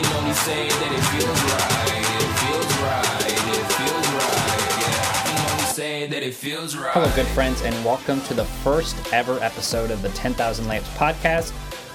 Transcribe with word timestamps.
can 0.00 0.16
only 0.16 0.32
say 0.32 0.68
that 0.68 0.92
it 0.92 1.04
feels 1.10 1.42
right. 1.42 1.98
It 1.98 2.30
feels 2.38 2.72
right. 2.82 3.26
It 3.26 3.66
feels 3.72 4.08
right. 4.14 4.78
Yeah, 4.78 5.10
I 5.10 5.22
can 5.26 5.50
only 5.50 5.64
say 5.64 6.06
that 6.06 6.22
it 6.22 6.34
feels 6.34 6.76
right. 6.76 6.92
Hello, 6.92 7.10
good 7.16 7.26
friends, 7.28 7.62
and 7.62 7.74
welcome 7.84 8.20
to 8.22 8.34
the 8.34 8.44
first 8.44 9.12
ever 9.12 9.40
episode 9.40 9.90
of 9.90 10.00
the 10.02 10.10
10,000 10.10 10.66
Layups 10.66 10.82
podcast. 10.96 11.52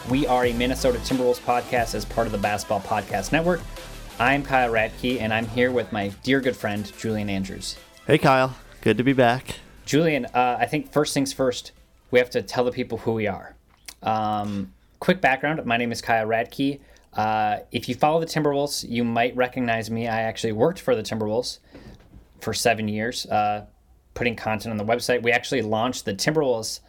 We 0.09 0.27
are 0.27 0.47
a 0.47 0.53
Minnesota 0.53 0.97
Timberwolves 0.99 1.39
podcast 1.39 1.95
as 1.95 2.03
part 2.03 2.27
of 2.27 2.33
the 2.33 2.39
Basketball 2.39 2.81
Podcast 2.81 3.31
Network. 3.31 3.61
I'm 4.19 4.43
Kyle 4.43 4.69
Ratke, 4.69 5.21
and 5.21 5.33
I'm 5.33 5.47
here 5.47 5.71
with 5.71 5.89
my 5.93 6.09
dear 6.23 6.41
good 6.41 6.57
friend, 6.57 6.91
Julian 6.97 7.29
Andrews. 7.29 7.77
Hey, 8.05 8.17
Kyle. 8.17 8.57
Good 8.81 8.97
to 8.97 9.05
be 9.05 9.13
back. 9.13 9.59
Julian, 9.85 10.25
uh, 10.25 10.57
I 10.59 10.65
think 10.65 10.91
first 10.91 11.13
things 11.13 11.31
first, 11.31 11.71
we 12.11 12.19
have 12.19 12.29
to 12.31 12.41
tell 12.41 12.65
the 12.65 12.71
people 12.73 12.97
who 12.97 13.13
we 13.13 13.27
are. 13.27 13.55
Um, 14.01 14.73
quick 14.99 15.21
background 15.21 15.65
my 15.65 15.77
name 15.77 15.93
is 15.93 16.01
Kyle 16.01 16.27
Ratke. 16.27 16.81
Uh, 17.15 17.59
if 17.71 17.87
you 17.87 17.95
follow 17.95 18.19
the 18.19 18.25
Timberwolves, 18.25 18.87
you 18.89 19.03
might 19.03 19.35
recognize 19.35 19.91
me. 19.91 20.07
I 20.07 20.21
actually 20.21 20.53
worked 20.53 20.79
for 20.79 20.95
the 20.95 21.03
Timberwolves 21.03 21.59
for 22.41 22.53
seven 22.53 22.87
years, 22.87 23.25
uh, 23.27 23.65
putting 24.13 24.35
content 24.35 24.71
on 24.71 24.77
the 24.77 24.91
website. 24.91 25.21
We 25.21 25.31
actually 25.31 25.61
launched 25.61 26.05
the 26.05 26.13
Timberwolves 26.13 26.79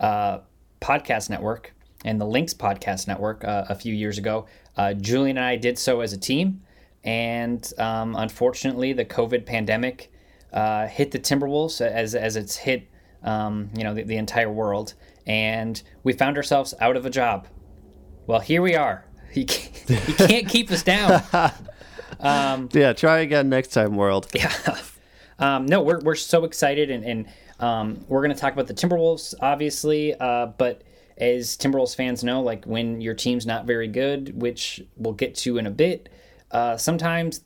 uh, 0.00 0.40
podcast 0.80 1.30
network 1.30 1.74
and 2.04 2.20
the 2.20 2.26
Lynx 2.26 2.52
podcast 2.52 3.08
network 3.08 3.44
uh, 3.44 3.64
a 3.68 3.74
few 3.74 3.94
years 3.94 4.18
ago. 4.18 4.46
Uh, 4.76 4.94
Julian 4.94 5.38
and 5.38 5.46
I 5.46 5.56
did 5.56 5.78
so 5.78 6.00
as 6.00 6.12
a 6.12 6.18
team, 6.18 6.62
and 7.04 7.72
um, 7.78 8.14
unfortunately, 8.16 8.92
the 8.92 9.04
COVID 9.04 9.46
pandemic 9.46 10.12
hit 10.90 11.10
the 11.10 11.18
Timberwolves 11.18 11.80
as 11.80 12.14
as 12.14 12.36
it's 12.36 12.56
hit 12.56 12.88
um, 13.24 13.70
you 13.76 13.84
know 13.84 13.94
the, 13.94 14.02
the 14.02 14.16
entire 14.16 14.50
world, 14.50 14.94
and 15.26 15.82
we 16.02 16.12
found 16.12 16.36
ourselves 16.36 16.74
out 16.80 16.96
of 16.96 17.06
a 17.06 17.10
job. 17.10 17.46
Well, 18.26 18.40
here 18.40 18.62
we 18.62 18.74
are. 18.74 19.04
He 19.32 19.44
can't, 19.44 19.88
he 20.00 20.12
can't 20.14 20.48
keep 20.48 20.70
us 20.70 20.82
down. 20.82 21.22
Yeah, 22.22 22.92
try 22.92 23.20
again 23.20 23.48
next 23.48 23.68
time, 23.68 23.96
world. 23.96 24.28
Yeah. 24.34 24.52
Um, 25.38 25.66
no, 25.66 25.82
we're, 25.82 25.98
we're 25.98 26.14
so 26.14 26.44
excited, 26.44 26.88
and, 26.88 27.02
and 27.04 27.26
um, 27.58 28.04
we're 28.06 28.20
going 28.22 28.32
to 28.32 28.38
talk 28.40 28.52
about 28.52 28.68
the 28.68 28.74
Timberwolves, 28.74 29.34
obviously. 29.40 30.14
Uh, 30.14 30.46
but 30.46 30.82
as 31.18 31.56
Timberwolves 31.56 31.96
fans 31.96 32.22
know, 32.22 32.42
like 32.42 32.64
when 32.64 33.00
your 33.00 33.14
team's 33.14 33.44
not 33.44 33.64
very 33.66 33.88
good, 33.88 34.40
which 34.40 34.80
we'll 34.96 35.14
get 35.14 35.34
to 35.36 35.58
in 35.58 35.66
a 35.66 35.70
bit, 35.70 36.10
uh, 36.52 36.76
sometimes 36.76 37.40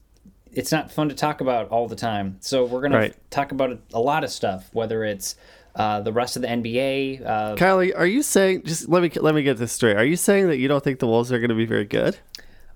it's 0.53 0.73
not 0.73 0.93
fun 0.93 1.09
to 1.09 1.15
talk 1.15 1.41
about 1.41 1.69
all 1.71 1.89
the 1.89 1.97
time. 1.97 2.37
So 2.41 2.67
we're 2.67 2.81
going 2.81 2.93
Right. 2.93 3.13
to 3.13 3.19
talk 3.31 3.51
about 3.53 3.79
a 3.95 4.01
lot 4.01 4.25
of 4.25 4.31
stuff, 4.31 4.69
whether 4.75 5.03
it's 5.03 5.37
uh, 5.77 6.01
the 6.01 6.13
rest 6.13 6.35
of 6.37 6.43
the 6.43 6.49
NBA. 6.49 7.25
Uh, 7.25 7.55
Kylie, 7.55 7.93
are 7.97 8.07
you 8.07 8.23
saying? 8.23 8.65
Just 8.65 8.89
let 8.89 9.03
me 9.03 9.11
let 9.21 9.35
me 9.35 9.43
get 9.43 9.59
this 9.59 9.73
straight. 9.73 9.97
Are 9.97 10.05
you 10.05 10.17
saying 10.17 10.49
that 10.49 10.57
you 10.57 10.67
don't 10.69 10.83
think 10.83 10.99
the 10.99 11.07
Wolves 11.07 11.31
are 11.31 11.39
going 11.39 11.51
to 11.51 11.55
be 11.55 11.67
very 11.67 11.85
good? 11.85 12.17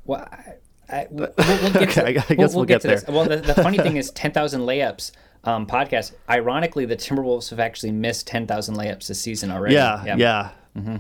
Well, 0.05 0.21
I, 0.31 0.55
I, 0.89 1.07
we'll, 1.11 1.33
we'll 1.37 1.73
get 1.73 1.77
Okay, 1.89 1.93
to, 2.01 2.07
I 2.07 2.13
gu- 2.13 2.21
I 2.31 2.35
guess 2.35 2.55
we'll 2.55 2.65
get 2.65 2.83
to 2.83 2.89
this. 2.89 3.03
there. 3.05 3.15
Well, 3.15 3.25
the, 3.25 3.37
the 3.39 3.55
funny 3.55 3.79
thing 3.79 3.97
is, 4.03 4.11
ten 4.11 4.33
thousand 4.33 4.61
layups 4.63 5.13
um, 5.45 5.67
podcast. 5.67 6.13
Ironically, 6.29 6.85
the 6.85 6.97
Timberwolves 6.97 7.51
have 7.51 7.61
actually 7.61 7.93
missed 7.93 8.27
ten 8.27 8.47
thousand 8.47 8.77
layups 8.77 9.07
this 9.09 9.21
season 9.21 9.51
already. 9.51 9.75
Yeah, 9.75 10.17
yeah, 10.17 10.51
Mm-hmm. 10.77 10.97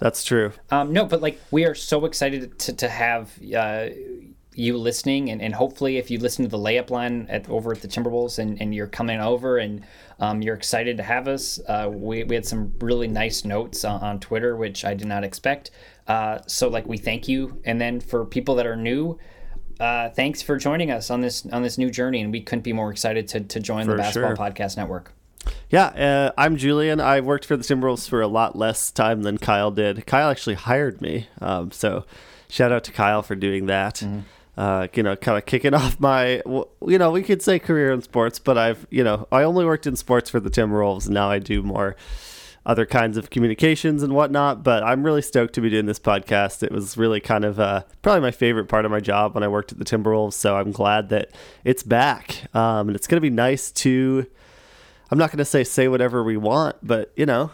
that's 0.00 0.22
true. 0.24 0.52
Um, 0.70 0.92
no, 0.92 1.04
but 1.06 1.22
like 1.22 1.40
we 1.50 1.64
are 1.64 1.74
so 1.74 2.04
excited 2.04 2.58
to 2.58 2.72
to 2.74 2.88
have 2.88 3.30
uh, 3.54 3.86
you 4.54 4.76
listening, 4.76 5.30
and, 5.30 5.42
and 5.42 5.54
hopefully, 5.54 5.98
if 5.98 6.10
you 6.10 6.18
listen 6.18 6.44
to 6.44 6.50
the 6.50 6.58
layup 6.58 6.90
line 6.90 7.26
at 7.28 7.48
over 7.48 7.72
at 7.72 7.80
the 7.80 7.88
Timberwolves, 7.88 8.38
and, 8.38 8.60
and 8.60 8.74
you're 8.74 8.86
coming 8.86 9.20
over, 9.20 9.58
and 9.58 9.84
um, 10.20 10.42
you're 10.42 10.54
excited 10.54 10.96
to 10.96 11.02
have 11.02 11.28
us. 11.28 11.60
Uh, 11.68 11.90
we 11.92 12.24
we 12.24 12.34
had 12.34 12.46
some 12.46 12.72
really 12.80 13.08
nice 13.08 13.44
notes 13.44 13.84
on, 13.84 14.00
on 14.00 14.20
Twitter, 14.20 14.56
which 14.56 14.84
I 14.84 14.94
did 14.94 15.08
not 15.08 15.24
expect. 15.24 15.70
Uh, 16.06 16.38
so 16.46 16.68
like 16.68 16.86
we 16.86 16.98
thank 16.98 17.28
you, 17.28 17.60
and 17.64 17.80
then 17.80 18.00
for 18.00 18.24
people 18.24 18.54
that 18.56 18.66
are 18.66 18.76
new. 18.76 19.18
Uh, 19.80 20.08
thanks 20.10 20.40
for 20.40 20.56
joining 20.56 20.90
us 20.90 21.10
on 21.10 21.20
this 21.20 21.44
on 21.46 21.62
this 21.62 21.78
new 21.78 21.90
journey, 21.90 22.20
and 22.20 22.32
we 22.32 22.40
couldn't 22.40 22.62
be 22.62 22.72
more 22.72 22.90
excited 22.90 23.26
to, 23.28 23.40
to 23.40 23.58
join 23.58 23.86
the 23.86 23.96
Basketball 23.96 24.36
sure. 24.36 24.36
Podcast 24.36 24.76
Network. 24.76 25.12
Yeah, 25.68 25.86
uh, 25.86 26.32
I'm 26.38 26.56
Julian. 26.56 27.00
I 27.00 27.20
worked 27.20 27.44
for 27.44 27.56
the 27.56 27.64
Timberwolves 27.64 28.08
for 28.08 28.22
a 28.22 28.28
lot 28.28 28.56
less 28.56 28.90
time 28.90 29.22
than 29.22 29.38
Kyle 29.38 29.70
did. 29.70 30.06
Kyle 30.06 30.30
actually 30.30 30.54
hired 30.54 31.02
me, 31.02 31.28
um, 31.40 31.72
so 31.72 32.04
shout 32.48 32.70
out 32.70 32.84
to 32.84 32.92
Kyle 32.92 33.22
for 33.22 33.34
doing 33.34 33.66
that. 33.66 33.96
Mm-hmm. 33.96 34.20
Uh, 34.56 34.86
you 34.94 35.02
know, 35.02 35.16
kind 35.16 35.36
of 35.36 35.46
kicking 35.46 35.74
off 35.80 35.98
my, 35.98 36.40
you 36.86 36.98
know, 36.98 37.10
we 37.10 37.22
could 37.22 37.42
say 37.42 37.58
career 37.58 37.92
in 37.92 38.02
sports, 38.02 38.38
but 38.38 38.56
I've, 38.56 38.86
you 38.90 39.02
know, 39.02 39.26
I 39.32 39.42
only 39.42 39.64
worked 39.64 39.86
in 39.86 39.96
sports 39.96 40.30
for 40.30 40.38
the 40.38 40.50
Timberwolves, 40.50 41.06
and 41.06 41.14
now 41.14 41.28
I 41.28 41.40
do 41.40 41.62
more 41.62 41.96
other 42.66 42.86
kinds 42.86 43.16
of 43.16 43.30
communications 43.30 44.02
and 44.02 44.14
whatnot. 44.14 44.62
But 44.62 44.82
I'm 44.82 45.02
really 45.02 45.22
stoked 45.22 45.54
to 45.54 45.60
be 45.60 45.70
doing 45.70 45.86
this 45.86 45.98
podcast. 45.98 46.62
It 46.62 46.72
was 46.72 46.96
really 46.96 47.20
kind 47.20 47.44
of 47.44 47.60
uh, 47.60 47.82
probably 48.02 48.20
my 48.20 48.30
favorite 48.30 48.66
part 48.66 48.84
of 48.84 48.90
my 48.90 49.00
job 49.00 49.34
when 49.34 49.42
I 49.42 49.48
worked 49.48 49.72
at 49.72 49.78
the 49.78 49.84
Timberwolves. 49.84 50.34
So 50.34 50.56
I'm 50.56 50.72
glad 50.72 51.08
that 51.10 51.30
it's 51.64 51.82
back, 51.82 52.44
um, 52.54 52.88
and 52.88 52.96
it's 52.96 53.06
going 53.06 53.16
to 53.16 53.22
be 53.22 53.30
nice 53.30 53.70
to. 53.72 54.26
I'm 55.10 55.18
not 55.18 55.30
going 55.30 55.38
to 55.38 55.44
say 55.44 55.64
say 55.64 55.88
whatever 55.88 56.24
we 56.24 56.36
want, 56.36 56.76
but 56.82 57.12
you 57.16 57.26
know, 57.26 57.50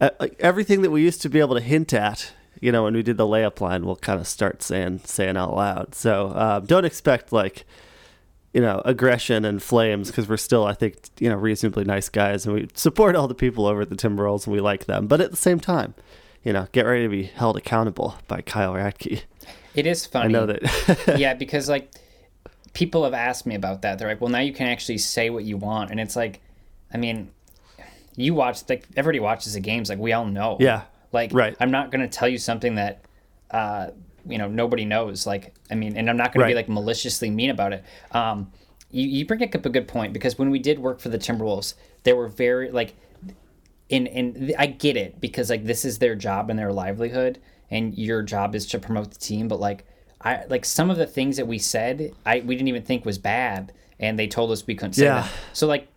uh, 0.00 0.10
everything 0.38 0.82
that 0.82 0.90
we 0.90 1.02
used 1.02 1.22
to 1.22 1.28
be 1.28 1.40
able 1.40 1.54
to 1.54 1.60
hint 1.60 1.92
at, 1.94 2.32
you 2.60 2.72
know, 2.72 2.84
when 2.84 2.94
we 2.94 3.02
did 3.02 3.16
the 3.16 3.26
layup 3.26 3.60
line, 3.60 3.84
we'll 3.84 3.96
kind 3.96 4.20
of 4.20 4.26
start 4.26 4.62
saying 4.62 5.00
saying 5.04 5.36
out 5.36 5.54
loud. 5.54 5.94
So 5.94 6.32
um, 6.34 6.66
don't 6.66 6.84
expect 6.84 7.32
like, 7.32 7.66
you 8.52 8.60
know, 8.60 8.82
aggression 8.84 9.44
and 9.44 9.62
flames 9.62 10.08
because 10.08 10.28
we're 10.28 10.36
still, 10.36 10.64
I 10.64 10.74
think, 10.74 10.96
you 11.18 11.28
know, 11.28 11.36
reasonably 11.36 11.84
nice 11.84 12.08
guys 12.08 12.46
and 12.46 12.54
we 12.54 12.68
support 12.74 13.16
all 13.16 13.28
the 13.28 13.34
people 13.34 13.66
over 13.66 13.82
at 13.82 13.90
the 13.90 13.96
Timberwolves 13.96 14.46
and 14.46 14.52
we 14.52 14.60
like 14.60 14.86
them. 14.86 15.06
But 15.06 15.20
at 15.20 15.30
the 15.30 15.36
same 15.36 15.60
time, 15.60 15.94
you 16.42 16.52
know, 16.52 16.68
get 16.72 16.86
ready 16.86 17.04
to 17.04 17.08
be 17.08 17.24
held 17.24 17.56
accountable 17.56 18.16
by 18.28 18.42
Kyle 18.42 18.74
Ratke. 18.74 19.22
It 19.74 19.86
is 19.86 20.06
funny. 20.06 20.26
I 20.26 20.28
know 20.28 20.46
that. 20.46 21.16
yeah, 21.18 21.34
because 21.34 21.68
like 21.68 21.90
people 22.74 23.04
have 23.04 23.14
asked 23.14 23.46
me 23.46 23.54
about 23.54 23.82
that. 23.82 23.98
They're 23.98 24.08
like, 24.08 24.20
"Well, 24.20 24.30
now 24.30 24.40
you 24.40 24.52
can 24.52 24.66
actually 24.68 24.98
say 24.98 25.30
what 25.30 25.44
you 25.44 25.56
want," 25.56 25.90
and 25.90 25.98
it's 25.98 26.14
like, 26.14 26.40
I 26.92 26.96
mean, 26.96 27.30
you 28.14 28.34
watch 28.34 28.68
like 28.68 28.86
everybody 28.96 29.20
watches 29.20 29.54
the 29.54 29.60
games. 29.60 29.88
Like 29.88 29.98
we 29.98 30.12
all 30.12 30.26
know. 30.26 30.56
Yeah, 30.60 30.82
Like 31.14 31.30
right. 31.32 31.56
I'm 31.60 31.70
not 31.70 31.90
going 31.90 32.02
to 32.02 32.08
tell 32.08 32.28
you 32.28 32.38
something 32.38 32.74
that, 32.74 33.04
uh, 33.50 33.90
you 34.28 34.36
know, 34.36 34.48
nobody 34.48 34.84
knows. 34.84 35.26
Like 35.26 35.54
I 35.70 35.74
mean, 35.76 35.96
and 35.96 36.10
I'm 36.10 36.16
not 36.16 36.34
going 36.34 36.46
to 36.46 36.50
be 36.50 36.54
like 36.56 36.68
maliciously 36.68 37.30
mean 37.30 37.50
about 37.50 37.72
it. 37.72 37.84
Um, 38.10 38.50
you 38.90 39.08
you 39.08 39.24
bring 39.24 39.42
up 39.42 39.64
a 39.64 39.70
good 39.70 39.88
point 39.88 40.12
because 40.12 40.38
when 40.38 40.50
we 40.50 40.58
did 40.58 40.78
work 40.78 41.00
for 41.00 41.08
the 41.08 41.18
Timberwolves, 41.18 41.74
they 42.02 42.12
were 42.12 42.28
very 42.28 42.70
like 42.70 42.94
and 43.90 44.08
and 44.08 44.54
I 44.58 44.66
get 44.66 44.96
it 44.96 45.20
because 45.20 45.50
like 45.50 45.64
this 45.64 45.84
is 45.84 45.98
their 45.98 46.14
job 46.14 46.50
and 46.50 46.58
their 46.58 46.72
livelihood, 46.72 47.38
and 47.70 47.96
your 47.96 48.22
job 48.22 48.54
is 48.54 48.66
to 48.66 48.78
promote 48.78 49.12
the 49.12 49.18
team. 49.18 49.46
But 49.48 49.60
like 49.60 49.86
I 50.20 50.44
like 50.46 50.64
some 50.64 50.90
of 50.90 50.96
the 50.96 51.06
things 51.06 51.36
that 51.36 51.46
we 51.46 51.58
said, 51.58 52.12
I 52.26 52.40
we 52.40 52.56
didn't 52.56 52.68
even 52.68 52.82
think 52.82 53.04
was 53.04 53.18
bad, 53.18 53.72
and 54.00 54.18
they 54.18 54.26
told 54.26 54.50
us 54.50 54.66
we 54.66 54.74
couldn't 54.74 54.94
say 54.94 55.04
Yeah. 55.04 55.22
that. 55.22 55.30
So 55.52 55.66
like. 55.66 55.88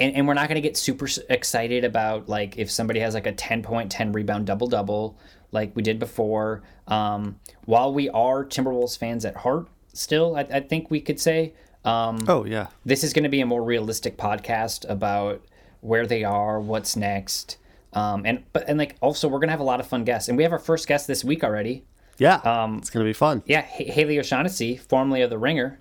And, 0.00 0.16
and 0.16 0.26
we're 0.26 0.34
not 0.34 0.48
going 0.48 0.56
to 0.56 0.68
get 0.68 0.76
super 0.76 1.06
excited 1.28 1.84
about 1.84 2.28
like 2.28 2.58
if 2.58 2.70
somebody 2.70 3.00
has 3.00 3.14
like 3.14 3.26
a 3.26 3.32
10 3.32 3.62
point 3.62 3.92
10 3.92 4.12
rebound 4.12 4.46
double 4.46 4.66
double 4.66 5.16
like 5.52 5.74
we 5.76 5.82
did 5.82 6.00
before 6.00 6.62
um, 6.88 7.38
while 7.64 7.94
we 7.94 8.08
are 8.10 8.44
timberwolves 8.44 8.98
fans 8.98 9.24
at 9.24 9.36
heart 9.36 9.68
still 9.92 10.34
i, 10.34 10.40
I 10.40 10.60
think 10.60 10.90
we 10.90 11.00
could 11.00 11.20
say 11.20 11.54
um, 11.84 12.24
oh 12.28 12.44
yeah, 12.44 12.68
this 12.84 13.04
is 13.04 13.12
going 13.12 13.24
to 13.24 13.28
be 13.28 13.40
a 13.42 13.46
more 13.46 13.62
realistic 13.62 14.16
podcast 14.16 14.88
about 14.88 15.44
where 15.80 16.06
they 16.06 16.24
are, 16.24 16.58
what's 16.58 16.96
next, 16.96 17.58
um, 17.92 18.22
and 18.24 18.42
but 18.54 18.66
and 18.68 18.78
like 18.78 18.96
also 19.02 19.28
we're 19.28 19.38
gonna 19.38 19.52
have 19.52 19.60
a 19.60 19.64
lot 19.64 19.80
of 19.80 19.86
fun 19.86 20.02
guests, 20.04 20.28
and 20.28 20.36
we 20.38 20.44
have 20.44 20.52
our 20.52 20.58
first 20.58 20.88
guest 20.88 21.06
this 21.06 21.22
week 21.22 21.44
already. 21.44 21.84
yeah. 22.16 22.36
Um, 22.36 22.78
it's 22.78 22.88
gonna 22.88 23.04
be 23.04 23.12
fun. 23.12 23.42
Yeah, 23.44 23.66
H- 23.78 23.92
Haley 23.92 24.18
O'Shaughnessy, 24.18 24.76
formerly 24.78 25.20
of 25.20 25.28
the 25.28 25.38
Ringer. 25.38 25.78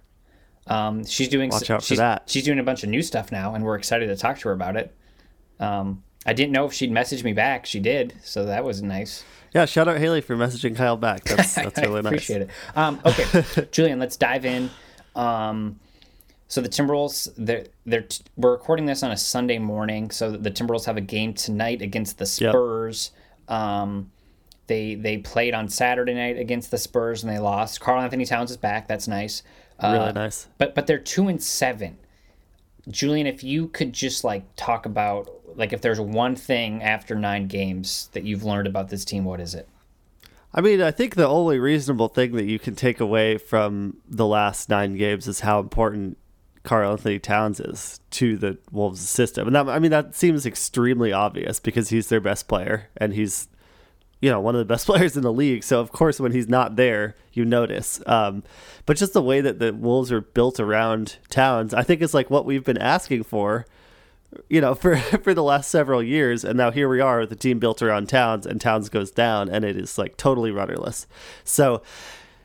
Um, 0.67 1.05
she's 1.05 1.27
doing 1.27 1.49
Watch 1.49 1.69
out 1.69 1.81
for 1.81 1.87
she's, 1.87 1.97
that. 1.97 2.23
She's 2.27 2.43
doing 2.43 2.59
a 2.59 2.63
bunch 2.63 2.83
of 2.83 2.89
new 2.89 3.01
stuff 3.01 3.31
now, 3.31 3.53
and 3.55 3.63
we're 3.63 3.75
excited 3.75 4.07
to 4.07 4.15
talk 4.15 4.39
to 4.39 4.49
her 4.49 4.53
about 4.53 4.77
it. 4.77 4.95
Um, 5.59 6.03
I 6.25 6.33
didn't 6.33 6.51
know 6.53 6.65
if 6.65 6.73
she'd 6.73 6.91
message 6.91 7.23
me 7.23 7.33
back. 7.33 7.65
She 7.65 7.79
did, 7.79 8.13
so 8.23 8.45
that 8.45 8.63
was 8.63 8.81
nice. 8.81 9.25
Yeah, 9.53 9.65
shout 9.65 9.87
out 9.87 9.97
Haley 9.97 10.21
for 10.21 10.35
messaging 10.35 10.75
Kyle 10.75 10.97
back. 10.97 11.23
That's 11.25 11.53
that's 11.55 11.79
really 11.79 12.01
nice. 12.01 12.05
I 12.05 12.07
appreciate 12.07 12.41
it. 12.43 12.49
Um, 12.75 12.99
okay, 13.05 13.67
Julian, 13.71 13.99
let's 13.99 14.17
dive 14.17 14.45
in. 14.45 14.69
Um, 15.15 15.79
so 16.47 16.61
the 16.61 16.69
Timberwolves, 16.69 17.33
they're, 17.37 17.65
they're 17.85 18.07
we're 18.35 18.51
recording 18.51 18.85
this 18.85 19.03
on 19.03 19.11
a 19.11 19.17
Sunday 19.17 19.59
morning. 19.59 20.11
So 20.11 20.31
the 20.31 20.51
Timberwolves 20.51 20.85
have 20.85 20.97
a 20.97 21.01
game 21.01 21.33
tonight 21.33 21.81
against 21.81 22.17
the 22.17 22.25
Yep. 22.25 22.51
Spurs. 22.51 23.11
Um, 23.47 24.11
they 24.67 24.95
they 24.95 25.17
played 25.17 25.53
on 25.53 25.67
Saturday 25.67 26.13
night 26.13 26.37
against 26.37 26.71
the 26.71 26.77
Spurs 26.77 27.23
and 27.23 27.31
they 27.31 27.39
lost. 27.39 27.81
Karl-Anthony 27.81 28.25
Towns 28.25 28.51
is 28.51 28.57
back. 28.57 28.87
That's 28.87 29.07
nice. 29.07 29.43
Uh, 29.79 29.97
Really 29.99 30.13
nice. 30.13 30.47
But 30.57 30.75
but 30.75 30.87
they're 30.87 30.97
two 30.97 31.27
and 31.27 31.41
seven. 31.41 31.97
Julian, 32.89 33.27
if 33.27 33.43
you 33.43 33.67
could 33.67 33.93
just 33.93 34.23
like 34.23 34.43
talk 34.55 34.85
about 34.85 35.29
like 35.55 35.73
if 35.73 35.81
there's 35.81 35.99
one 35.99 36.35
thing 36.35 36.81
after 36.83 37.15
nine 37.15 37.47
games 37.47 38.09
that 38.13 38.23
you've 38.23 38.43
learned 38.43 38.67
about 38.67 38.89
this 38.89 39.05
team, 39.05 39.23
what 39.23 39.39
is 39.39 39.53
it? 39.53 39.67
I 40.53 40.61
mean, 40.61 40.81
I 40.81 40.91
think 40.91 41.15
the 41.15 41.27
only 41.27 41.57
reasonable 41.57 42.09
thing 42.09 42.33
that 42.33 42.45
you 42.45 42.59
can 42.59 42.75
take 42.75 42.99
away 42.99 43.37
from 43.37 43.97
the 44.07 44.27
last 44.27 44.69
nine 44.69 44.95
games 44.97 45.27
is 45.27 45.39
how 45.39 45.59
important 45.59 46.17
Karl-Anthony 46.61 47.17
Towns 47.17 47.59
is 47.59 47.99
to 48.11 48.37
the 48.37 48.59
Wolves 48.71 49.01
system. 49.01 49.47
And 49.47 49.55
that, 49.55 49.67
I 49.67 49.79
mean, 49.79 49.91
that 49.91 50.13
seems 50.13 50.45
extremely 50.45 51.11
obvious 51.11 51.59
because 51.59 51.89
he's 51.89 52.09
their 52.09 52.21
best 52.21 52.47
player 52.47 52.89
and 52.97 53.13
he's, 53.13 53.47
you 54.23 54.29
know 54.29 54.39
one 54.39 54.55
of 54.55 54.59
the 54.59 54.65
best 54.65 54.85
players 54.87 55.17
in 55.17 55.23
the 55.23 55.33
league. 55.33 55.63
So 55.63 55.81
of 55.81 55.91
course, 55.91 56.19
when 56.19 56.31
he's 56.31 56.47
not 56.47 56.77
there, 56.77 57.15
you 57.33 57.43
notice. 57.43 58.01
Um, 58.07 58.43
but 58.85 58.95
just 58.95 59.11
the 59.11 59.21
way 59.21 59.41
that 59.41 59.59
the 59.59 59.73
Wolves 59.73 60.13
are 60.13 60.21
built 60.21 60.61
around 60.61 61.17
Towns, 61.29 61.73
I 61.73 61.83
think 61.83 62.01
is 62.01 62.13
like 62.13 62.29
what 62.29 62.45
we've 62.45 62.63
been 62.63 62.77
asking 62.77 63.23
for. 63.23 63.67
You 64.49 64.61
know, 64.61 64.75
for 64.81 64.95
for 64.97 65.33
the 65.33 65.43
last 65.43 65.69
several 65.69 66.01
years, 66.01 66.45
and 66.45 66.57
now 66.57 66.71
here 66.71 66.87
we 66.87 67.01
are 67.01 67.19
with 67.19 67.29
the 67.29 67.35
team 67.35 67.59
built 67.59 67.81
around 67.81 68.07
Towns, 68.07 68.45
and 68.45 68.61
Towns 68.61 68.87
goes 68.87 69.11
down, 69.11 69.49
and 69.49 69.65
it 69.65 69.75
is 69.75 69.97
like 69.97 70.15
totally 70.15 70.51
rudderless. 70.51 71.05
So, 71.43 71.81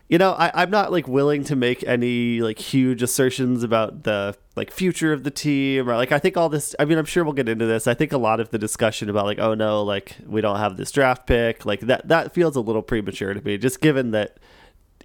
you 0.08 0.16
know, 0.16 0.32
I, 0.32 0.50
I'm 0.54 0.70
not 0.70 0.90
like 0.90 1.06
willing 1.06 1.44
to 1.44 1.56
make 1.56 1.84
any 1.84 2.40
like 2.40 2.58
huge 2.58 3.02
assertions 3.02 3.62
about 3.62 4.04
the 4.04 4.36
like 4.56 4.70
future 4.70 5.12
of 5.12 5.22
the 5.22 5.30
team 5.30 5.88
or 5.88 5.96
like 5.96 6.12
I 6.12 6.18
think 6.18 6.36
all 6.36 6.48
this 6.48 6.74
I 6.78 6.86
mean 6.86 6.96
I'm 6.96 7.04
sure 7.04 7.24
we'll 7.24 7.34
get 7.34 7.48
into 7.48 7.66
this. 7.66 7.86
I 7.86 7.94
think 7.94 8.12
a 8.12 8.18
lot 8.18 8.40
of 8.40 8.50
the 8.50 8.58
discussion 8.58 9.10
about 9.10 9.26
like, 9.26 9.38
oh 9.38 9.54
no, 9.54 9.82
like 9.82 10.16
we 10.26 10.40
don't 10.40 10.56
have 10.56 10.76
this 10.76 10.90
draft 10.90 11.26
pick, 11.26 11.66
like 11.66 11.80
that 11.80 12.08
that 12.08 12.32
feels 12.32 12.56
a 12.56 12.60
little 12.60 12.82
premature 12.82 13.34
to 13.34 13.42
me, 13.42 13.58
just 13.58 13.80
given 13.82 14.12
that, 14.12 14.38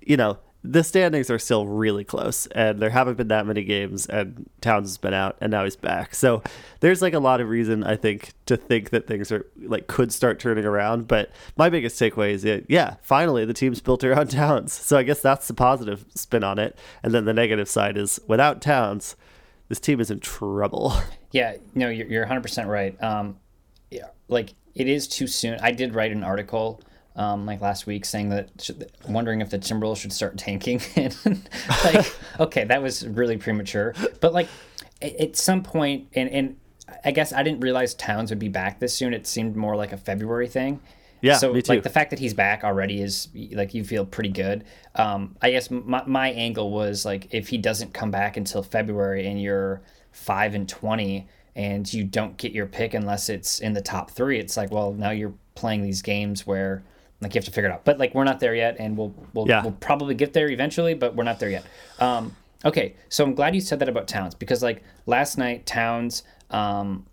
you 0.02 0.16
know, 0.16 0.38
the 0.64 0.84
standings 0.84 1.30
are 1.30 1.40
still 1.40 1.68
really 1.68 2.06
close 2.06 2.48
and 2.48 2.82
there 2.82 2.90
haven't 2.90 3.16
been 3.16 3.28
that 3.28 3.46
many 3.46 3.64
games 3.64 4.06
and 4.06 4.50
Towns 4.62 4.88
has 4.88 4.98
been 4.98 5.14
out 5.14 5.38
and 5.42 5.52
now 5.52 5.66
he's 5.66 5.76
back. 5.76 6.16
So 6.16 6.42
there's 6.80 7.02
like 7.02 7.14
a 7.14 7.20
lot 7.20 7.42
of 7.42 7.50
reason 7.50 7.84
I 7.84 7.98
think 7.98 8.32
to 8.46 8.56
think 8.56 8.92
that 8.92 9.06
things 9.06 9.30
are 9.32 9.46
like 9.62 9.88
could 9.88 10.14
start 10.14 10.40
turning 10.40 10.64
around. 10.64 11.08
But 11.08 11.32
my 11.58 11.70
biggest 11.70 12.00
takeaway 12.00 12.32
is 12.32 12.44
that 12.44 12.66
yeah, 12.70 12.96
finally 13.02 13.44
the 13.44 13.54
team's 13.54 13.82
built 13.82 14.06
around 14.06 14.28
Towns. 14.32 14.72
So 14.72 14.98
I 14.98 15.04
guess 15.04 15.22
that's 15.22 15.48
the 15.50 15.54
positive 15.54 16.06
spin 16.16 16.46
on 16.46 16.60
it. 16.60 16.78
And 17.04 17.14
then 17.14 17.26
the 17.26 17.34
negative 17.34 17.68
side 17.68 17.98
is 17.98 18.22
without 18.28 18.62
Towns, 18.62 19.18
this 19.68 19.82
team 19.82 20.00
is 20.00 20.10
in 20.12 20.20
trouble. 20.20 20.94
Yeah, 21.34 21.56
no, 21.74 21.90
you're, 21.90 22.06
you're 22.06 22.26
100% 22.28 22.68
right. 22.68 22.96
Um, 23.02 23.40
yeah, 23.90 24.10
like 24.28 24.54
it 24.76 24.88
is 24.88 25.08
too 25.08 25.26
soon. 25.26 25.58
I 25.64 25.72
did 25.72 25.96
write 25.96 26.12
an 26.12 26.24
article 26.24 26.80
um, 27.16 27.46
like 27.46 27.62
last 27.62 27.86
week 27.86 28.06
saying 28.06 28.30
that 28.30 28.50
should, 28.60 28.92
wondering 29.08 29.42
if 29.42 29.50
the 29.50 29.60
Timberwolves 29.60 29.98
should 29.98 30.14
start 30.14 30.38
tanking. 30.38 30.82
and 30.96 31.16
like, 31.84 32.14
okay, 32.40 32.64
that 32.66 32.82
was 32.82 33.08
really 33.08 33.38
premature. 33.38 33.94
But 34.20 34.34
like 34.34 34.48
at, 35.02 35.36
some 35.36 35.64
point, 35.64 36.08
and 36.14 36.30
and 36.30 36.58
I 37.06 37.12
guess 37.12 37.32
I 37.32 37.44
didn't 37.44 37.62
realize 37.62 37.94
Towns 37.94 38.32
would 38.32 38.40
be 38.40 38.50
back 38.50 38.80
this 38.80 38.94
soon. 38.94 39.14
It 39.14 39.28
seemed 39.28 39.56
more 39.56 39.76
like 39.76 39.92
a 39.92 39.98
February 39.98 40.48
thing. 40.48 40.80
Yeah, 41.22 41.38
So 41.38 41.52
like 41.52 41.84
the 41.84 41.90
fact 41.90 42.10
that 42.10 42.20
he's 42.20 42.34
back 42.34 42.66
already 42.66 43.02
is 43.02 43.30
like 43.54 43.74
you 43.74 43.86
feel 43.86 44.06
pretty 44.06 44.30
good. 44.30 44.66
Um, 44.96 45.38
I 45.42 45.52
guess 45.52 45.72
my 45.72 46.04
my 46.06 46.32
angle 46.32 46.70
was 46.70 47.06
like 47.06 47.34
if 47.34 47.48
he 47.48 47.58
doesn't 47.58 47.94
come 47.94 48.12
back 48.12 48.36
until 48.36 48.62
February 48.62 49.26
and 49.28 49.42
you're 49.42 49.82
five 50.12 50.54
and 50.54 50.68
twenty 50.68 51.28
and 51.56 51.92
you 51.94 52.04
don't 52.04 52.36
get 52.36 52.52
your 52.52 52.66
pick 52.66 52.94
unless 52.94 53.30
it's 53.30 53.60
in 53.60 53.72
the 53.72 53.82
top 53.82 54.12
three, 54.12 54.38
it's 54.38 54.58
like 54.58 54.70
well 54.70 54.92
now 54.92 55.12
you're 55.12 55.34
playing 55.56 55.82
these 55.82 56.02
games 56.02 56.46
where 56.46 56.84
like 57.24 57.34
you 57.34 57.40
have 57.40 57.46
to 57.46 57.52
figure 57.52 57.70
it 57.70 57.74
out. 57.74 57.86
But 57.86 57.98
like 58.00 58.14
we're 58.14 58.24
not 58.26 58.40
there 58.40 58.54
yet, 58.56 58.76
and 58.80 58.96
we'll 58.98 59.14
we'll, 59.34 59.48
Yeah. 59.48 59.64
we'll 59.64 59.72
probably 59.74 60.16
get 60.16 60.34
there 60.34 60.50
eventually, 60.50 60.94
but 60.94 61.16
we're 61.16 61.24
not 61.24 61.40
there 61.40 61.50
yet. 61.50 61.66
Um, 62.00 62.36
okay, 62.66 62.96
so 63.10 63.24
I'm 63.24 63.34
glad 63.36 63.56
you 63.56 63.62
said 63.62 63.80
that 63.80 63.90
about 63.90 64.08
Towns 64.08 64.36
because 64.36 64.62
like 64.62 64.84
last 65.06 65.38
night 65.38 65.66
Towns. 65.66 66.24
Um, 66.52 67.06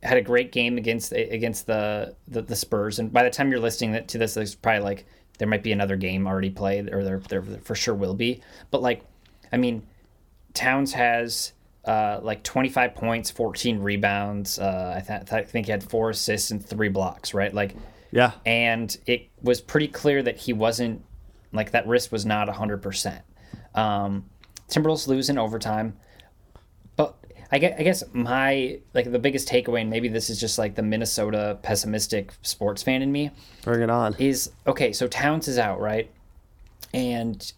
had 0.00 0.16
a 0.16 0.22
great 0.22 0.52
game 0.52 0.78
against 0.78 1.10
against 1.12 1.66
the, 1.66 2.14
the 2.28 2.40
the 2.42 2.54
Spurs, 2.54 3.00
and 3.00 3.12
by 3.12 3.24
the 3.24 3.30
time 3.30 3.50
you're 3.50 3.58
listening 3.58 4.06
to 4.06 4.16
this, 4.18 4.34
there's 4.34 4.54
probably 4.54 4.82
like 4.84 5.06
there 5.38 5.48
might 5.48 5.64
be 5.64 5.72
another 5.72 5.96
game 5.96 6.28
already 6.28 6.50
played, 6.50 6.92
or 6.94 7.02
there 7.02 7.18
there 7.28 7.42
for 7.42 7.74
sure 7.74 7.96
will 7.96 8.14
be. 8.14 8.40
But 8.70 8.80
like, 8.80 9.02
I 9.52 9.56
mean, 9.56 9.84
Towns 10.54 10.92
has 10.92 11.52
uh, 11.84 12.20
like 12.22 12.44
25 12.44 12.94
points, 12.94 13.30
14 13.32 13.80
rebounds. 13.80 14.60
Uh, 14.60 14.94
I, 14.98 15.00
th- 15.00 15.32
I 15.32 15.42
think 15.42 15.66
he 15.66 15.72
had 15.72 15.82
four 15.82 16.10
assists 16.10 16.52
and 16.52 16.64
three 16.64 16.88
blocks, 16.90 17.34
right? 17.34 17.52
Like, 17.52 17.74
yeah. 18.10 18.32
and 18.46 18.96
it 19.06 19.28
was 19.42 19.60
pretty 19.60 19.88
clear 19.88 20.22
that 20.22 20.36
he 20.38 20.52
wasn't 20.52 21.04
like 21.52 21.70
that 21.72 21.86
wrist 21.86 22.12
was 22.12 22.26
not 22.26 22.48
100%. 22.48 23.22
Um, 23.74 24.26
Timberwolves 24.68 25.06
lose 25.08 25.30
in 25.30 25.38
overtime, 25.38 25.96
but 26.96 27.16
I 27.50 27.58
guess, 27.58 27.74
I 27.78 27.82
guess 27.82 28.04
my 28.12 28.80
like 28.92 29.10
the 29.10 29.18
biggest 29.18 29.48
takeaway, 29.48 29.80
and 29.80 29.88
maybe 29.90 30.08
this 30.08 30.28
is 30.28 30.38
just 30.38 30.58
like 30.58 30.74
the 30.74 30.82
Minnesota 30.82 31.58
pessimistic 31.62 32.32
sports 32.42 32.82
fan 32.82 33.00
in 33.00 33.10
me, 33.10 33.30
Bring 33.62 33.80
it 33.80 33.88
on. 33.90 34.14
is 34.18 34.50
okay. 34.66 34.92
So 34.92 35.06
Towns 35.08 35.48
is 35.48 35.58
out, 35.58 35.80
right? 35.80 36.10
And 36.92 37.50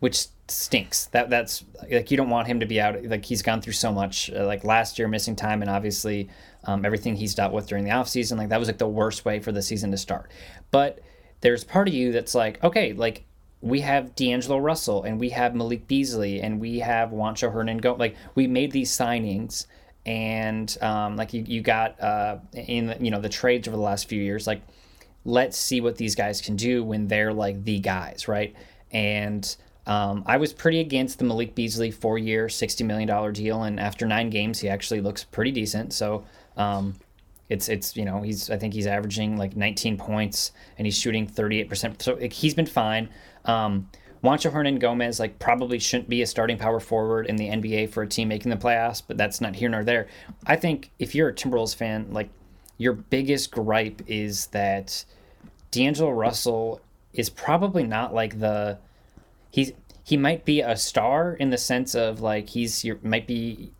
which 0.00 0.26
stinks. 0.48 1.06
That 1.06 1.30
that's 1.30 1.64
like 1.90 2.10
you 2.10 2.16
don't 2.16 2.30
want 2.30 2.46
him 2.46 2.60
to 2.60 2.66
be 2.66 2.80
out. 2.80 3.02
Like 3.04 3.24
he's 3.24 3.42
gone 3.42 3.60
through 3.60 3.72
so 3.74 3.92
much. 3.92 4.30
Uh, 4.30 4.46
like 4.46 4.64
last 4.64 4.98
year, 4.98 5.08
missing 5.08 5.36
time, 5.36 5.62
and 5.62 5.70
obviously 5.70 6.28
um, 6.64 6.84
everything 6.84 7.16
he's 7.16 7.34
dealt 7.34 7.52
with 7.52 7.66
during 7.66 7.84
the 7.84 7.90
offseason. 7.90 8.38
Like 8.38 8.48
that 8.50 8.58
was 8.58 8.68
like 8.68 8.78
the 8.78 8.88
worst 8.88 9.24
way 9.24 9.40
for 9.40 9.52
the 9.52 9.62
season 9.62 9.90
to 9.90 9.96
start. 9.96 10.30
But 10.70 11.00
there's 11.40 11.64
part 11.64 11.88
of 11.88 11.94
you 11.94 12.12
that's 12.12 12.34
like, 12.34 12.62
okay, 12.64 12.92
like 12.92 13.24
we 13.60 13.80
have 13.80 14.14
D'Angelo 14.14 14.58
Russell 14.58 15.04
and 15.04 15.18
we 15.18 15.30
have 15.30 15.54
Malik 15.54 15.86
Beasley 15.86 16.40
and 16.40 16.60
we 16.60 16.80
have 16.80 17.10
Juancho 17.10 17.52
Hernan 17.52 17.78
go. 17.78 17.94
Like 17.94 18.16
we 18.34 18.46
made 18.46 18.72
these 18.72 18.90
signings 18.90 19.66
and 20.06 20.76
um, 20.82 21.16
like 21.16 21.32
you, 21.32 21.44
you 21.46 21.62
got 21.62 22.00
uh, 22.00 22.38
in 22.52 22.94
you 23.00 23.10
know 23.10 23.20
the 23.20 23.28
trades 23.28 23.66
over 23.68 23.76
the 23.76 23.82
last 23.82 24.08
few 24.08 24.22
years. 24.22 24.46
Like 24.46 24.62
let's 25.24 25.56
see 25.56 25.80
what 25.80 25.96
these 25.96 26.14
guys 26.14 26.40
can 26.40 26.56
do 26.56 26.84
when 26.84 27.08
they're 27.08 27.32
like 27.32 27.64
the 27.64 27.78
guys, 27.80 28.28
right? 28.28 28.54
And 28.90 29.56
um, 29.86 30.24
I 30.26 30.36
was 30.38 30.52
pretty 30.52 30.80
against 30.80 31.18
the 31.18 31.24
Malik 31.24 31.54
Beasley 31.54 31.90
four 31.90 32.18
year, 32.18 32.46
$60 32.46 32.86
million 32.86 33.32
deal. 33.32 33.62
And 33.64 33.78
after 33.78 34.06
nine 34.06 34.30
games, 34.30 34.60
he 34.60 34.68
actually 34.68 35.00
looks 35.00 35.24
pretty 35.24 35.50
decent. 35.50 35.92
So 35.92 36.24
um, 36.56 36.94
it's, 37.48 37.68
it's, 37.68 37.96
you 37.96 38.04
know, 38.04 38.22
he's, 38.22 38.50
I 38.50 38.56
think 38.56 38.72
he's 38.72 38.86
averaging 38.86 39.36
like 39.36 39.56
19 39.56 39.98
points 39.98 40.52
and 40.78 40.86
he's 40.86 40.98
shooting 40.98 41.26
38%. 41.26 42.00
So 42.00 42.14
like, 42.14 42.32
he's 42.32 42.54
been 42.54 42.66
fine. 42.66 43.10
Um, 43.44 43.90
Juancho 44.22 44.50
Hernangomez 44.50 45.20
like 45.20 45.38
probably 45.38 45.78
shouldn't 45.78 46.08
be 46.08 46.22
a 46.22 46.26
starting 46.26 46.56
power 46.56 46.80
forward 46.80 47.26
in 47.26 47.36
the 47.36 47.48
NBA 47.48 47.90
for 47.90 48.02
a 48.02 48.08
team 48.08 48.28
making 48.28 48.48
the 48.48 48.56
playoffs, 48.56 49.02
but 49.06 49.18
that's 49.18 49.42
not 49.42 49.54
here 49.54 49.68
nor 49.68 49.84
there. 49.84 50.08
I 50.46 50.56
think 50.56 50.90
if 50.98 51.14
you're 51.14 51.28
a 51.28 51.34
Timberwolves 51.34 51.76
fan, 51.76 52.06
like 52.10 52.30
your 52.78 52.94
biggest 52.94 53.50
gripe 53.50 54.00
is 54.06 54.46
that 54.46 55.04
D'Angelo 55.70 56.10
Russell 56.10 56.80
is 57.12 57.28
probably 57.28 57.82
not 57.82 58.14
like 58.14 58.40
the 58.40 58.78
he's 59.54 59.70
he 60.02 60.16
might 60.16 60.44
be 60.44 60.60
a 60.60 60.76
star 60.76 61.32
in 61.34 61.50
the 61.50 61.56
sense 61.58 61.94
of 61.94 62.20
like 62.20 62.48
he's 62.48 62.84
your 62.84 62.98
might 63.02 63.26
be 63.26 63.70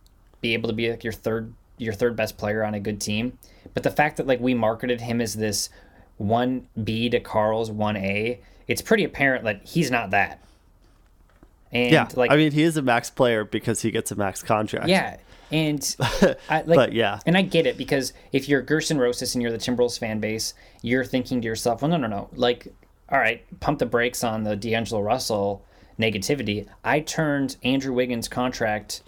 be 0.41 0.55
able 0.55 0.69
to 0.69 0.75
be 0.75 0.88
like 0.91 1.03
your 1.03 1.12
third 1.12 1.53
your 1.79 1.93
third 1.93 2.15
best 2.15 2.38
player 2.38 2.62
on 2.65 2.75
a 2.75 2.81
good 2.81 3.00
team, 3.00 3.37
but 3.75 3.82
the 3.82 3.91
fact 3.91 4.17
that 4.19 4.26
like 4.26 4.38
we 4.41 4.55
marketed 4.55 5.00
him 5.00 5.21
as 5.21 5.35
this 5.35 5.69
one 6.19 6.69
B 6.85 7.09
to 7.11 7.19
Karl's 7.19 7.71
one 7.71 7.97
A, 7.97 8.38
it's 8.69 8.81
pretty 8.81 9.03
apparent 9.03 9.43
that 9.44 9.62
he's 9.65 9.91
not 9.91 10.11
that. 10.11 10.41
And 11.73 11.91
Yeah. 11.93 12.09
like 12.15 12.31
I 12.31 12.37
mean, 12.37 12.53
he 12.53 12.62
is 12.62 12.76
a 12.76 12.83
max 12.83 13.11
player 13.11 13.45
because 13.45 13.83
he 13.83 13.90
gets 13.90 14.12
a 14.12 14.14
max 14.14 14.43
contract. 14.43 14.87
yeah, 14.88 15.16
and 15.50 15.97
I, 16.49 16.62
like, 16.62 16.66
But, 16.76 16.93
yeah. 16.93 17.19
and 17.26 17.37
I 17.37 17.43
get 17.43 17.66
it 17.66 17.76
because 17.76 18.12
if 18.33 18.49
you're 18.49 18.62
Gersson 18.62 18.99
Rosas 19.00 19.35
and 19.35 19.43
you're 19.43 19.50
the 19.50 19.59
Timberwolves 19.59 19.99
fan 19.99 20.21
base, 20.21 20.54
you're 20.83 21.04
thinking 21.04 21.40
to 21.43 21.47
yourself, 21.49 21.83
well, 21.83 21.90
no, 21.90 21.97
no, 21.97 22.07
no, 22.07 22.28
like, 22.35 22.69
all 23.11 23.18
right, 23.18 23.44
pump 23.61 23.78
the 23.78 23.87
brakes 23.87 24.25
on 24.25 24.44
the 24.44 24.56
D'Angelo 24.56 25.00
Russell 25.00 25.64
negativity. 25.99 26.66
I 26.82 27.00
turned 27.00 27.56
Andrew 27.62 27.92
Wiggins' 27.92 28.28
contract 28.28 29.02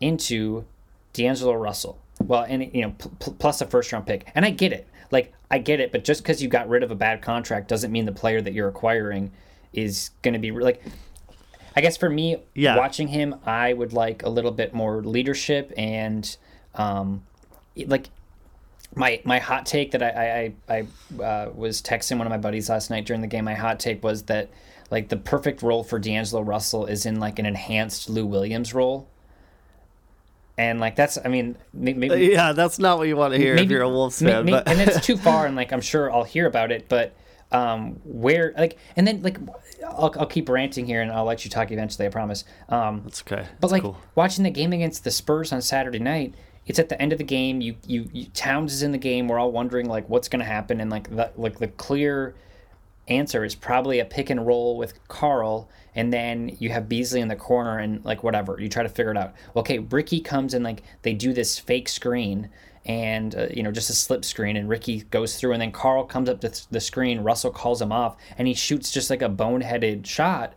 into 0.00 0.64
D'Angelo 1.12 1.54
Russell. 1.54 1.98
Well, 2.20 2.44
and 2.48 2.72
you 2.74 2.82
know, 2.82 2.94
pl- 3.18 3.34
plus 3.38 3.60
a 3.60 3.66
first 3.66 3.92
round 3.92 4.06
pick, 4.06 4.30
and 4.34 4.44
I 4.44 4.50
get 4.50 4.72
it. 4.72 4.86
Like, 5.10 5.32
I 5.50 5.58
get 5.58 5.80
it, 5.80 5.90
but 5.90 6.04
just 6.04 6.22
because 6.22 6.40
you 6.42 6.48
got 6.48 6.68
rid 6.68 6.82
of 6.82 6.90
a 6.90 6.94
bad 6.94 7.22
contract 7.22 7.66
doesn't 7.68 7.90
mean 7.90 8.04
the 8.04 8.12
player 8.12 8.40
that 8.40 8.52
you're 8.52 8.68
acquiring 8.68 9.32
is 9.72 10.10
going 10.22 10.34
to 10.34 10.38
be 10.40 10.50
re- 10.50 10.62
like. 10.62 10.82
I 11.74 11.80
guess 11.82 11.96
for 11.96 12.10
me, 12.10 12.36
Yeah. 12.54 12.76
watching 12.76 13.08
him, 13.08 13.36
I 13.46 13.72
would 13.72 13.92
like 13.92 14.24
a 14.24 14.28
little 14.28 14.50
bit 14.50 14.74
more 14.74 15.02
leadership 15.02 15.72
and, 15.76 16.36
um, 16.74 17.22
like 17.86 18.10
my 18.94 19.20
my 19.24 19.38
hot 19.38 19.66
take 19.66 19.92
that 19.92 20.02
I 20.02 20.52
I, 20.68 20.86
I 21.18 21.22
uh, 21.22 21.50
was 21.54 21.80
texting 21.82 22.18
one 22.18 22.26
of 22.26 22.30
my 22.30 22.38
buddies 22.38 22.68
last 22.68 22.90
night 22.90 23.06
during 23.06 23.20
the 23.22 23.28
game. 23.28 23.44
My 23.44 23.54
hot 23.54 23.78
take 23.80 24.02
was 24.02 24.24
that 24.24 24.48
like 24.90 25.08
the 25.08 25.16
perfect 25.16 25.62
role 25.62 25.84
for 25.84 25.98
D'Angelo 25.98 26.42
Russell 26.42 26.86
is 26.86 27.06
in 27.06 27.20
like 27.20 27.38
an 27.38 27.46
enhanced 27.46 28.10
Lou 28.10 28.26
Williams 28.26 28.74
role. 28.74 29.06
And 30.58 30.78
like 30.80 30.94
that's, 30.96 31.16
I 31.24 31.28
mean, 31.28 31.56
maybe 31.72 32.08
Yeah, 32.32 32.52
that's 32.52 32.78
not 32.78 32.98
what 32.98 33.08
you 33.08 33.16
want 33.16 33.32
to 33.32 33.38
hear 33.38 33.54
if 33.54 33.70
you're 33.70 33.80
a 33.82 33.88
Wolves 33.88 34.20
fan. 34.20 34.44
may- 34.44 34.50
but 34.50 34.68
and 34.68 34.80
it's 34.80 35.00
too 35.06 35.16
far 35.28 35.46
and 35.46 35.56
like 35.56 35.72
i'm 35.72 35.80
sure 35.80 36.12
i'll 36.12 36.24
hear 36.24 36.46
about 36.46 36.70
it 36.70 36.86
but 36.88 37.14
um 37.52 37.98
where 38.04 38.52
like 38.58 38.76
and 38.96 39.06
then 39.06 39.22
like 39.22 39.38
i'll, 39.86 40.12
I'll 40.18 40.26
keep 40.26 40.48
ranting 40.50 40.84
here 40.86 41.00
and 41.00 41.10
i'll 41.10 41.24
let 41.24 41.44
you 41.44 41.50
talk 41.50 41.70
eventually 41.70 42.06
i 42.06 42.10
promise 42.10 42.44
um 42.68 43.04
it's 43.06 43.22
okay. 43.22 43.46
but 43.60 43.66
It's 43.68 43.72
like 43.72 43.82
cool. 43.82 43.96
watching 44.14 44.44
the 44.44 44.50
game 44.50 44.72
against 44.74 45.02
the 45.04 45.10
spurs 45.10 45.50
on 45.52 45.62
saturday 45.62 45.98
night 45.98 46.34
it's 46.66 46.78
at 46.78 46.88
the 46.88 47.00
end 47.00 47.12
of 47.12 47.18
the 47.18 47.24
game 47.24 47.60
you 47.60 47.76
you, 47.86 48.08
you 48.12 48.26
towns 48.26 48.72
is 48.72 48.82
in 48.82 48.92
the 48.92 48.98
game 48.98 49.28
we're 49.28 49.38
all 49.38 49.52
wondering 49.52 49.86
like 49.86 50.08
what's 50.08 50.28
going 50.28 50.40
to 50.40 50.46
happen 50.46 50.80
and 50.80 50.90
like 50.90 51.08
the 51.14 51.30
like 51.36 51.58
the 51.58 51.68
clear 51.68 52.34
answer 53.10 53.44
is 53.44 53.54
probably 53.54 53.98
a 53.98 54.04
pick 54.04 54.30
and 54.30 54.46
roll 54.46 54.76
with 54.76 55.06
Karl, 55.08 55.68
and 55.94 56.12
then 56.12 56.56
you 56.60 56.70
have 56.70 56.88
Beasley 56.88 57.20
in 57.20 57.28
the 57.28 57.36
corner 57.36 57.78
and 57.78 58.04
like 58.04 58.22
whatever. 58.22 58.58
You 58.60 58.68
try 58.68 58.82
to 58.82 58.88
figure 58.88 59.10
it 59.10 59.16
out. 59.16 59.34
Okay, 59.56 59.80
Ricky 59.80 60.20
comes 60.20 60.54
and 60.54 60.64
like 60.64 60.82
they 61.02 61.12
do 61.12 61.32
this 61.32 61.58
fake 61.58 61.88
screen, 61.88 62.48
and 62.86 63.34
uh, 63.34 63.46
you 63.52 63.62
know 63.62 63.72
just 63.72 63.90
a 63.90 63.94
slip 63.94 64.24
screen 64.24 64.56
and 64.56 64.68
Ricky 64.68 65.02
goes 65.10 65.36
through 65.36 65.52
and 65.52 65.60
then 65.60 65.72
Karl 65.72 66.04
comes 66.04 66.28
up 66.28 66.40
to 66.40 66.48
th- 66.48 66.68
the 66.70 66.80
screen 66.80 67.20
Russell 67.20 67.50
calls 67.50 67.82
him 67.82 67.92
off 67.92 68.16
and 68.38 68.48
he 68.48 68.54
shoots 68.54 68.90
just 68.90 69.10
like 69.10 69.20
a 69.20 69.28
boneheaded 69.28 70.06
shot 70.06 70.54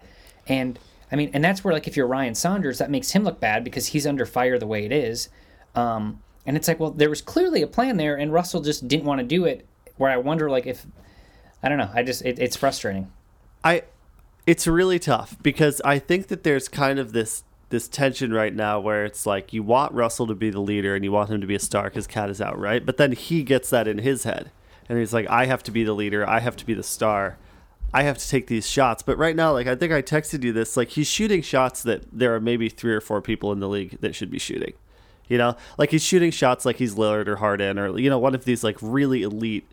and 0.48 0.79
I 1.12 1.17
mean 1.17 1.31
and 1.33 1.43
that's 1.43 1.65
where 1.65 1.74
like 1.74 1.86
if 1.86 1.98
you're 1.98 2.07
Ryan 2.07 2.33
Saunders 2.33 2.77
that 2.77 2.89
makes 2.89 3.12
him 3.12 3.25
look 3.25 3.41
bad 3.41 3.65
because 3.65 3.88
he's 3.88 4.07
under 4.07 4.25
fire 4.25 4.57
the 4.57 4.65
way 4.67 4.86
it 4.86 4.93
is 4.93 5.27
um, 5.75 6.21
and 6.45 6.57
it's 6.57 6.67
like 6.67 6.79
well 6.79 6.91
there 6.91 7.09
was 7.09 7.21
clearly 7.21 7.61
a 7.61 7.67
plan 7.67 7.97
there 7.97 8.15
and 8.15 8.31
Russell 8.31 8.61
just 8.61 8.87
didn't 8.87 9.05
want 9.05 9.19
to 9.19 9.25
do 9.25 9.45
it 9.45 9.65
where 9.97 10.11
I 10.11 10.17
wonder 10.17 10.49
like 10.49 10.65
if 10.65 10.85
I 11.61 11.69
don't 11.69 11.77
know 11.77 11.89
I 11.93 12.03
just 12.03 12.23
it, 12.23 12.39
it's 12.39 12.55
frustrating 12.55 13.11
I 13.63 13.83
it's 14.45 14.67
really 14.67 14.99
tough 14.99 15.37
because 15.41 15.81
I 15.85 15.99
think 15.99 16.27
that 16.27 16.43
there's 16.43 16.67
kind 16.67 16.99
of 16.99 17.13
this 17.13 17.43
this 17.73 17.87
tension 17.87 18.31
right 18.31 18.53
now 18.53 18.79
where 18.79 19.03
it's 19.03 19.25
like 19.25 19.51
you 19.51 19.63
want 19.63 19.91
Russell 19.93 20.27
to 20.27 20.35
be 20.35 20.51
the 20.51 20.61
leader 20.61 20.93
and 20.93 21.03
you 21.03 21.11
want 21.11 21.31
him 21.31 21.41
to 21.41 21.47
be 21.47 21.55
a 21.55 21.59
star 21.59 21.85
because 21.85 22.05
KAT 22.05 22.29
is 22.29 22.39
out, 22.39 22.59
right? 22.59 22.85
But 22.85 22.97
then 22.97 23.13
he 23.13 23.41
gets 23.41 23.71
that 23.71 23.87
in 23.87 23.97
his 23.97 24.25
head, 24.25 24.51
and 24.87 24.99
he's 24.99 25.11
like, 25.11 25.27
I 25.27 25.47
have 25.47 25.63
to 25.63 25.71
be 25.71 25.83
the 25.83 25.93
leader, 25.93 26.27
I 26.29 26.39
have 26.39 26.55
to 26.57 26.67
be 26.67 26.75
the 26.75 26.83
star, 26.83 27.37
I 27.91 28.03
have 28.03 28.19
to 28.19 28.29
take 28.29 28.45
these 28.45 28.69
shots. 28.69 29.01
But 29.01 29.17
right 29.17 29.35
now, 29.35 29.53
like 29.53 29.65
I 29.65 29.73
think 29.73 29.91
I 29.91 30.03
texted 30.03 30.43
you 30.43 30.53
this, 30.53 30.77
like 30.77 30.89
he's 30.89 31.07
shooting 31.07 31.41
shots 31.41 31.81
that 31.81 32.03
there 32.11 32.35
are 32.35 32.39
maybe 32.39 32.69
three 32.69 32.93
or 32.93 33.01
four 33.01 33.23
people 33.23 33.51
in 33.51 33.59
the 33.59 33.67
league 33.67 33.99
that 34.01 34.13
should 34.13 34.29
be 34.29 34.39
shooting. 34.39 34.73
You 35.33 35.39
know, 35.39 35.57
like 35.79 35.89
he's 35.89 36.03
shooting 36.03 36.29
shots 36.29 36.63
like 36.63 36.75
he's 36.75 36.93
Lillard 36.93 37.27
or 37.27 37.37
Harden 37.37 37.79
or 37.79 37.97
you 37.97 38.07
know 38.07 38.19
one 38.19 38.35
of 38.35 38.45
these 38.45 38.63
like 38.63 38.77
really 38.83 39.23
elite 39.23 39.67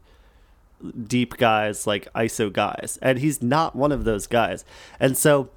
deep 1.07 1.37
guys 1.37 1.87
like 1.87 2.11
ISO 2.15 2.51
guys, 2.51 2.99
and 3.03 3.19
he's 3.19 3.43
not 3.43 3.77
one 3.77 3.93
of 3.93 4.05
those 4.05 4.27
guys. 4.27 4.65
And 4.99 5.19
so 5.19 5.51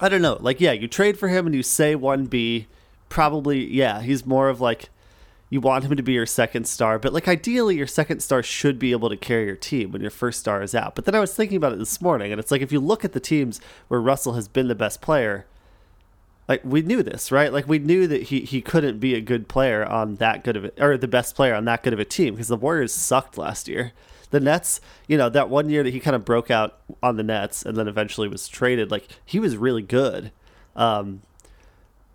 I 0.00 0.08
don't 0.08 0.22
know. 0.22 0.38
Like, 0.40 0.62
yeah, 0.62 0.72
you 0.72 0.88
trade 0.88 1.18
for 1.18 1.28
him 1.28 1.44
and 1.44 1.54
you 1.54 1.62
say 1.62 1.94
1B. 1.94 2.68
Probably, 3.10 3.70
yeah, 3.70 4.00
he's 4.00 4.24
more 4.24 4.48
of 4.48 4.62
like 4.62 4.88
you 5.50 5.60
want 5.60 5.84
him 5.84 5.94
to 5.94 6.02
be 6.02 6.12
your 6.14 6.24
second 6.24 6.66
star, 6.66 6.98
but 6.98 7.12
like 7.12 7.28
ideally, 7.28 7.76
your 7.76 7.86
second 7.86 8.20
star 8.20 8.42
should 8.42 8.78
be 8.78 8.92
able 8.92 9.10
to 9.10 9.16
carry 9.18 9.44
your 9.44 9.56
team 9.56 9.92
when 9.92 10.00
your 10.00 10.10
first 10.10 10.40
star 10.40 10.62
is 10.62 10.74
out. 10.74 10.94
But 10.94 11.04
then 11.04 11.14
I 11.14 11.20
was 11.20 11.34
thinking 11.34 11.58
about 11.58 11.74
it 11.74 11.78
this 11.78 12.00
morning, 12.00 12.32
and 12.32 12.40
it's 12.40 12.50
like 12.50 12.62
if 12.62 12.72
you 12.72 12.80
look 12.80 13.04
at 13.04 13.12
the 13.12 13.20
teams 13.20 13.60
where 13.88 14.00
Russell 14.00 14.32
has 14.32 14.48
been 14.48 14.68
the 14.68 14.74
best 14.74 15.02
player, 15.02 15.44
like 16.48 16.62
we 16.64 16.80
knew 16.80 17.02
this, 17.02 17.30
right? 17.30 17.52
Like 17.52 17.68
we 17.68 17.78
knew 17.78 18.06
that 18.06 18.24
he 18.24 18.40
he 18.40 18.62
couldn't 18.62 18.98
be 18.98 19.14
a 19.14 19.20
good 19.20 19.48
player 19.48 19.84
on 19.84 20.16
that 20.16 20.42
good 20.42 20.56
of 20.56 20.64
a, 20.64 20.82
or 20.82 20.96
the 20.96 21.06
best 21.06 21.36
player 21.36 21.54
on 21.54 21.66
that 21.66 21.82
good 21.82 21.92
of 21.92 21.98
a 21.98 22.04
team 22.04 22.34
because 22.34 22.48
the 22.48 22.56
Warriors 22.56 22.92
sucked 22.92 23.36
last 23.36 23.68
year. 23.68 23.92
The 24.30 24.40
Nets, 24.40 24.80
you 25.06 25.16
know, 25.16 25.28
that 25.30 25.48
one 25.48 25.70
year 25.70 25.82
that 25.82 25.92
he 25.92 26.00
kind 26.00 26.16
of 26.16 26.24
broke 26.24 26.50
out 26.50 26.78
on 27.02 27.16
the 27.16 27.22
Nets 27.22 27.64
and 27.64 27.76
then 27.76 27.88
eventually 27.88 28.28
was 28.28 28.48
traded, 28.48 28.90
like 28.90 29.08
he 29.24 29.38
was 29.38 29.56
really 29.56 29.82
good. 29.82 30.32
Um, 30.76 31.22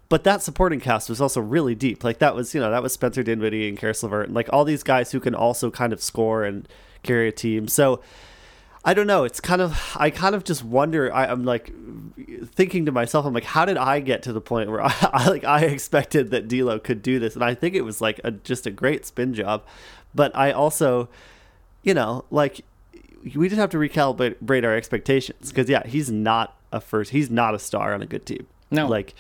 but 0.09 0.23
that 0.23 0.43
supporting 0.43 0.79
cast 0.79 1.09
was 1.09 1.19
also 1.19 1.41
really 1.41 1.73
deep. 1.73 2.03
Like 2.03 2.19
that 2.19 2.35
was, 2.35 2.53
you 2.53 2.61
know, 2.61 2.69
that 2.69 2.83
was 2.83 2.93
Spencer 2.93 3.23
Dinwiddie 3.23 3.67
and 3.67 3.77
Caris 3.77 4.03
LeVert 4.03 4.27
and 4.27 4.35
like 4.35 4.47
all 4.53 4.63
these 4.63 4.83
guys 4.83 5.11
who 5.11 5.19
can 5.19 5.33
also 5.33 5.71
kind 5.71 5.91
of 5.91 6.03
score 6.03 6.43
and 6.43 6.67
carry 7.01 7.27
a 7.27 7.31
team. 7.31 7.67
So 7.67 7.99
I 8.85 8.93
don't 8.93 9.07
know. 9.07 9.23
It's 9.23 9.39
kind 9.39 9.61
of 9.61 9.95
I 9.97 10.09
kind 10.09 10.35
of 10.35 10.43
just 10.43 10.63
wonder. 10.63 11.13
I, 11.13 11.25
am 11.25 11.45
like 11.45 11.71
thinking 12.47 12.85
to 12.85 12.91
myself. 12.91 13.25
I'm 13.25 13.33
like, 13.33 13.45
how 13.45 13.65
did 13.65 13.77
I 13.77 14.01
get 14.01 14.23
to 14.23 14.33
the 14.33 14.41
point 14.41 14.69
where 14.69 14.81
I, 14.85 14.93
I 15.01 15.29
like 15.29 15.43
I 15.43 15.61
expected 15.61 16.31
that 16.31 16.47
D'Lo 16.47 16.79
could 16.79 17.01
do 17.01 17.19
this, 17.19 17.35
and 17.35 17.43
I 17.43 17.53
think 17.53 17.75
it 17.75 17.81
was 17.81 18.01
like 18.01 18.19
a, 18.23 18.31
just 18.31 18.67
a 18.67 18.71
great 18.71 19.05
spin 19.05 19.33
job. 19.33 19.63
But 20.13 20.35
I 20.35 20.51
also, 20.51 21.09
you 21.81 21.93
know, 21.93 22.25
like 22.29 22.65
we 23.35 23.47
just 23.47 23.59
have 23.59 23.69
to 23.71 23.77
recalibrate 23.77 24.65
our 24.65 24.75
expectations 24.75 25.49
because 25.49 25.69
yeah, 25.69 25.85
he's 25.87 26.11
not 26.11 26.57
a 26.71 26.81
first. 26.81 27.11
He's 27.11 27.29
not 27.29 27.55
a 27.55 27.59
star 27.59 27.93
on 27.93 28.01
a 28.01 28.05
good 28.05 28.25
team. 28.25 28.47
No, 28.69 28.87
like, 28.87 29.13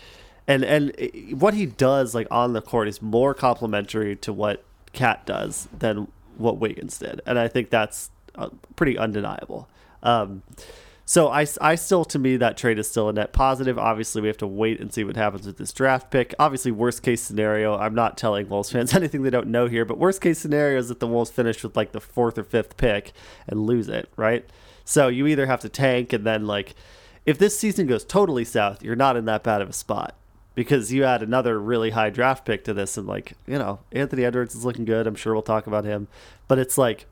and 0.45 0.65
and 0.65 0.93
what 1.39 1.53
he 1.53 1.67
does 1.67 2.13
like 2.13 2.27
on 2.29 2.51
the 2.51 2.61
court 2.61 2.89
is 2.89 3.01
more 3.01 3.33
complementary 3.33 4.15
to 4.17 4.33
what 4.33 4.63
KAT 4.91 5.25
does 5.25 5.69
than 5.77 6.11
what 6.37 6.57
Wiggins 6.57 6.97
did, 6.97 7.21
and 7.25 7.39
I 7.39 7.47
think 7.47 7.69
that's 7.69 8.09
pretty 8.75 8.97
undeniable. 8.97 9.69
Um, 10.01 10.43
so 11.05 11.27
I, 11.27 11.45
I 11.59 11.75
still, 11.75 12.05
to 12.05 12.19
me, 12.19 12.37
that 12.37 12.55
trade 12.55 12.79
is 12.79 12.89
still 12.89 13.09
a 13.09 13.13
net 13.13 13.33
positive. 13.33 13.77
Obviously, 13.77 14.21
we 14.21 14.29
have 14.29 14.37
to 14.37 14.47
wait 14.47 14.79
and 14.79 14.93
see 14.93 15.03
what 15.03 15.17
happens 15.17 15.45
with 15.45 15.57
this 15.57 15.73
draft 15.73 16.09
pick. 16.11 16.33
Obviously, 16.39 16.71
worst 16.71 17.03
case 17.03 17.21
scenario, 17.21 17.77
I'm 17.77 17.93
not 17.93 18.17
telling 18.17 18.47
Wolves 18.47 18.71
fans 18.71 18.93
anything 18.95 19.23
they 19.23 19.29
don't 19.29 19.47
know 19.47 19.67
here, 19.67 19.83
but 19.83 19.97
worst 19.97 20.21
case 20.21 20.39
scenario 20.39 20.79
is 20.79 20.87
that 20.87 20.99
the 20.99 21.07
Wolves 21.07 21.29
finish 21.29 21.61
with 21.61 21.75
like 21.75 21.91
the 21.91 21.99
fourth 21.99 22.37
or 22.37 22.43
fifth 22.43 22.77
pick 22.77 23.11
and 23.47 23.65
lose 23.65 23.89
it, 23.89 24.09
right? 24.15 24.45
So 24.85 25.09
you 25.09 25.27
either 25.27 25.45
have 25.45 25.59
to 25.61 25.69
tank 25.69 26.13
and 26.13 26.25
then 26.25 26.47
like, 26.47 26.73
if 27.25 27.37
this 27.37 27.57
season 27.57 27.87
goes 27.87 28.05
totally 28.05 28.45
south, 28.45 28.83
you're 28.83 28.95
not 28.95 29.17
in 29.17 29.25
that 29.25 29.43
bad 29.43 29.61
of 29.61 29.69
a 29.69 29.73
spot 29.73 30.15
because 30.55 30.93
you 30.93 31.03
add 31.03 31.23
another 31.23 31.59
really 31.59 31.89
high 31.91 32.09
draft 32.09 32.45
pick 32.45 32.63
to 32.65 32.73
this 32.73 32.97
and 32.97 33.07
like, 33.07 33.33
you 33.47 33.57
know, 33.57 33.79
Anthony 33.91 34.23
Edwards 34.23 34.55
is 34.55 34.65
looking 34.65 34.85
good. 34.85 35.07
I'm 35.07 35.15
sure 35.15 35.33
we'll 35.33 35.41
talk 35.41 35.67
about 35.67 35.85
him, 35.85 36.07
but 36.47 36.59
it's 36.59 36.77
like 36.77 37.07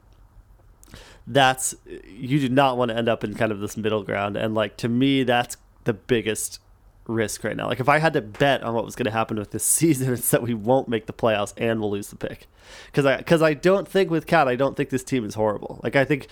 that's 1.28 1.76
you 1.86 2.40
do 2.40 2.50
not 2.50 2.78
want 2.78 2.90
to 2.90 2.98
end 2.98 3.10
up 3.10 3.24
in 3.24 3.34
kind 3.36 3.52
of 3.52 3.60
this 3.60 3.78
middle 3.78 4.04
ground. 4.04 4.38
And 4.38 4.56
like 4.56 4.78
to 4.78 4.90
me 4.90 5.24
that's 5.24 5.58
the 5.84 5.94
biggest 5.94 6.60
risk 7.08 7.44
right 7.44 7.56
now. 7.56 7.68
Like 7.68 7.80
if 7.80 7.90
i 7.90 8.00
had 8.00 8.14
to 8.14 8.22
bet 8.22 8.64
on 8.64 8.74
what 8.74 8.86
was 8.86 8.96
going 8.96 9.06
to 9.06 9.12
happen 9.12 9.38
with 9.38 9.52
this 9.52 9.64
season 9.80 10.14
it's 10.14 10.30
that 10.32 10.42
we 10.42 10.54
won't 10.54 10.88
make 10.88 11.06
the 11.06 11.14
playoffs 11.14 11.54
and 11.58 11.80
we'll 11.80 11.92
lose 11.92 12.10
the 12.10 12.16
pick. 12.16 12.48
Because 12.88 13.06
i 13.06 13.18
because 13.18 13.42
i 13.42 13.54
don't 13.54 13.88
think 13.88 14.10
with 14.10 14.28
KAT 14.28 14.48
i 14.48 14.56
don't 14.56 14.76
think 14.76 14.90
this 14.90 15.04
team 15.04 15.26
is 15.26 15.36
horrible. 15.36 15.80
Like 15.84 15.96
i 15.96 16.06
think 16.06 16.28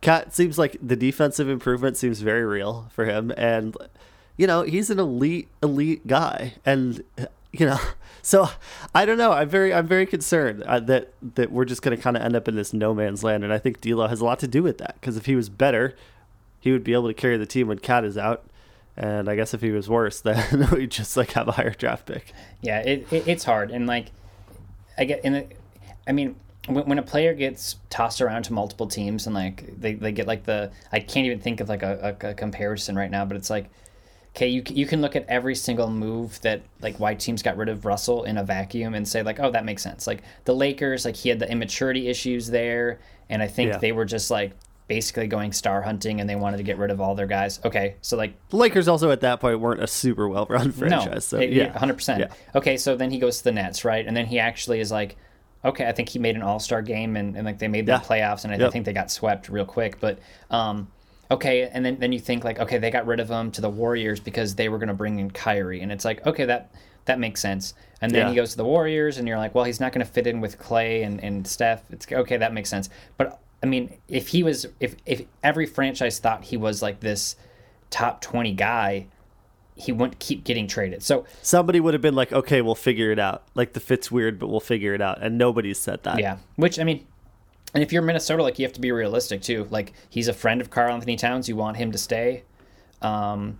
KAT 0.00 0.34
seems 0.34 0.58
like 0.58 0.76
the 0.82 0.96
defensive 0.96 1.48
improvement 1.48 1.96
seems 1.96 2.20
very 2.20 2.44
real 2.44 2.90
for 2.92 3.04
him. 3.04 3.32
And 3.36 3.76
you 4.36 4.46
know 4.46 4.62
he's 4.62 4.90
an 4.90 4.98
elite 4.98 5.48
elite 5.62 6.06
guy. 6.06 6.54
And 6.64 7.04
you 7.52 7.66
know 7.66 7.78
so 8.22 8.48
i 8.94 9.04
don't 9.04 9.18
know. 9.18 9.32
I'm 9.32 9.48
very 9.48 9.72
i'm 9.72 9.86
very 9.86 10.06
concerned 10.06 10.62
uh, 10.64 10.80
that 10.80 11.12
that 11.34 11.52
we're 11.52 11.64
just 11.64 11.82
going 11.82 11.96
to 11.96 12.02
kind 12.02 12.16
of 12.16 12.22
end 12.22 12.34
up 12.34 12.48
in 12.48 12.56
this 12.56 12.72
no 12.72 12.94
man's 12.94 13.22
land 13.22 13.44
and 13.44 13.52
i 13.52 13.58
think 13.58 13.80
D'Lo 13.80 14.08
has 14.08 14.20
a 14.20 14.24
lot 14.24 14.38
to 14.40 14.48
do 14.48 14.62
with 14.62 14.78
that 14.78 14.96
because 15.00 15.16
if 15.16 15.26
he 15.26 15.36
was 15.36 15.48
better 15.48 15.94
he 16.60 16.72
would 16.72 16.84
be 16.84 16.92
able 16.92 17.08
to 17.08 17.14
carry 17.14 17.36
the 17.36 17.46
team 17.46 17.68
when 17.68 17.78
KAT 17.78 18.04
is 18.04 18.16
out 18.16 18.44
and 18.96 19.28
i 19.28 19.36
guess 19.36 19.54
if 19.54 19.60
he 19.60 19.70
was 19.70 19.88
worse 19.88 20.20
then 20.22 20.68
we 20.72 20.86
just 20.86 21.16
like 21.16 21.32
have 21.32 21.48
a 21.48 21.52
higher 21.52 21.70
draft 21.70 22.06
pick. 22.06 22.32
Yeah 22.60 22.80
it, 22.80 23.12
it 23.12 23.28
it's 23.28 23.44
hard 23.44 23.70
and 23.70 23.86
like 23.86 24.10
i 24.98 25.04
get 25.04 25.24
in 25.24 25.34
it 25.34 25.56
i 26.06 26.12
mean 26.12 26.36
when, 26.68 26.84
when 26.86 26.98
a 26.98 27.02
player 27.02 27.34
gets 27.34 27.76
tossed 27.90 28.20
around 28.20 28.44
to 28.44 28.52
multiple 28.52 28.86
teams 28.86 29.26
and 29.26 29.34
like 29.34 29.80
they, 29.80 29.94
they 29.94 30.12
get 30.12 30.26
like 30.26 30.44
the 30.44 30.70
i 30.92 31.00
can't 31.00 31.26
even 31.26 31.40
think 31.40 31.60
of 31.60 31.68
like 31.68 31.82
a, 31.82 32.16
a, 32.22 32.28
a 32.28 32.34
comparison 32.34 32.94
right 32.94 33.10
now 33.10 33.24
but 33.24 33.36
it's 33.36 33.50
like 33.50 33.68
okay, 34.34 34.48
you 34.48 34.62
you 34.70 34.86
can 34.86 35.00
look 35.02 35.14
at 35.16 35.26
every 35.28 35.54
single 35.54 35.90
move 35.90 36.40
that 36.42 36.62
like 36.80 36.98
why 36.98 37.14
teams 37.14 37.42
got 37.42 37.56
rid 37.56 37.68
of 37.68 37.84
Russell 37.84 38.24
in 38.24 38.38
a 38.38 38.44
vacuum 38.44 38.94
and 38.94 39.06
say 39.06 39.22
like, 39.22 39.38
oh, 39.40 39.50
that 39.50 39.64
makes 39.64 39.82
sense. 39.82 40.06
Like 40.06 40.22
the 40.44 40.54
Lakers, 40.54 41.04
like 41.04 41.16
he 41.16 41.28
had 41.28 41.38
the 41.38 41.50
immaturity 41.50 42.08
issues 42.08 42.46
there, 42.48 43.00
and 43.28 43.42
I 43.42 43.46
think 43.46 43.72
Yeah. 43.72 43.78
they 43.78 43.92
were 43.92 44.04
just 44.06 44.30
like 44.30 44.52
basically 44.88 45.26
going 45.26 45.52
star 45.52 45.80
hunting 45.80 46.20
and 46.20 46.28
they 46.28 46.34
wanted 46.36 46.56
to 46.58 46.62
get 46.62 46.76
rid 46.76 46.90
of 46.90 47.00
all 47.00 47.14
their 47.14 47.26
guys. 47.26 47.60
Okay, 47.64 47.96
so 48.02 48.16
like 48.16 48.34
the 48.50 48.56
lakers 48.56 48.88
also 48.88 49.10
at 49.10 49.20
that 49.20 49.40
point 49.40 49.58
weren't 49.60 49.82
a 49.82 49.86
super 49.86 50.28
well 50.28 50.46
run 50.50 50.72
franchise 50.72 51.06
no, 51.12 51.18
so 51.20 51.38
it- 51.38 51.50
yeah 51.52 51.72
100%. 51.78 52.18
Yeah. 52.18 52.28
Okay, 52.54 52.76
so 52.76 52.96
then 52.96 53.10
he 53.10 53.18
goes 53.18 53.38
to 53.38 53.44
the 53.44 53.52
Nets, 53.52 53.84
right? 53.84 54.06
And 54.06 54.14
then 54.16 54.26
he 54.26 54.38
actually 54.38 54.80
is 54.80 54.90
like, 54.90 55.16
okay, 55.64 55.86
I 55.86 55.92
think 55.92 56.08
he 56.08 56.18
made 56.18 56.34
an 56.36 56.42
all 56.42 56.58
star 56.58 56.82
game 56.82 57.16
and, 57.16 57.36
and 57.36 57.46
like 57.46 57.58
they 57.58 57.68
made 57.68 57.86
the 57.86 57.92
Yeah. 57.92 58.00
playoffs 58.00 58.44
and 58.44 58.52
I 58.52 58.56
Yep. 58.58 58.72
think 58.72 58.84
they 58.84 58.92
got 58.92 59.10
swept 59.10 59.48
real 59.48 59.64
quick. 59.64 59.98
But 60.00 60.18
um, 60.50 60.88
okay, 61.32 61.68
and 61.72 61.84
then, 61.84 61.98
then 61.98 62.12
you 62.12 62.20
think 62.20 62.44
like, 62.44 62.58
okay, 62.60 62.78
they 62.78 62.90
got 62.90 63.06
rid 63.06 63.20
of 63.20 63.28
him 63.30 63.50
to 63.52 63.60
the 63.60 63.70
Warriors 63.70 64.20
because 64.20 64.54
they 64.54 64.68
were 64.68 64.78
going 64.78 64.88
to 64.88 64.94
bring 64.94 65.18
in 65.18 65.30
Kyrie. 65.30 65.80
And 65.80 65.90
it's 65.90 66.04
like, 66.04 66.24
okay, 66.26 66.44
that 66.46 66.70
that 67.04 67.18
makes 67.18 67.40
sense. 67.40 67.74
And 68.00 68.12
then 68.12 68.22
Yeah. 68.26 68.28
he 68.30 68.36
goes 68.36 68.52
to 68.52 68.56
the 68.56 68.64
Warriors 68.64 69.18
and 69.18 69.26
you're 69.26 69.38
like, 69.38 69.54
well, 69.54 69.64
he's 69.64 69.80
not 69.80 69.92
going 69.92 70.06
to 70.06 70.12
fit 70.12 70.26
in 70.26 70.40
with 70.40 70.58
Clay 70.58 71.02
and, 71.02 71.22
and 71.22 71.46
Steph. 71.46 71.82
It's 71.90 72.06
okay, 72.10 72.36
that 72.36 72.52
makes 72.52 72.70
sense. 72.70 72.88
But 73.16 73.40
I 73.62 73.66
mean, 73.66 73.96
if 74.08 74.28
he 74.28 74.42
was, 74.42 74.66
if, 74.80 74.94
if 75.06 75.22
every 75.42 75.66
franchise 75.66 76.18
thought 76.20 76.44
he 76.44 76.56
was 76.56 76.80
like 76.82 77.00
this 77.00 77.34
top 77.90 78.20
20 78.20 78.52
guy, 78.52 79.06
he 79.74 79.90
wouldn't 79.90 80.18
keep 80.20 80.44
getting 80.44 80.66
traded. 80.68 81.02
So 81.02 81.24
somebody 81.42 81.80
would 81.80 81.94
have 81.94 82.02
been 82.02 82.14
like 82.14 82.32
okay 82.32 82.60
we'll 82.60 82.74
figure 82.74 83.10
it 83.10 83.18
out 83.18 83.42
like 83.54 83.72
the 83.72 83.80
fit's 83.80 84.10
weird 84.12 84.38
but 84.38 84.48
we'll 84.48 84.60
figure 84.60 84.94
it 84.94 85.00
out 85.00 85.22
and 85.22 85.38
nobody 85.38 85.72
said 85.74 86.02
that 86.04 86.18
Yeah, 86.20 86.36
which 86.56 86.78
I 86.78 86.84
mean, 86.84 87.06
and 87.74 87.82
if 87.82 87.92
you're 87.92 88.02
Minnesota, 88.02 88.42
like 88.42 88.58
you 88.58 88.64
have 88.64 88.72
to 88.74 88.80
be 88.80 88.92
realistic 88.92 89.42
too. 89.42 89.66
Like 89.70 89.92
he's 90.10 90.28
a 90.28 90.32
friend 90.32 90.60
of 90.60 90.70
Karl-Anthony 90.70 91.16
Towns, 91.16 91.48
you 91.48 91.56
want 91.56 91.76
him 91.76 91.92
to 91.92 91.98
stay. 91.98 92.44
Um, 93.00 93.58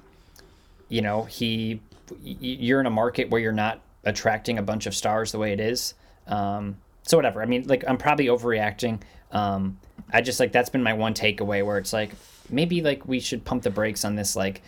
you 0.89 1.01
know, 1.01 1.25
he, 1.25 1.81
you're 2.23 2.81
in 2.81 2.87
a 2.87 2.91
market 2.91 3.31
where 3.31 3.41
you're 3.41 3.53
not 3.53 3.81
attracting 4.05 4.59
a 4.59 4.63
bunch 4.63 4.87
of 4.87 4.95
stars 4.95 5.33
the 5.33 5.39
way 5.39 5.53
it 5.53 5.61
is. 5.61 5.95
Um, 6.27 6.77
so 7.03 7.17
whatever. 7.17 7.43
I 7.43 7.47
mean, 7.47 7.67
like 7.67 7.85
I'm 7.89 7.99
probably 7.99 8.27
overreacting. 8.27 9.01
Um, 9.33 9.79
I 10.13 10.21
just 10.21 10.39
like 10.41 10.53
that's 10.53 10.71
been 10.71 10.83
my 10.83 10.93
one 10.93 11.15
takeaway 11.15 11.65
where 11.65 11.79
it's 11.79 11.93
like 11.93 12.13
maybe 12.51 12.83
like 12.83 13.07
we 13.07 13.19
should 13.21 13.45
pump 13.45 13.63
the 13.63 13.71
brakes 13.71 14.05
on 14.05 14.15
this 14.15 14.37
like 14.37 14.63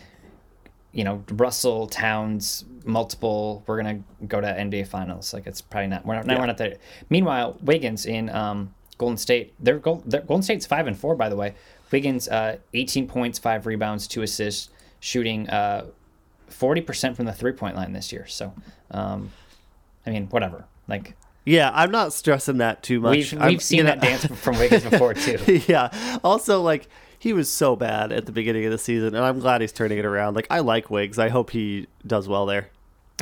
you 0.91 1.03
know 1.03 1.23
Russell 1.31 1.87
Towns 1.87 2.65
multiple. 2.83 3.63
We're 3.67 3.77
gonna 3.77 4.01
go 4.27 4.41
to 4.41 4.47
NBA 4.47 4.87
Finals. 4.87 5.33
Like 5.33 5.47
it's 5.47 5.61
probably 5.61 5.87
not. 5.87 6.05
We're 6.05 6.15
not. 6.15 6.27
Yeah. 6.27 6.39
We're 6.39 6.45
not 6.45 6.57
there. 6.57 6.77
Meanwhile, 7.09 7.57
Wiggins 7.61 8.05
in 8.05 8.29
um, 8.29 8.73
Golden 8.97 9.17
State. 9.17 9.53
They're, 9.59 9.81
they're 10.05 10.21
Golden 10.21 10.43
State's 10.43 10.65
five 10.65 10.87
and 10.87 10.97
four 10.97 11.15
by 11.15 11.29
the 11.29 11.35
way. 11.35 11.55
Wiggins, 11.91 12.27
uh, 12.27 12.57
18 12.73 13.07
points, 13.07 13.39
five 13.39 13.65
rebounds, 13.65 14.07
two 14.07 14.21
assists, 14.21 14.69
shooting 14.99 15.49
uh, 15.49 15.85
40% 16.49 17.15
from 17.15 17.25
the 17.25 17.31
three 17.33 17.51
point 17.51 17.75
line 17.75 17.93
this 17.93 18.11
year. 18.11 18.25
So, 18.27 18.53
um, 18.91 19.31
I 20.05 20.09
mean, 20.11 20.27
whatever. 20.27 20.65
Like 20.87 21.15
Yeah, 21.45 21.71
I'm 21.73 21.91
not 21.91 22.13
stressing 22.13 22.57
that 22.57 22.83
too 22.83 22.99
much. 22.99 23.31
We've 23.31 23.41
we've 23.41 23.61
seen 23.61 23.77
you 23.77 23.83
know- 23.83 23.91
that 23.91 24.01
dance 24.01 24.25
from 24.25 24.57
Wiggins 24.57 24.83
before 24.83 25.13
too. 25.13 25.61
yeah. 25.67 26.19
Also, 26.23 26.61
like 26.61 26.87
he 27.17 27.33
was 27.33 27.51
so 27.51 27.75
bad 27.75 28.11
at 28.11 28.25
the 28.25 28.31
beginning 28.31 28.65
of 28.65 28.71
the 28.71 28.77
season, 28.77 29.15
and 29.15 29.23
I'm 29.23 29.39
glad 29.39 29.61
he's 29.61 29.71
turning 29.71 29.97
it 29.97 30.05
around. 30.05 30.35
Like 30.35 30.47
I 30.49 30.59
like 30.59 30.89
Wiggs. 30.89 31.17
I 31.17 31.29
hope 31.29 31.51
he 31.51 31.87
does 32.05 32.27
well 32.27 32.45
there. 32.45 32.69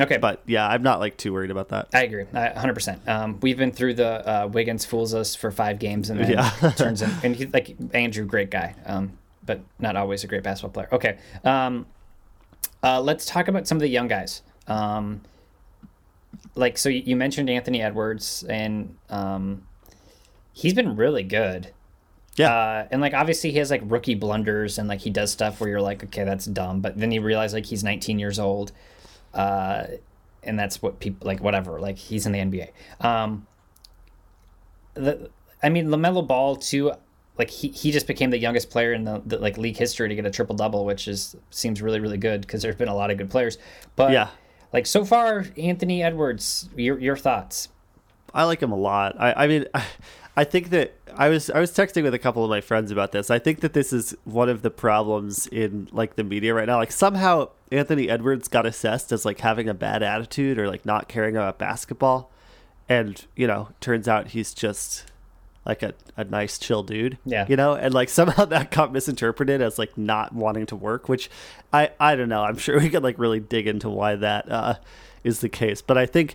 Okay, 0.00 0.16
But 0.16 0.42
yeah, 0.46 0.66
I'm 0.66 0.82
not 0.82 0.98
like 0.98 1.16
too 1.16 1.32
worried 1.32 1.52
about 1.52 1.68
that. 1.68 1.88
I 1.94 2.02
agree, 2.02 2.24
I- 2.34 2.48
100%. 2.48 3.06
Um, 3.08 3.38
we've 3.42 3.56
been 3.56 3.70
through 3.70 3.94
the 3.94 4.28
uh, 4.28 4.46
Wiggins 4.48 4.84
fools 4.84 5.14
us 5.14 5.36
for 5.36 5.50
five 5.52 5.78
games 5.78 6.10
and 6.10 6.18
then 6.18 6.30
Yeah. 6.32 6.50
turns 6.76 7.00
in, 7.00 7.10
and 7.22 7.36
he's 7.36 7.52
like 7.52 7.76
Andrew, 7.94 8.24
great 8.24 8.50
guy, 8.50 8.74
um, 8.86 9.16
but 9.46 9.60
not 9.78 9.94
always 9.94 10.24
a 10.24 10.26
great 10.26 10.42
basketball 10.42 10.72
player. 10.72 10.88
Okay, 10.92 11.18
um, 11.44 11.86
uh, 12.82 13.00
let's 13.00 13.24
talk 13.24 13.46
about 13.46 13.68
some 13.68 13.76
of 13.76 13.82
the 13.82 13.88
young 13.88 14.08
guys. 14.08 14.42
Um, 14.66 15.20
like, 16.56 16.76
so 16.78 16.88
you 16.88 17.14
mentioned 17.16 17.48
Anthony 17.48 17.80
Edwards, 17.82 18.44
and 18.48 18.96
um, 19.10 19.66
he's 20.52 20.74
been 20.74 20.96
really 20.96 21.22
good. 21.22 21.70
Yeah. 22.36 22.52
Uh, 22.52 22.88
and 22.90 23.00
like 23.00 23.14
obviously 23.14 23.52
he 23.52 23.58
has 23.58 23.70
like 23.70 23.82
rookie 23.84 24.16
blunders 24.16 24.76
and 24.78 24.88
like 24.88 24.98
he 25.02 25.10
does 25.10 25.30
stuff 25.30 25.60
where 25.60 25.70
you're 25.70 25.80
like 25.80 26.02
okay 26.02 26.24
that's 26.24 26.46
dumb 26.46 26.80
but 26.80 26.98
then 26.98 27.12
you 27.12 27.22
realize 27.22 27.52
like 27.54 27.66
he's 27.66 27.84
19 27.84 28.18
years 28.18 28.40
old 28.40 28.72
uh, 29.34 29.84
and 30.42 30.58
that's 30.58 30.80
what 30.82 31.00
people 31.00 31.26
like 31.26 31.40
whatever 31.40 31.80
like 31.80 31.98
he's 31.98 32.26
in 32.26 32.32
the 32.32 32.38
NBA 32.38 32.68
um, 33.04 33.46
the 34.94 35.30
I 35.62 35.68
mean 35.68 35.86
Lamelo 35.88 36.26
Ball 36.26 36.56
too 36.56 36.92
like 37.36 37.50
he, 37.50 37.68
he 37.68 37.90
just 37.90 38.06
became 38.06 38.30
the 38.30 38.38
youngest 38.38 38.70
player 38.70 38.92
in 38.92 39.04
the, 39.04 39.20
the 39.26 39.38
like 39.38 39.58
league 39.58 39.76
history 39.76 40.08
to 40.08 40.14
get 40.14 40.24
a 40.26 40.30
triple 40.30 40.54
double 40.54 40.84
which 40.84 41.08
is 41.08 41.34
seems 41.50 41.82
really 41.82 42.00
really 42.00 42.18
good 42.18 42.42
because 42.42 42.62
there's 42.62 42.76
been 42.76 42.88
a 42.88 42.94
lot 42.94 43.10
of 43.10 43.18
good 43.18 43.30
players 43.30 43.58
but 43.96 44.12
Yeah. 44.12 44.28
like 44.72 44.86
so 44.86 45.04
far 45.04 45.44
Anthony 45.58 46.02
Edwards 46.02 46.68
your 46.76 46.98
your 46.98 47.16
thoughts 47.16 47.68
I 48.36 48.42
like 48.44 48.60
him 48.60 48.72
a 48.72 48.76
lot. 48.76 49.14
I, 49.16 49.44
I 49.44 49.46
mean, 49.46 49.66
I, 49.74 49.84
I 50.36 50.44
think 50.44 50.70
that 50.70 50.94
I 51.16 51.28
was 51.28 51.48
I 51.50 51.60
was 51.60 51.70
texting 51.70 52.02
with 52.02 52.14
a 52.14 52.18
couple 52.18 52.42
of 52.42 52.50
my 52.50 52.60
friends 52.60 52.90
about 52.90 53.12
this. 53.12 53.30
I 53.30 53.38
think 53.38 53.60
that 53.60 53.72
this 53.72 53.92
is 53.92 54.16
one 54.24 54.48
of 54.48 54.62
the 54.62 54.70
problems 54.70 55.46
in 55.46 55.88
like 55.92 56.16
the 56.16 56.24
media 56.24 56.54
right 56.54 56.66
now. 56.66 56.78
Like 56.78 56.92
somehow 56.92 57.50
Anthony 57.70 58.08
Edwards 58.08 58.48
got 58.48 58.66
assessed 58.66 59.12
as 59.12 59.24
like 59.24 59.40
having 59.40 59.68
a 59.68 59.74
bad 59.74 60.02
attitude 60.02 60.58
or 60.58 60.68
like 60.68 60.84
not 60.84 61.08
caring 61.08 61.36
about 61.36 61.58
basketball, 61.58 62.32
and 62.88 63.24
you 63.36 63.46
know, 63.46 63.68
turns 63.80 64.08
out 64.08 64.28
he's 64.28 64.52
just 64.52 65.06
like 65.64 65.82
a, 65.82 65.94
a 66.16 66.24
nice 66.24 66.58
chill 66.58 66.82
dude. 66.82 67.16
Yeah. 67.24 67.46
You 67.48 67.56
know, 67.56 67.74
and 67.74 67.94
like 67.94 68.08
somehow 68.10 68.44
that 68.46 68.72
got 68.72 68.92
misinterpreted 68.92 69.62
as 69.62 69.78
like 69.78 69.96
not 69.96 70.34
wanting 70.34 70.66
to 70.66 70.76
work, 70.76 71.08
which 71.08 71.30
I 71.72 71.90
I 72.00 72.16
don't 72.16 72.28
know. 72.28 72.42
I'm 72.42 72.58
sure 72.58 72.80
we 72.80 72.90
could 72.90 73.04
like 73.04 73.18
really 73.18 73.40
dig 73.40 73.68
into 73.68 73.88
why 73.88 74.16
that 74.16 74.50
uh 74.50 74.74
is 75.22 75.40
the 75.40 75.48
case. 75.48 75.80
But 75.80 75.96
I 75.96 76.06
think 76.06 76.34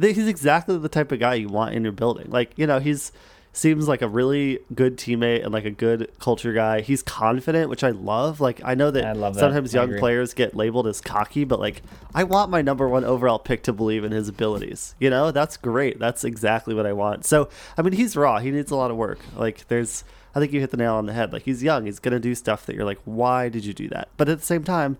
he's 0.00 0.28
exactly 0.28 0.76
the 0.78 0.88
type 0.88 1.12
of 1.12 1.20
guy 1.20 1.34
you 1.34 1.48
want 1.48 1.74
in 1.74 1.82
your 1.82 1.92
building. 1.92 2.26
Like, 2.30 2.52
you 2.56 2.66
know, 2.66 2.78
he's 2.80 3.12
seems 3.56 3.86
like 3.86 4.02
a 4.02 4.08
really 4.08 4.58
good 4.74 4.98
teammate 4.98 5.44
and 5.44 5.52
like 5.52 5.64
a 5.64 5.70
good 5.70 6.10
culture 6.18 6.52
guy. 6.52 6.80
He's 6.80 7.02
confident, 7.02 7.70
which 7.70 7.84
I 7.84 7.90
love. 7.90 8.40
Like, 8.40 8.60
I 8.64 8.74
know 8.74 8.90
that, 8.90 9.04
I 9.04 9.12
love 9.12 9.34
that. 9.34 9.40
sometimes 9.40 9.74
I 9.74 9.78
young 9.78 9.90
agree. 9.90 10.00
players 10.00 10.34
get 10.34 10.56
labeled 10.56 10.88
as 10.88 11.00
cocky, 11.00 11.44
but 11.44 11.60
like, 11.60 11.82
I 12.14 12.24
want 12.24 12.50
my 12.50 12.62
number 12.62 12.88
one 12.88 13.04
overall 13.04 13.38
pick 13.38 13.62
to 13.64 13.72
believe 13.72 14.02
in 14.04 14.10
his 14.10 14.28
abilities. 14.28 14.96
You 14.98 15.08
know, 15.08 15.30
that's 15.30 15.56
great. 15.56 16.00
That's 16.00 16.24
exactly 16.24 16.74
what 16.74 16.84
I 16.84 16.92
want. 16.92 17.24
So, 17.24 17.48
I 17.78 17.82
mean, 17.82 17.92
he's 17.92 18.16
raw. 18.16 18.40
He 18.40 18.50
needs 18.50 18.72
a 18.72 18.76
lot 18.76 18.90
of 18.90 18.96
work. 18.96 19.20
Like, 19.36 19.68
there's, 19.68 20.02
I 20.34 20.40
think 20.40 20.52
you 20.52 20.58
hit 20.60 20.70
the 20.72 20.76
nail 20.76 20.94
on 20.94 21.06
the 21.06 21.12
head. 21.12 21.32
Like, 21.32 21.42
he's 21.42 21.62
young. 21.62 21.86
He's 21.86 22.00
gonna 22.00 22.18
do 22.18 22.34
stuff 22.34 22.66
that 22.66 22.74
you're 22.74 22.84
like, 22.84 23.00
why 23.04 23.48
did 23.48 23.64
you 23.64 23.72
do 23.72 23.88
that? 23.90 24.08
But 24.16 24.28
at 24.28 24.40
the 24.40 24.44
same 24.44 24.64
time. 24.64 24.98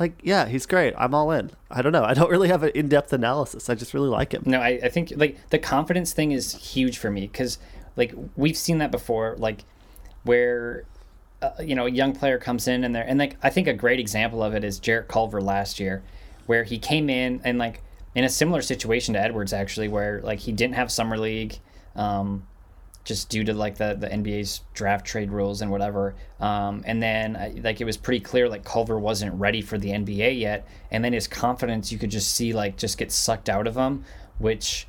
Like 0.00 0.18
yeah, 0.22 0.46
he's 0.46 0.64
great. 0.64 0.94
I'm 0.96 1.14
all 1.14 1.30
in. 1.30 1.50
I 1.70 1.82
don't 1.82 1.92
know. 1.92 2.04
I 2.04 2.14
don't 2.14 2.30
really 2.30 2.48
have 2.48 2.62
an 2.62 2.72
in-depth 2.74 3.12
analysis. 3.12 3.68
I 3.68 3.74
just 3.74 3.92
really 3.92 4.08
like 4.08 4.32
him. 4.32 4.42
No, 4.46 4.58
I, 4.58 4.80
I 4.82 4.88
think 4.88 5.12
like 5.14 5.50
the 5.50 5.58
confidence 5.58 6.14
thing 6.14 6.32
is 6.32 6.54
huge 6.54 6.96
for 6.96 7.10
me 7.10 7.20
because 7.20 7.58
like 7.96 8.14
we've 8.34 8.56
seen 8.56 8.78
that 8.78 8.90
before, 8.90 9.36
like 9.36 9.64
where 10.22 10.84
uh, 11.42 11.50
you 11.62 11.74
know 11.74 11.84
a 11.84 11.90
young 11.90 12.14
player 12.14 12.38
comes 12.38 12.66
in 12.66 12.82
and 12.82 12.94
they're 12.94 13.04
and 13.06 13.18
like 13.18 13.36
I 13.42 13.50
think 13.50 13.68
a 13.68 13.74
great 13.74 14.00
example 14.00 14.42
of 14.42 14.54
it 14.54 14.64
is 14.64 14.78
Jarrett 14.78 15.06
Culver 15.06 15.42
last 15.42 15.78
year, 15.78 16.02
where 16.46 16.64
he 16.64 16.78
came 16.78 17.10
in 17.10 17.42
and 17.44 17.58
like 17.58 17.82
in 18.14 18.24
a 18.24 18.30
similar 18.30 18.62
situation 18.62 19.12
to 19.12 19.20
Edwards 19.20 19.52
actually, 19.52 19.88
where 19.88 20.22
like 20.22 20.38
he 20.38 20.50
didn't 20.50 20.76
have 20.76 20.90
summer 20.90 21.18
league. 21.18 21.58
Um, 21.94 22.46
just 23.04 23.28
due 23.28 23.44
to 23.44 23.54
like 23.54 23.76
the, 23.76 23.96
the 23.98 24.06
NBA's 24.08 24.60
draft 24.74 25.06
trade 25.06 25.30
rules 25.30 25.62
and 25.62 25.70
whatever. 25.70 26.14
Um, 26.38 26.82
and 26.86 27.02
then 27.02 27.36
uh, 27.36 27.50
like 27.62 27.80
it 27.80 27.84
was 27.84 27.96
pretty 27.96 28.20
clear 28.20 28.48
like 28.48 28.64
Culver 28.64 28.98
wasn't 28.98 29.34
ready 29.34 29.62
for 29.62 29.78
the 29.78 29.90
NBA 29.90 30.38
yet. 30.38 30.68
And 30.90 31.04
then 31.04 31.12
his 31.12 31.26
confidence 31.26 31.90
you 31.90 31.98
could 31.98 32.10
just 32.10 32.34
see 32.34 32.52
like 32.52 32.76
just 32.76 32.98
get 32.98 33.10
sucked 33.10 33.48
out 33.48 33.66
of 33.66 33.76
him, 33.76 34.04
which 34.38 34.86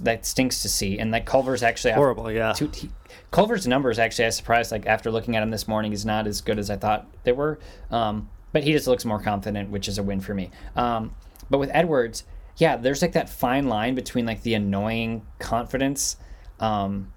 that 0.00 0.24
stinks 0.24 0.62
to 0.62 0.68
see. 0.68 0.98
And 0.98 1.10
like 1.10 1.26
Culver's 1.26 1.62
actually 1.62 1.94
Horrible, 1.94 2.30
yeah. 2.30 2.52
Two, 2.52 2.70
he, 2.72 2.90
Culver's 3.30 3.66
numbers 3.66 3.98
actually 3.98 4.26
I 4.26 4.28
was 4.28 4.36
surprised 4.36 4.70
like 4.70 4.86
after 4.86 5.10
looking 5.10 5.36
at 5.36 5.42
him 5.42 5.50
this 5.50 5.66
morning 5.66 5.92
is 5.92 6.06
not 6.06 6.26
as 6.26 6.40
good 6.40 6.58
as 6.58 6.70
I 6.70 6.76
thought 6.76 7.06
they 7.24 7.32
were. 7.32 7.58
Um, 7.90 8.28
but 8.52 8.62
he 8.62 8.72
just 8.72 8.86
looks 8.86 9.04
more 9.04 9.20
confident, 9.20 9.70
which 9.70 9.88
is 9.88 9.98
a 9.98 10.02
win 10.02 10.20
for 10.20 10.32
me. 10.34 10.50
Um, 10.76 11.14
but 11.50 11.58
with 11.58 11.70
Edwards, 11.72 12.22
yeah, 12.56 12.76
there's 12.76 13.02
like 13.02 13.12
that 13.12 13.28
fine 13.28 13.68
line 13.68 13.96
between 13.96 14.26
like 14.26 14.42
the 14.42 14.54
annoying 14.54 15.26
confidence. 15.40 16.16
Um, 16.60 17.12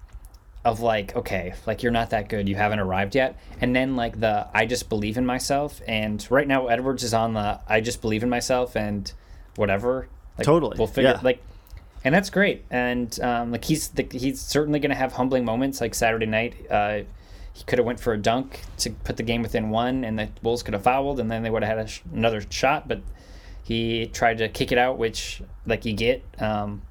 of 0.64 0.80
like 0.80 1.14
okay 1.14 1.54
like 1.66 1.82
you're 1.82 1.92
not 1.92 2.10
that 2.10 2.28
good 2.28 2.48
you 2.48 2.56
haven't 2.56 2.80
arrived 2.80 3.14
yet. 3.14 3.38
And 3.60 3.74
then 3.74 3.96
like 3.96 4.20
the 4.20 4.48
i 4.52 4.66
just 4.66 4.88
believe 4.88 5.16
in 5.16 5.26
myself. 5.26 5.80
And 5.86 6.26
right 6.30 6.46
now 6.46 6.66
edwards 6.66 7.02
is 7.02 7.14
on 7.14 7.34
the 7.34 7.60
i 7.68 7.80
just 7.80 8.00
believe 8.00 8.22
in 8.22 8.28
myself 8.28 8.76
and 8.76 9.10
whatever. 9.56 10.08
Like, 10.36 10.44
Totally, 10.46 10.76
we'll 10.78 10.86
figure 10.86 11.10
yeah. 11.10 11.20
like 11.22 11.42
and 12.04 12.14
that's 12.14 12.30
great. 12.30 12.64
And 12.70 13.18
um, 13.20 13.50
like 13.50 13.64
he's 13.64 13.88
the, 13.88 14.06
he's 14.10 14.40
certainly 14.40 14.78
going 14.78 14.90
to 14.90 14.96
have 14.96 15.12
humbling 15.12 15.44
moments 15.44 15.80
like 15.80 15.94
saturday 15.94 16.26
night 16.26 16.54
uh, 16.70 17.00
he 17.58 17.64
could 17.64 17.78
have 17.78 17.86
went 17.86 17.98
for 17.98 18.12
a 18.12 18.18
dunk 18.18 18.60
to 18.78 18.90
put 18.90 19.16
the 19.16 19.22
game 19.24 19.42
within 19.42 19.70
one 19.70 20.04
and 20.04 20.16
the 20.16 20.28
bulls 20.42 20.62
could 20.62 20.74
have 20.74 20.84
fouled 20.84 21.18
and 21.18 21.28
then 21.28 21.42
they 21.42 21.50
would 21.50 21.64
have 21.64 21.76
had 21.76 21.86
a 21.86 21.88
sh- 21.88 22.02
another 22.12 22.40
shot. 22.50 22.86
But 22.86 23.00
he 23.64 24.06
tried 24.06 24.38
to 24.38 24.48
kick 24.48 24.70
it 24.70 24.78
out 24.78 24.96
which 24.96 25.42
like 25.66 25.84
you 25.84 25.92
get 25.92 26.22
um, 26.38 26.82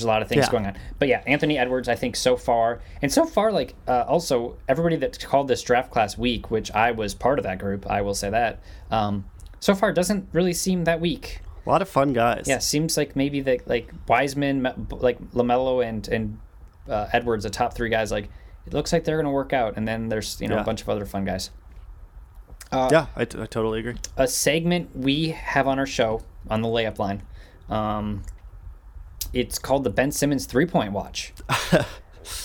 there's 0.00 0.06
a 0.06 0.08
lot 0.08 0.22
of 0.22 0.28
things 0.28 0.46
Yeah. 0.46 0.50
going 0.52 0.66
on 0.66 0.76
but 0.98 1.08
yeah 1.08 1.22
anthony 1.26 1.58
edwards 1.58 1.88
i 1.88 1.94
think 1.94 2.16
so 2.16 2.36
far 2.36 2.80
and 3.02 3.12
so 3.12 3.24
far 3.26 3.52
like 3.52 3.74
uh, 3.86 4.04
also 4.08 4.56
everybody 4.68 4.96
that 4.96 5.18
called 5.24 5.48
this 5.48 5.62
draft 5.62 5.90
class 5.90 6.16
weak 6.16 6.50
which 6.50 6.70
i 6.72 6.90
was 6.90 7.14
part 7.14 7.38
of 7.38 7.42
that 7.44 7.58
group 7.58 7.86
i 7.90 8.00
will 8.02 8.14
say 8.14 8.30
that 8.30 8.62
um, 8.90 9.24
so 9.60 9.74
far 9.74 9.92
doesn't 9.92 10.28
really 10.32 10.52
seem 10.54 10.84
that 10.84 11.00
weak 11.00 11.40
A 11.66 11.68
lot 11.70 11.82
of 11.82 11.88
fun 11.88 12.12
guys. 12.14 12.44
yeah 12.46 12.58
seems 12.58 12.96
like 12.96 13.14
maybe 13.14 13.40
that 13.42 13.68
like 13.68 13.90
wiseman 14.08 14.62
like 14.90 15.20
lamelo 15.32 15.86
and 15.86 16.08
and 16.08 16.38
uh, 16.88 17.08
edwards 17.12 17.44
the 17.44 17.50
top 17.50 17.74
three 17.74 17.90
guys 17.90 18.10
like 18.10 18.28
it 18.66 18.72
looks 18.74 18.92
like 18.92 19.04
they're 19.04 19.16
going 19.16 19.24
to 19.26 19.30
work 19.30 19.52
out 19.52 19.76
and 19.76 19.86
then 19.86 20.08
there's 20.08 20.40
you 20.40 20.48
know 20.48 20.56
Yeah. 20.56 20.62
a 20.62 20.64
bunch 20.64 20.80
of 20.82 20.88
other 20.88 21.04
fun 21.06 21.24
guys 21.24 21.50
Yeah, 22.72 23.06
I, 23.16 23.24
t- 23.24 23.40
I 23.40 23.46
totally 23.46 23.80
agree. 23.80 23.96
a 24.16 24.28
segment 24.28 24.94
we 24.96 25.30
have 25.30 25.66
on 25.66 25.78
our 25.78 25.86
show 25.86 26.22
on 26.48 26.62
the 26.62 26.68
layup 26.68 26.98
line. 27.00 27.22
Um, 27.68 28.22
it's 29.32 29.58
called 29.58 29.84
the 29.84 29.90
Ben 29.90 30.10
Simmons 30.12 30.46
three 30.46 30.66
point 30.66 30.92
watch. 30.92 31.32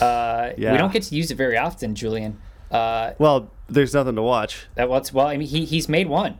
uh, 0.01 0.51
Yeah. 0.57 0.71
We 0.71 0.77
don't 0.77 0.91
get 0.93 1.03
to 1.03 1.15
use 1.15 1.31
it 1.31 1.35
very 1.35 1.57
often, 1.57 1.95
Julian. 1.95 2.39
Uh, 2.71 3.11
Well, 3.19 3.51
there's 3.67 3.93
nothing 3.93 4.15
to 4.15 4.21
watch. 4.21 4.67
that 4.75 4.89
what's 4.89 5.13
well, 5.13 5.27
I 5.27 5.37
mean, 5.37 5.47
he, 5.47 5.65
he's 5.65 5.87
made 5.89 6.07
one. 6.07 6.37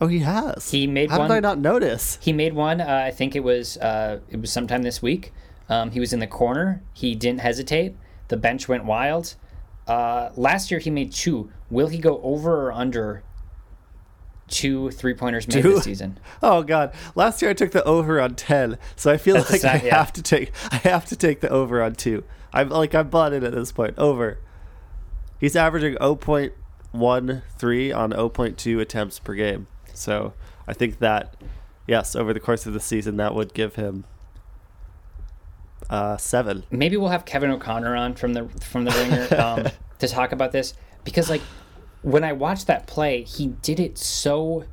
Oh, 0.00 0.08
he 0.08 0.18
has. 0.20 0.70
He 0.70 0.86
made 0.86 1.10
How 1.10 1.20
one- 1.20 1.28
did 1.28 1.34
I 1.36 1.40
not 1.40 1.58
notice? 1.58 2.18
He 2.20 2.32
made 2.32 2.52
one. 2.52 2.80
Uh, 2.80 3.02
I 3.06 3.10
think 3.10 3.34
it 3.34 3.40
was 3.42 3.76
uh, 3.78 4.20
it 4.28 4.40
was 4.40 4.52
sometime 4.52 4.82
this 4.82 5.00
week. 5.00 5.32
Um, 5.68 5.90
he 5.90 6.00
was 6.00 6.12
in 6.12 6.20
the 6.20 6.26
corner. 6.26 6.82
He 6.92 7.14
didn't 7.14 7.40
hesitate. 7.40 7.94
The 8.28 8.36
bench 8.36 8.68
went 8.68 8.84
wild. 8.84 9.34
Uh, 9.88 10.30
last 10.36 10.70
year 10.70 10.80
he 10.80 10.90
made 10.90 11.12
two. 11.12 11.50
Will 11.70 11.88
he 11.88 11.98
go 11.98 12.20
over 12.22 12.66
or 12.68 12.72
under 12.72 13.22
two 14.48 14.90
three 14.90 15.14
pointers 15.14 15.48
made 15.48 15.62
Two? 15.62 15.74
this 15.74 15.84
season? 15.84 16.18
Oh 16.42 16.62
God! 16.62 16.92
Last 17.14 17.42
year 17.42 17.50
I 17.50 17.54
took 17.54 17.72
the 17.72 17.82
over 17.84 18.20
on 18.20 18.34
ten, 18.34 18.78
so 18.94 19.10
I 19.12 19.16
feel 19.16 19.36
That's 19.36 19.50
like 19.50 19.64
I 19.64 19.84
yeah. 19.86 19.96
have 19.98 20.12
to 20.14 20.22
take 20.22 20.52
I 20.70 20.76
have 20.76 21.04
to 21.06 21.16
take 21.16 21.40
the 21.40 21.48
over 21.48 21.82
on 21.82 21.94
two. 21.94 22.24
I'm 22.52 22.68
like 22.68 22.94
I'm 22.94 23.08
bought 23.08 23.32
in 23.32 23.44
at 23.44 23.52
this 23.52 23.72
point. 23.72 23.98
Over. 23.98 24.38
He's 25.38 25.54
averaging 25.54 25.96
0.13 25.96 27.94
on 27.94 28.12
0.2 28.12 28.80
attempts 28.80 29.18
per 29.18 29.34
game. 29.34 29.66
So 29.92 30.32
I 30.66 30.72
think 30.72 30.98
that 31.00 31.36
yes, 31.86 32.16
over 32.16 32.32
the 32.32 32.40
course 32.40 32.64
of 32.66 32.72
the 32.72 32.80
season, 32.80 33.16
that 33.18 33.34
would 33.34 33.52
give 33.52 33.74
him 33.74 34.04
uh, 35.90 36.16
seven. 36.16 36.64
maybe 36.70 36.96
we'll 36.96 37.10
have 37.10 37.24
Kevin 37.24 37.50
O'Connor 37.50 37.94
on 37.94 38.14
from 38.14 38.32
the 38.32 38.48
from 38.60 38.84
the 38.84 38.90
ringer 39.30 39.40
um, 39.40 39.66
to 39.98 40.08
talk 40.08 40.32
about 40.32 40.52
this 40.52 40.74
because 41.04 41.30
like 41.30 41.42
when 42.06 42.22
I 42.22 42.32
watched 42.32 42.68
that 42.68 42.86
play, 42.86 43.22
he 43.22 43.48
did 43.48 43.80
it 43.80 43.98
so 43.98 44.64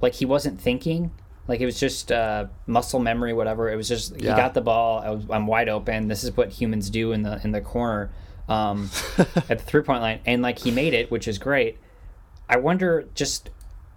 like 0.00 0.14
he 0.14 0.24
wasn't 0.24 0.58
thinking. 0.58 1.10
Like 1.46 1.60
it 1.60 1.66
was 1.66 1.78
just 1.78 2.10
uh, 2.10 2.46
muscle 2.66 3.00
memory, 3.00 3.34
whatever. 3.34 3.70
It 3.70 3.76
was 3.76 3.86
just 3.86 4.16
he 4.16 4.26
Yeah. 4.28 4.36
got 4.36 4.54
the 4.54 4.62
ball. 4.62 5.00
I 5.00 5.10
was, 5.10 5.24
I'm 5.28 5.46
wide 5.46 5.68
open. 5.68 6.08
This 6.08 6.24
is 6.24 6.34
what 6.36 6.48
humans 6.48 6.88
do 6.88 7.12
in 7.12 7.22
the 7.22 7.38
in 7.44 7.50
the 7.52 7.60
corner 7.60 8.10
um, 8.48 8.88
at 9.18 9.58
the 9.58 9.64
three 9.64 9.82
point 9.82 10.00
line, 10.00 10.20
and 10.24 10.40
like 10.40 10.58
he 10.60 10.70
made 10.70 10.94
it, 10.94 11.10
which 11.10 11.28
is 11.28 11.38
great. 11.38 11.78
I 12.48 12.56
wonder 12.56 13.06
just 13.14 13.50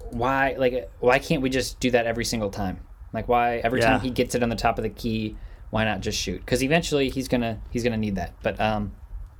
why 0.09 0.55
like 0.57 0.91
why 0.99 1.19
can't 1.19 1.41
we 1.41 1.49
just 1.49 1.79
do 1.79 1.89
that 1.91 2.05
every 2.05 2.25
single 2.25 2.49
time? 2.49 2.81
Like 3.13 3.29
why 3.29 3.57
every 3.59 3.79
Yeah. 3.79 3.91
time 3.91 4.01
he 4.01 4.09
gets 4.09 4.35
it 4.35 4.43
on 4.43 4.49
the 4.49 4.55
top 4.57 4.77
of 4.77 4.83
the 4.83 4.89
key, 4.89 5.37
why 5.69 5.85
not 5.85 6.01
just 6.01 6.19
shoot? 6.19 6.39
Because 6.41 6.61
eventually 6.63 7.09
he's 7.09 7.29
gonna 7.29 7.59
he's 7.69 7.83
gonna 7.83 7.97
need 7.97 8.15
that. 8.15 8.33
But 8.43 8.59
um, 8.59 8.91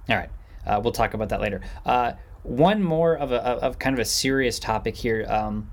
all 0.08 0.16
right, 0.16 0.30
uh, 0.66 0.80
we'll 0.82 0.94
talk 0.94 1.14
about 1.14 1.28
that 1.30 1.42
later. 1.42 1.60
Uh, 1.86 2.14
one 2.44 2.84
more 2.84 3.16
of 3.16 3.32
a 3.32 3.42
of 3.42 3.80
kind 3.80 3.94
of 3.94 4.00
a 4.00 4.06
serious 4.06 4.60
topic 4.60 4.96
here. 4.96 5.26
Um, 5.28 5.70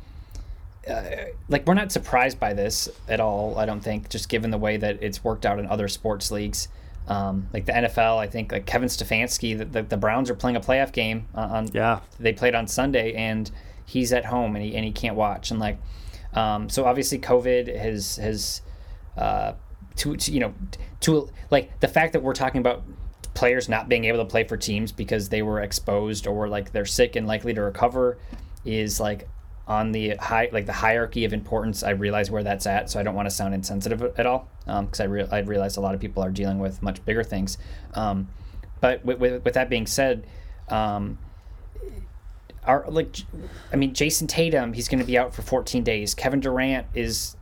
uh, 0.89 1.03
like 1.49 1.67
we're 1.67 1.75
not 1.75 1.93
surprised 1.93 2.41
by 2.41 2.55
this 2.55 2.89
at 3.09 3.21
all. 3.21 3.59
I 3.59 3.67
don't 3.67 3.81
think, 3.81 4.09
just 4.09 4.29
given 4.29 4.51
the 4.51 4.59
way 4.59 4.77
that 4.77 5.03
it's 5.03 5.23
worked 5.23 5.45
out 5.45 5.59
in 5.59 5.67
other 5.67 5.89
sports 5.89 6.31
leagues. 6.31 6.69
Um, 7.07 7.49
like 7.53 7.67
the 7.67 7.73
NFL, 7.73 8.19
I 8.19 8.29
think 8.29 8.53
like 8.53 8.67
Kevin 8.67 8.89
Stefanski, 8.89 9.59
the, 9.59 9.65
the, 9.65 9.83
the 9.83 9.97
Browns 9.97 10.31
are 10.31 10.35
playing 10.35 10.57
a 10.57 10.61
playoff 10.61 10.93
game 10.93 11.27
on. 11.35 11.69
Yeah. 11.73 12.01
They 12.19 12.33
played 12.33 12.55
on 12.55 12.67
Sunday, 12.67 13.15
and 13.15 13.51
he's 13.85 14.13
at 14.13 14.25
home 14.27 14.55
and 14.55 14.65
he 14.65 14.77
and 14.77 14.85
he 14.85 14.93
can't 14.93 15.17
watch. 15.17 15.51
And 15.51 15.59
like, 15.59 15.79
um, 16.35 16.69
so 16.69 16.85
obviously 16.85 17.19
COVID 17.19 17.77
has 17.77 18.17
has 18.17 18.63
uh, 19.17 19.55
to, 19.97 20.17
to 20.17 20.33
you 20.33 20.41
know 20.41 20.55
to 21.01 21.29
like 21.51 21.79
the 21.81 21.89
fact 21.89 22.13
that 22.13 22.23
we're 22.23 22.35
talking 22.35 22.61
about 22.61 22.83
players 23.35 23.69
not 23.69 23.89
being 23.89 24.05
able 24.05 24.19
to 24.19 24.25
play 24.25 24.45
for 24.45 24.57
teams 24.57 24.93
because 24.93 25.29
they 25.29 25.43
were 25.43 25.61
exposed 25.61 26.27
or 26.27 26.49
like 26.49 26.73
they're 26.73 26.85
sick 26.85 27.17
and 27.17 27.27
likely 27.27 27.55
to 27.55 27.63
recover 27.63 28.19
is 28.65 29.01
like 29.01 29.29
on 29.67 29.93
the 29.93 30.17
high 30.17 30.49
like 30.53 30.67
the 30.67 30.73
hierarchy 30.73 31.25
of 31.25 31.33
importance. 31.33 31.83
I 31.83 31.91
realize 31.91 32.31
where 32.31 32.43
that's 32.43 32.67
at 32.67 32.91
so 32.91 32.99
i 32.99 33.03
don't 33.03 33.15
want 33.15 33.27
to 33.27 33.35
sound 33.35 33.55
insensitive 33.55 34.03
at 34.19 34.27
all 34.27 34.49
because 34.67 35.01
I, 35.01 35.05
re- 35.05 35.29
I 35.31 35.39
realize 35.41 35.77
a 35.77 35.81
lot 35.81 35.95
of 35.95 36.01
people 36.01 36.23
are 36.23 36.31
dealing 36.31 36.59
with 36.59 36.83
much 36.83 37.05
bigger 37.05 37.23
things. 37.23 37.57
Um, 37.95 38.29
but 38.81 39.05
with, 39.05 39.19
with, 39.19 39.45
with 39.45 39.55
that 39.55 39.69
being 39.69 39.87
said 39.87 40.27
um, 40.69 41.19
are 42.65 42.85
like 42.89 43.17
i 43.73 43.77
mean 43.77 43.95
jayson 43.95 44.29
tatum 44.29 44.73
he's 44.73 44.87
going 44.89 44.99
to 44.99 45.05
be 45.05 45.17
out 45.17 45.35
for 45.35 45.43
14 45.43 45.85
days. 45.85 46.15
Kevin 46.15 46.41
durant 46.41 46.87
is 46.95 47.37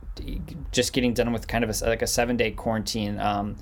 just 0.71 0.93
getting 0.93 1.13
done 1.13 1.31
with 1.31 1.47
kind 1.47 1.63
of 1.63 1.69
a, 1.69 1.85
like 1.85 2.01
a 2.01 2.07
seven 2.07 2.37
day 2.37 2.51
quarantine. 2.51 3.19
Um, 3.19 3.55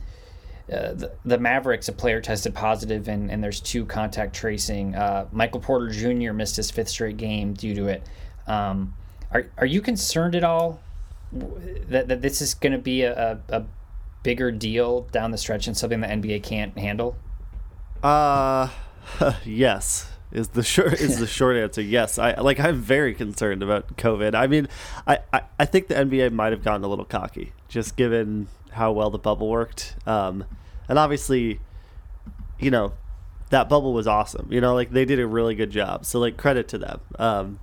uh, 0.71 0.93
the, 0.93 1.11
the 1.23 1.37
Mavericks, 1.37 1.87
a 1.87 1.93
player 1.93 2.19
tested 2.21 2.53
positive, 2.53 3.07
and, 3.07 3.31
and 3.31 3.43
there's 3.43 3.59
two 3.59 3.85
contact 3.85 4.35
tracing. 4.35 4.95
Uh, 4.95 5.27
Michael 5.31 5.59
Porter 5.59 5.89
Jr. 5.89 6.33
missed 6.33 6.57
his 6.57 6.69
fifth 6.69 6.89
straight 6.89 7.17
game 7.17 7.53
due 7.53 7.73
to 7.75 7.87
it. 7.87 8.03
Um, 8.47 8.93
are, 9.31 9.47
are 9.57 9.65
you 9.65 9.81
concerned 9.81 10.35
at 10.35 10.43
all 10.43 10.79
that, 11.31 12.07
that 12.07 12.21
this 12.21 12.41
is 12.41 12.53
going 12.53 12.73
to 12.73 12.79
be 12.79 13.03
a, 13.03 13.39
a, 13.49 13.59
a 13.59 13.65
bigger 14.23 14.51
deal 14.51 15.01
down 15.11 15.31
the 15.31 15.37
stretch 15.37 15.67
and 15.67 15.77
something 15.77 16.01
the 16.01 16.07
NBA 16.07 16.43
can't 16.43 16.77
handle? 16.77 17.15
Uh, 18.03 18.69
yes 19.45 20.11
is 20.31 20.49
the 20.49 20.63
short 20.75 20.93
is 20.93 21.19
the 21.19 21.27
short 21.27 21.57
answer. 21.57 21.81
Yes, 21.81 22.19
I 22.19 22.39
like. 22.39 22.59
I'm 22.59 22.79
very 22.79 23.13
concerned 23.13 23.63
about 23.63 23.97
COVID. 23.97 24.35
I 24.35 24.47
mean, 24.47 24.67
I, 25.05 25.19
I, 25.33 25.41
I 25.59 25.65
think 25.65 25.87
the 25.87 25.95
NBA 25.95 26.31
might 26.31 26.51
have 26.51 26.63
gotten 26.63 26.83
a 26.83 26.87
little 26.87 27.05
cocky, 27.05 27.53
just 27.67 27.95
given 27.95 28.47
how 28.71 28.91
well 28.91 29.09
the 29.09 29.19
bubble 29.19 29.49
worked. 29.49 29.95
Um, 30.05 30.45
and 30.87 30.97
obviously, 30.99 31.59
you 32.59 32.71
know, 32.71 32.93
that 33.49 33.69
bubble 33.69 33.93
was 33.93 34.07
awesome. 34.07 34.47
You 34.51 34.61
know, 34.61 34.73
like 34.73 34.91
they 34.91 35.05
did 35.05 35.19
a 35.19 35.27
really 35.27 35.55
good 35.55 35.71
job. 35.71 36.05
So 36.05 36.19
like 36.19 36.37
credit 36.37 36.67
to 36.69 36.77
them. 36.77 36.99
Um, 37.17 37.59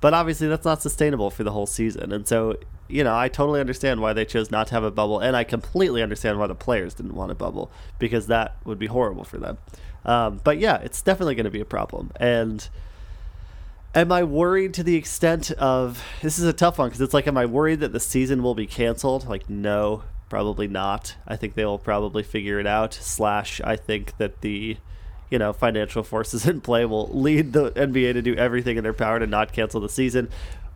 but 0.00 0.12
obviously 0.12 0.48
that's 0.48 0.64
not 0.64 0.82
sustainable 0.82 1.30
for 1.30 1.44
the 1.44 1.52
whole 1.52 1.66
season. 1.66 2.12
And 2.12 2.28
so, 2.28 2.58
you 2.88 3.02
know, 3.02 3.16
I 3.16 3.28
totally 3.28 3.60
understand 3.60 4.00
why 4.00 4.12
they 4.12 4.24
chose 4.24 4.50
not 4.50 4.66
to 4.66 4.74
have 4.74 4.84
a 4.84 4.90
bubble, 4.90 5.18
and 5.18 5.34
I 5.34 5.44
completely 5.44 6.02
understand 6.02 6.38
why 6.38 6.46
the 6.46 6.54
players 6.54 6.92
didn't 6.92 7.14
want 7.14 7.32
a 7.32 7.34
bubble 7.34 7.70
because 7.98 8.26
that 8.26 8.56
would 8.64 8.78
be 8.78 8.86
horrible 8.86 9.24
for 9.24 9.38
them. 9.38 9.56
Um, 10.04 10.40
but 10.44 10.58
yeah, 10.58 10.78
it's 10.78 11.02
definitely 11.02 11.34
going 11.34 11.44
to 11.44 11.50
be 11.50 11.60
a 11.60 11.64
problem. 11.64 12.12
And 12.16 12.68
am 13.94 14.12
I 14.12 14.24
worried 14.24 14.74
to 14.74 14.82
the 14.82 14.96
extent 14.96 15.50
of 15.52 16.02
this 16.22 16.38
is 16.38 16.44
a 16.44 16.52
tough 16.52 16.78
one 16.78 16.88
because 16.88 17.00
it's 17.00 17.14
like, 17.14 17.26
am 17.26 17.38
I 17.38 17.46
worried 17.46 17.80
that 17.80 17.92
the 17.92 18.00
season 18.00 18.42
will 18.42 18.54
be 18.54 18.66
canceled? 18.66 19.28
Like, 19.28 19.48
no, 19.48 20.02
probably 20.28 20.68
not. 20.68 21.14
I 21.26 21.36
think 21.36 21.54
they 21.54 21.64
will 21.64 21.78
probably 21.78 22.22
figure 22.22 22.58
it 22.58 22.66
out. 22.66 22.94
Slash, 22.94 23.60
I 23.62 23.76
think 23.76 24.16
that 24.18 24.40
the 24.40 24.76
you 25.30 25.38
know 25.38 25.52
financial 25.52 26.02
forces 26.02 26.46
in 26.48 26.60
play 26.60 26.84
will 26.84 27.08
lead 27.08 27.52
the 27.52 27.70
NBA 27.72 28.14
to 28.14 28.22
do 28.22 28.34
everything 28.34 28.76
in 28.76 28.84
their 28.84 28.92
power 28.92 29.18
to 29.18 29.26
not 29.26 29.52
cancel 29.52 29.80
the 29.80 29.88
season. 29.88 30.28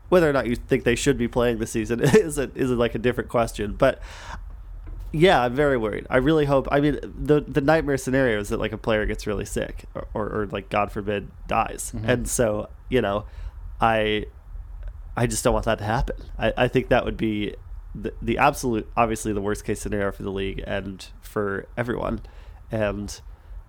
Whether 0.09 0.31
or 0.31 0.33
not 0.33 0.47
you 0.47 0.57
think 0.57 0.85
they 0.85 0.95
should 0.95 1.19
be 1.19 1.29
playing 1.29 1.59
the 1.59 1.67
season 1.67 2.01
is 2.03 2.39
a, 2.39 2.51
is 2.55 2.71
like 2.71 2.95
a 2.95 2.99
different 2.99 3.29
question. 3.29 3.75
But 3.75 4.01
yeah, 5.13 5.43
I'm 5.43 5.55
very 5.55 5.77
worried. 5.77 6.07
I 6.11 6.19
really 6.19 6.45
hope. 6.45 6.69
I 6.71 6.81
mean, 6.81 6.99
the 7.03 7.41
the 7.41 7.61
nightmare 7.61 7.97
scenario 7.97 8.41
is 8.41 8.49
that 8.51 8.59
like 8.59 8.73
a 8.73 8.79
player 8.79 9.07
gets 9.07 9.27
really 9.27 9.45
sick 9.45 9.85
or, 9.95 10.07
or, 10.15 10.27
or 10.29 10.47
like 10.47 10.69
God 10.69 10.93
forbid 10.93 11.31
dies, 11.47 11.93
Mm-hmm. 11.95 12.09
and 12.11 12.29
so 12.29 12.69
you 12.89 13.01
know, 13.01 13.25
I 13.81 14.27
I 15.17 15.27
just 15.27 15.43
don't 15.45 15.53
want 15.53 15.65
that 15.67 15.79
to 15.79 15.85
happen. 15.85 16.17
I, 16.39 16.53
I 16.57 16.69
think 16.69 16.89
that 16.89 17.05
would 17.05 17.17
be 17.17 17.55
the, 17.95 18.13
the 18.23 18.39
absolute, 18.39 18.89
obviously 18.97 19.33
the 19.33 19.41
worst 19.41 19.65
case 19.65 19.81
scenario 19.81 20.13
for 20.13 20.23
the 20.23 20.31
league 20.31 20.63
and 20.67 21.05
for 21.21 21.67
everyone. 21.77 22.21
And 22.71 23.21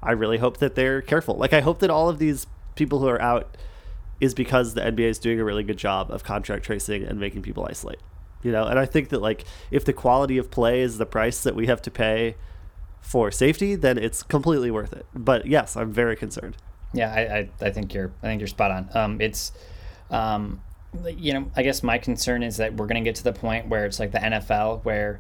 I 0.04 0.12
really 0.12 0.38
hope 0.38 0.58
that 0.58 0.76
they're 0.76 1.02
careful. 1.02 1.36
Like 1.36 1.54
I 1.54 1.62
hope 1.62 1.80
that 1.80 1.90
all 1.90 2.08
of 2.08 2.20
these 2.20 2.46
people 2.76 3.00
who 3.00 3.08
are 3.08 3.20
out 3.22 3.58
is 4.22 4.36
because 4.36 4.74
the 4.76 4.82
NBA 4.82 5.06
is 5.10 5.18
doing 5.20 5.40
a 5.40 5.44
really 5.44 5.64
good 5.64 5.78
job 5.78 6.12
of 6.12 6.24
contract 6.24 6.66
tracing 6.66 7.04
and 7.04 7.20
making 7.20 7.42
people 7.42 7.66
isolate. 7.68 8.00
You 8.42 8.52
know, 8.54 8.66
and 8.66 8.80
I 8.80 8.86
think 8.86 9.10
that 9.10 9.22
like 9.22 9.44
if 9.70 9.84
the 9.86 9.94
quality 9.94 10.38
of 10.38 10.50
play 10.50 10.82
is 10.82 10.98
the 10.98 11.06
price 11.06 11.42
that 11.44 11.56
we 11.56 11.68
have 11.68 11.82
to 11.84 11.92
pay 11.92 12.36
for 13.02 13.32
safety, 13.32 13.76
then 13.76 13.98
it's 13.98 14.24
completely 14.24 14.72
worth 14.72 14.94
it. 14.94 15.06
But 15.14 15.46
yes, 15.46 15.76
I'm 15.76 15.92
very 15.92 16.16
concerned. 16.16 16.56
Yeah, 16.94 17.14
I, 17.14 17.20
I, 17.20 17.50
I 17.68 17.72
think 17.72 17.94
you're 17.94 18.12
I 18.24 18.28
think 18.28 18.40
you're 18.40 18.48
spot 18.48 18.72
on. 18.72 18.90
Um, 18.94 19.22
it's, 19.22 19.52
um, 20.10 20.62
you 21.08 21.34
know, 21.34 21.52
I 21.56 21.64
guess 21.64 21.84
my 21.84 21.98
concern 21.98 22.42
is 22.44 22.58
that 22.58 22.76
we're 22.76 22.88
gonna 22.88 23.02
get 23.02 23.16
to 23.16 23.24
the 23.24 23.34
point 23.34 23.68
where 23.68 23.86
it's 23.86 24.00
like 24.00 24.12
the 24.12 24.20
NFL, 24.20 24.84
where, 24.86 25.20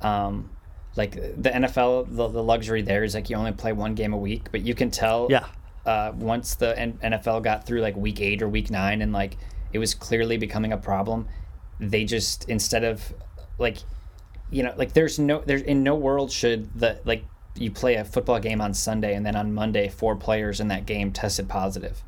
um, 0.00 0.50
like 0.96 1.12
the 1.12 1.50
NFL, 1.50 2.14
the, 2.16 2.28
the 2.28 2.42
luxury 2.42 2.82
there 2.82 3.04
is 3.04 3.14
like 3.14 3.28
you 3.30 3.36
only 3.36 3.52
play 3.52 3.72
one 3.72 3.94
game 3.94 4.12
a 4.12 4.16
week, 4.18 4.50
but 4.50 4.62
you 4.62 4.74
can 4.74 4.90
tell, 4.90 5.28
Yeah. 5.30 5.44
uh, 5.86 6.12
once 6.16 6.54
the 6.56 6.76
N- 6.78 6.98
NFL 7.02 7.42
got 7.42 7.66
through 7.66 7.80
like 7.80 7.96
week 7.96 8.20
eight 8.20 8.42
or 8.42 8.48
week 8.48 8.70
nine, 8.70 9.02
and 9.02 9.12
like 9.12 9.36
it 9.72 9.78
was 9.78 9.94
clearly 9.94 10.36
becoming 10.36 10.72
a 10.72 10.76
problem, 10.78 11.28
they 11.90 12.04
just 12.04 12.48
instead 12.48 12.84
of 12.84 13.12
like, 13.58 13.78
you 14.50 14.62
know, 14.62 14.72
like 14.76 14.92
there's 14.92 15.18
no 15.18 15.40
there's 15.44 15.62
in 15.62 15.82
no 15.82 15.94
world 15.94 16.30
should 16.32 16.72
the 16.78 16.98
like 17.04 17.24
you 17.56 17.70
play 17.70 17.94
a 17.94 18.04
football 18.04 18.40
game 18.40 18.60
on 18.60 18.74
Sunday 18.74 19.14
and 19.14 19.24
then 19.24 19.36
on 19.36 19.52
Monday 19.54 19.88
four 19.88 20.16
players 20.16 20.60
in 20.60 20.68
that 20.68 20.86
game 20.86 21.12
tested 21.12 21.48
positive. 21.48 22.02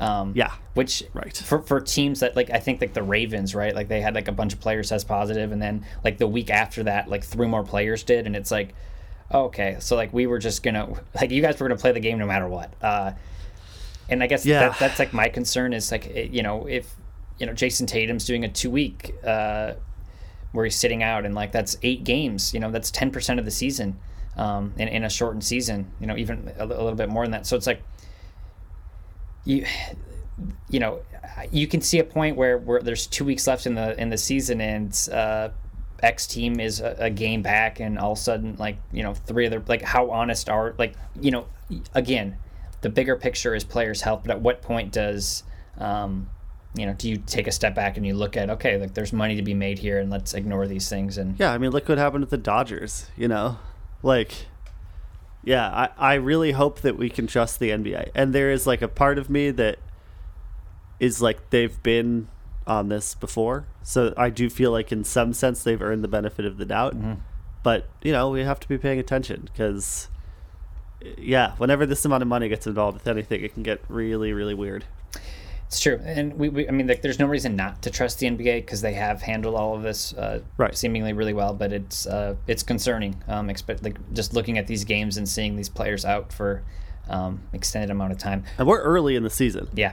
Um, 0.00 0.32
Yeah. 0.36 0.52
which 0.74 1.02
Right. 1.12 1.36
for 1.36 1.60
for 1.62 1.80
teams 1.80 2.20
that 2.20 2.36
like 2.36 2.50
I 2.50 2.58
think 2.60 2.80
like 2.80 2.94
the 2.94 3.02
Ravens 3.02 3.54
right 3.54 3.74
like 3.74 3.88
they 3.88 4.00
had 4.00 4.14
like 4.14 4.28
a 4.28 4.32
bunch 4.32 4.52
of 4.52 4.60
players 4.60 4.90
test 4.90 5.08
positive 5.08 5.50
and 5.52 5.60
then 5.60 5.84
like 6.04 6.18
the 6.18 6.26
week 6.26 6.50
after 6.50 6.84
that 6.84 7.08
like 7.08 7.24
three 7.24 7.48
more 7.48 7.64
players 7.64 8.02
did 8.04 8.26
and 8.26 8.36
it's 8.36 8.50
like 8.52 8.74
okay 9.34 9.76
so 9.80 9.96
like 9.96 10.12
we 10.12 10.26
were 10.26 10.38
just 10.38 10.62
gonna 10.62 10.88
like 11.20 11.30
you 11.32 11.42
guys 11.42 11.58
were 11.58 11.66
gonna 11.68 11.78
play 11.80 11.90
the 11.92 11.98
game 12.00 12.16
no 12.18 12.26
matter 12.26 12.46
what 12.48 12.72
uh, 12.80 13.10
and 14.08 14.22
I 14.22 14.26
guess 14.28 14.46
Yeah. 14.46 14.68
that, 14.68 14.78
that's 14.78 14.98
like 15.00 15.12
my 15.12 15.28
concern 15.28 15.72
is 15.72 15.90
like 15.90 16.06
it, 16.06 16.30
you 16.30 16.42
know 16.42 16.66
if 16.66 16.94
you 17.38 17.46
know 17.46 17.52
Jayson 17.52 17.86
Tatum's 17.86 18.24
doing 18.24 18.44
a 18.44 18.48
two 18.48 18.70
week 18.70 19.14
uh, 19.24 19.74
where 20.52 20.64
he's 20.64 20.76
sitting 20.76 21.02
out 21.02 21.24
and 21.24 21.34
like 21.34 21.52
that's 21.52 21.76
eight 21.82 22.04
games 22.04 22.52
you 22.54 22.60
know 22.60 22.70
that's 22.70 22.90
10% 22.90 23.38
of 23.38 23.44
the 23.44 23.50
season 23.50 23.98
um, 24.36 24.72
in, 24.76 24.88
in 24.88 25.04
a 25.04 25.10
shortened 25.10 25.44
season 25.44 25.90
you 26.00 26.06
know 26.06 26.16
even 26.16 26.52
a, 26.58 26.64
a 26.64 26.66
little 26.66 26.94
bit 26.94 27.08
more 27.08 27.24
than 27.24 27.32
that. 27.32 27.46
So 27.46 27.56
it's 27.56 27.66
like 27.66 27.82
you 29.44 29.64
you 30.68 30.80
know 30.80 31.00
you 31.50 31.66
can 31.66 31.80
see 31.80 31.98
a 31.98 32.04
point 32.04 32.36
where, 32.36 32.58
where 32.58 32.80
there's 32.80 33.06
two 33.06 33.24
weeks 33.24 33.46
left 33.46 33.66
in 33.66 33.74
the 33.74 34.00
in 34.00 34.10
the 34.10 34.18
season 34.18 34.60
and 34.60 35.08
uh, 35.12 35.48
X 36.02 36.26
team 36.26 36.60
is 36.60 36.80
a, 36.80 36.96
a 36.98 37.10
game 37.10 37.42
back 37.42 37.80
and 37.80 37.98
all 37.98 38.12
of 38.12 38.18
a 38.18 38.20
sudden 38.20 38.56
like 38.58 38.78
you 38.92 39.02
know 39.02 39.14
three 39.14 39.46
other 39.46 39.62
like 39.66 39.82
how 39.82 40.10
honest 40.10 40.48
are 40.48 40.74
like 40.78 40.94
you 41.20 41.30
know 41.30 41.46
again 41.94 42.36
the 42.80 42.88
bigger 42.88 43.16
picture 43.16 43.54
is 43.54 43.64
players 43.64 44.02
health 44.02 44.22
but 44.24 44.30
at 44.30 44.40
what 44.40 44.62
point 44.62 44.92
does 44.92 45.42
um, 45.78 46.28
you 46.78 46.86
know 46.86 46.94
do 46.94 47.08
you 47.08 47.16
take 47.16 47.46
a 47.46 47.52
step 47.52 47.74
back 47.74 47.96
and 47.96 48.06
you 48.06 48.14
look 48.14 48.36
at 48.36 48.50
okay 48.50 48.78
like 48.78 48.94
there's 48.94 49.12
money 49.12 49.36
to 49.36 49.42
be 49.42 49.54
made 49.54 49.78
here 49.78 49.98
and 49.98 50.10
let's 50.10 50.34
ignore 50.34 50.66
these 50.66 50.88
things 50.88 51.18
and 51.18 51.38
Yeah, 51.38 51.52
I 51.52 51.58
mean, 51.58 51.70
look 51.70 51.88
what 51.88 51.98
happened 51.98 52.22
with 52.22 52.30
the 52.30 52.38
Dodgers. 52.38 53.06
You 53.16 53.28
know, 53.28 53.58
like, 54.02 54.46
yeah, 55.44 55.68
I, 55.68 56.12
I 56.12 56.14
really 56.14 56.52
hope 56.52 56.80
that 56.80 56.96
we 56.96 57.08
can 57.08 57.26
trust 57.26 57.58
the 57.60 57.70
NBA. 57.70 58.10
And 58.14 58.34
there 58.34 58.50
is 58.50 58.66
like 58.66 58.82
a 58.82 58.88
part 58.88 59.18
of 59.18 59.30
me 59.30 59.50
that 59.52 59.78
is 61.00 61.22
like 61.22 61.50
they've 61.50 61.82
been 61.82 62.28
on 62.66 62.88
this 62.88 63.14
before, 63.14 63.66
so 63.82 64.12
I 64.16 64.30
do 64.30 64.50
feel 64.50 64.70
like 64.70 64.92
in 64.92 65.04
some 65.04 65.32
sense 65.32 65.62
they've 65.62 65.80
earned 65.80 66.04
the 66.04 66.08
benefit 66.08 66.44
of 66.44 66.58
the 66.58 66.66
doubt. 66.66 66.96
Mm-hmm. 66.96 67.14
But 67.62 67.88
you 68.02 68.12
know, 68.12 68.30
we 68.30 68.40
have 68.40 68.60
to 68.60 68.68
be 68.68 68.78
paying 68.78 68.98
attention 68.98 69.48
because, 69.52 70.08
yeah, 71.16 71.52
whenever 71.56 71.86
this 71.86 72.04
amount 72.04 72.22
of 72.22 72.28
money 72.28 72.48
gets 72.48 72.66
involved 72.66 72.98
with 72.98 73.06
anything, 73.06 73.42
it 73.42 73.54
can 73.54 73.62
get 73.62 73.82
really, 73.88 74.32
really 74.32 74.54
weird. 74.54 74.84
It's 75.68 75.80
true, 75.80 76.00
and 76.02 76.38
we, 76.38 76.48
we 76.48 76.66
I 76.66 76.70
mean, 76.70 76.86
like, 76.86 77.02
there's 77.02 77.18
no 77.18 77.26
reason 77.26 77.54
not 77.54 77.82
to 77.82 77.90
trust 77.90 78.18
the 78.20 78.26
NBA 78.26 78.62
because 78.64 78.80
they 78.80 78.94
have 78.94 79.20
handled 79.20 79.54
all 79.54 79.76
of 79.76 79.82
this 79.82 80.14
uh, 80.14 80.40
Right. 80.56 80.74
seemingly 80.74 81.12
really 81.12 81.34
well. 81.34 81.52
But 81.52 81.74
it's 81.74 82.06
uh, 82.06 82.36
it's 82.46 82.62
concerning. 82.62 83.22
Um, 83.28 83.50
expect 83.50 83.82
like 83.82 83.98
just 84.14 84.32
looking 84.32 84.56
at 84.56 84.66
these 84.66 84.84
games 84.84 85.18
and 85.18 85.28
seeing 85.28 85.56
these 85.56 85.68
players 85.68 86.06
out 86.06 86.32
for 86.32 86.62
um, 87.10 87.42
extended 87.52 87.90
amount 87.90 88.12
of 88.12 88.18
time. 88.18 88.44
And 88.56 88.66
we're 88.66 88.80
early 88.80 89.14
in 89.14 89.24
the 89.24 89.30
season. 89.30 89.68
Yeah, 89.74 89.92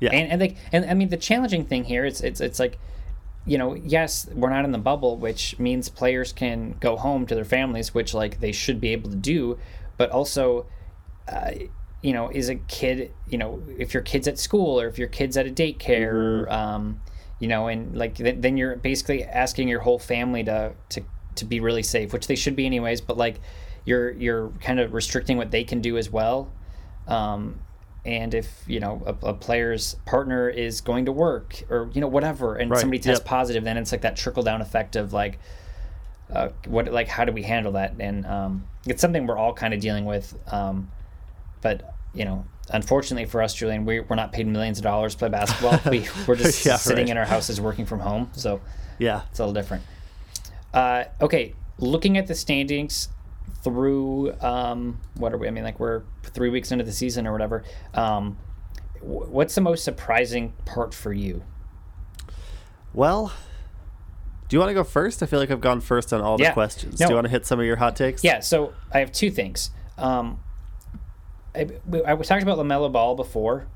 Yeah. 0.00 0.10
and 0.14 0.32
and 0.32 0.40
like 0.40 0.56
and 0.72 0.86
I 0.86 0.94
mean, 0.94 1.10
the 1.10 1.18
challenging 1.18 1.66
thing 1.66 1.84
here 1.84 2.06
is 2.06 2.22
it's 2.22 2.40
it's 2.40 2.58
like 2.58 2.78
you 3.46 3.58
know, 3.58 3.74
yes, 3.74 4.28
we're 4.34 4.48
not 4.50 4.64
in 4.64 4.72
the 4.72 4.78
bubble, 4.78 5.16
which 5.18 5.58
means 5.58 5.88
players 5.90 6.32
can 6.32 6.76
go 6.80 6.96
home 6.96 7.26
to 7.26 7.34
their 7.34 7.44
families, 7.44 7.92
which 7.94 8.14
like 8.14 8.40
they 8.40 8.52
should 8.52 8.80
be 8.80 8.88
able 8.92 9.10
to 9.10 9.16
do, 9.16 9.58
but 9.98 10.10
also, 10.10 10.64
uh, 11.28 11.50
you 12.02 12.12
know, 12.12 12.30
is 12.30 12.48
a 12.48 12.56
kid, 12.56 13.12
you 13.28 13.38
know, 13.38 13.62
if 13.78 13.92
your 13.92 14.02
kid's 14.02 14.26
at 14.26 14.38
school 14.38 14.80
or 14.80 14.86
if 14.86 14.98
your 14.98 15.08
kid's 15.08 15.36
at 15.36 15.46
a 15.46 15.50
daycare, 15.50 16.50
um, 16.50 17.00
you 17.38 17.48
know, 17.48 17.68
and 17.68 17.96
like 17.96 18.14
th- 18.16 18.36
then 18.38 18.56
you're 18.56 18.76
basically 18.76 19.24
asking 19.24 19.68
your 19.68 19.80
whole 19.80 19.98
family 19.98 20.44
to 20.44 20.72
to 20.90 21.02
to 21.36 21.44
be 21.44 21.60
really 21.60 21.82
safe, 21.82 22.12
which 22.12 22.26
they 22.26 22.36
should 22.36 22.56
be 22.56 22.66
anyways, 22.66 23.00
but 23.00 23.16
like 23.16 23.40
you're 23.84 24.12
you're 24.12 24.48
kind 24.60 24.80
of 24.80 24.94
restricting 24.94 25.36
what 25.36 25.50
they 25.50 25.64
can 25.64 25.80
do 25.80 25.96
as 25.96 26.10
well. 26.10 26.50
Um, 27.06 27.60
and 28.04 28.34
if 28.34 28.64
you 28.66 28.80
know 28.80 29.02
a, 29.06 29.26
a 29.28 29.34
player's 29.34 29.94
partner 30.06 30.48
is 30.48 30.80
going 30.80 31.04
to 31.04 31.12
work 31.12 31.62
or 31.68 31.90
you 31.92 32.00
know 32.00 32.08
whatever 32.08 32.56
and 32.56 32.70
Right, 32.70 32.80
somebody 32.80 32.98
tests 32.98 33.20
yep. 33.20 33.26
positive 33.26 33.64
then 33.64 33.76
it's 33.76 33.92
like 33.92 34.00
that 34.02 34.16
trickle 34.16 34.42
down 34.42 34.62
effect 34.62 34.96
of 34.96 35.12
like 35.12 35.38
uh, 36.32 36.48
what 36.66 36.90
like 36.90 37.08
how 37.08 37.24
do 37.24 37.32
we 37.32 37.42
handle 37.42 37.72
that 37.72 37.94
and 37.98 38.24
um, 38.26 38.64
it's 38.86 39.02
something 39.02 39.26
we're 39.26 39.36
all 39.36 39.52
kind 39.52 39.74
of 39.74 39.80
dealing 39.80 40.06
with 40.06 40.34
um, 40.52 40.90
but 41.60 41.94
you 42.14 42.24
know 42.24 42.44
unfortunately 42.70 43.24
for 43.24 43.42
us 43.42 43.52
julian 43.54 43.84
we, 43.84 44.00
we're 44.00 44.16
not 44.16 44.32
paid 44.32 44.46
millions 44.46 44.78
of 44.78 44.84
dollars 44.84 45.14
to 45.14 45.18
play 45.18 45.28
basketball 45.28 45.78
we, 45.90 46.06
we're 46.26 46.36
just 46.36 46.64
Yeah, 46.64 46.76
sitting 46.76 47.04
right. 47.06 47.10
in 47.10 47.16
our 47.18 47.24
houses 47.24 47.60
working 47.60 47.84
from 47.86 48.00
home 48.00 48.30
so 48.32 48.60
Yeah. 48.98 49.22
it's 49.30 49.38
a 49.38 49.42
little 49.46 49.54
different. 49.54 49.82
Uh, 50.72 51.04
okay, 51.20 51.54
looking 51.78 52.16
at 52.16 52.26
the 52.28 52.34
standings 52.34 53.08
through 53.64 54.32
um, 54.40 55.00
what 55.14 55.32
are 55.32 55.36
we? 55.38 55.48
I 55.48 55.50
mean, 55.50 55.64
like 55.64 55.80
we're 55.80 56.02
three 56.22 56.48
weeks 56.48 56.70
into 56.70 56.84
the 56.84 56.92
season 56.92 57.26
or 57.26 57.32
whatever. 57.32 57.64
Um, 57.92 58.38
wh- 59.00 59.28
what's 59.32 59.54
the 59.56 59.60
most 59.62 59.82
surprising 59.84 60.52
part 60.64 60.94
for 60.94 61.12
you? 61.12 61.42
Well, 62.92 63.32
do 64.48 64.56
you 64.56 64.60
want 64.60 64.70
to 64.70 64.74
go 64.74 64.84
first? 64.84 65.22
I 65.22 65.26
feel 65.26 65.38
like 65.38 65.50
I've 65.50 65.60
gone 65.60 65.80
first 65.80 66.12
on 66.12 66.20
all 66.20 66.36
the 66.36 66.44
Yeah. 66.44 66.52
questions. 66.52 67.00
No. 67.00 67.06
Do 67.06 67.12
you 67.12 67.16
want 67.16 67.26
to 67.26 67.30
hit 67.30 67.46
some 67.46 67.60
of 67.60 67.66
your 67.66 67.76
hot 67.76 67.96
takes? 67.96 68.22
Yeah, 68.24 68.40
so 68.40 68.72
I 68.92 68.98
have 69.00 69.12
two 69.12 69.30
things. 69.30 69.70
Um, 69.98 70.40
I, 71.54 71.66
I 72.06 72.14
talked 72.16 72.42
about 72.42 72.58
Lamelo 72.58 72.90
Ball 72.92 73.14
before. 73.14 73.66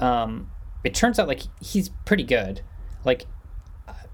Um, 0.00 0.50
it 0.84 0.94
turns 0.94 1.18
out 1.18 1.28
like 1.28 1.42
he's 1.60 1.88
pretty 2.04 2.24
good. 2.24 2.62
Like, 3.04 3.26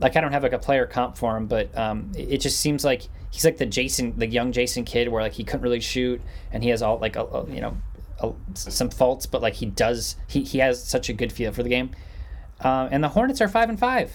like 0.01 0.17
I 0.17 0.21
don't 0.21 0.33
have 0.33 0.43
like 0.43 0.53
a 0.53 0.59
player 0.59 0.87
comp 0.87 1.17
for 1.17 1.37
him, 1.37 1.47
but 1.47 1.77
um, 1.77 2.13
it, 2.17 2.35
it 2.35 2.39
just 2.41 2.59
seems 2.61 2.85
like 2.85 3.03
he's 3.31 3.45
like 3.45 3.59
the 3.59 3.67
Jason, 3.67 4.19
the 4.19 4.27
young 4.27 4.53
Jason 4.53 4.85
Kidd, 4.85 5.09
where 5.09 5.23
like 5.23 5.33
he 5.35 5.45
couldn't 5.45 5.63
really 5.63 5.81
shoot, 5.81 6.21
and 6.53 6.63
he 6.63 6.71
has 6.71 6.83
all 6.83 6.99
like 6.99 7.17
a, 7.17 7.25
a, 7.25 7.51
you 7.51 7.61
know 7.61 7.77
a, 8.21 8.33
some 8.55 8.91
faults, 8.91 9.27
but 9.27 9.43
like 9.43 9.55
he 9.55 9.67
does, 9.67 10.17
he 10.27 10.43
he 10.43 10.59
has 10.59 10.83
such 10.83 11.09
a 11.09 11.13
good 11.13 11.33
feel 11.33 11.53
for 11.53 11.63
the 11.63 11.69
game. 11.69 11.91
Um, 12.61 12.89
and 12.91 13.05
the 13.05 13.09
Hornets 13.09 13.41
are 13.41 13.49
five 13.49 13.69
and 13.69 13.79
five, 13.79 14.13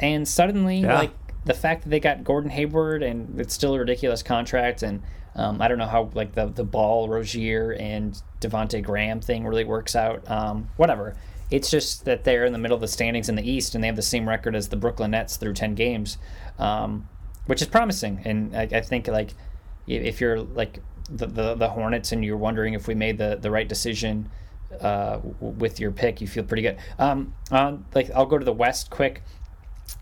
and 0.00 0.26
suddenly 0.26 0.78
Yeah. 0.80 0.98
like 0.98 1.12
the 1.44 1.54
fact 1.54 1.84
that 1.84 1.90
they 1.90 2.00
got 2.00 2.24
Gordon 2.24 2.50
Hayward 2.50 3.02
and 3.02 3.40
it's 3.40 3.54
still 3.54 3.74
a 3.74 3.78
ridiculous 3.78 4.22
contract, 4.22 4.82
and 4.82 5.02
um, 5.36 5.60
I 5.62 5.68
don't 5.68 5.78
know 5.78 5.86
how 5.86 6.10
like 6.14 6.32
the 6.34 6.46
the 6.46 6.64
Ball 6.64 7.08
Rozier 7.08 7.72
and 7.78 8.20
Devonte 8.40 8.82
Graham 8.82 9.20
thing 9.20 9.46
really 9.46 9.64
works 9.64 9.94
out. 9.94 10.28
Um, 10.30 10.68
whatever. 10.76 11.14
It's 11.50 11.70
just 11.70 12.04
that 12.06 12.24
they're 12.24 12.44
in 12.44 12.52
the 12.52 12.58
middle 12.58 12.74
of 12.74 12.80
the 12.80 12.88
standings 12.88 13.28
in 13.28 13.36
the 13.36 13.48
East, 13.48 13.74
and 13.74 13.84
they 13.84 13.86
have 13.86 13.94
the 13.96 14.02
same 14.02 14.28
record 14.28 14.56
as 14.56 14.68
the 14.68 14.76
Brooklyn 14.76 15.12
Nets 15.12 15.36
through 15.36 15.52
ten 15.54 15.74
games, 15.76 16.18
um, 16.58 17.08
which 17.46 17.62
is 17.62 17.68
promising. 17.68 18.20
And 18.24 18.56
I, 18.56 18.62
I 18.62 18.80
think 18.80 19.06
like 19.06 19.30
if 19.86 20.20
you're 20.20 20.40
like 20.40 20.80
the, 21.08 21.26
the 21.26 21.54
the 21.54 21.68
Hornets 21.68 22.10
and 22.10 22.24
you're 22.24 22.36
wondering 22.36 22.74
if 22.74 22.88
we 22.88 22.94
made 22.94 23.18
the 23.18 23.38
the 23.40 23.50
right 23.50 23.68
decision 23.68 24.28
uh, 24.80 25.20
with 25.40 25.78
your 25.78 25.92
pick, 25.92 26.20
you 26.20 26.26
feel 26.26 26.42
pretty 26.42 26.62
good. 26.62 26.78
Um, 26.98 27.34
uh, 27.52 27.76
like 27.94 28.10
I'll 28.10 28.26
go 28.26 28.38
to 28.38 28.44
the 28.44 28.52
West 28.52 28.90
quick 28.90 29.22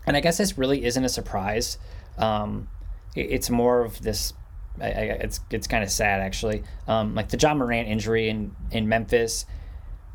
and 0.07 0.17
I 0.17 0.21
guess 0.21 0.37
this 0.39 0.57
really 0.57 0.83
isn't 0.85 1.03
a 1.05 1.09
surprise. 1.09 1.77
Um, 2.17 2.67
it- 3.15 3.29
it's 3.31 3.49
more 3.51 3.81
of 3.85 4.01
this. 4.01 4.33
I, 4.81 4.85
I, 4.85 4.89
it's 5.21 5.39
it's 5.49 5.67
kind 5.67 5.83
of 5.83 5.89
sad 5.89 6.21
actually. 6.21 6.63
Um, 6.87 7.15
like 7.15 7.29
the 7.29 7.37
Ja 7.37 7.53
Morant 7.53 7.87
injury 7.87 8.29
in 8.29 8.55
in 8.71 8.87
Memphis, 8.87 9.45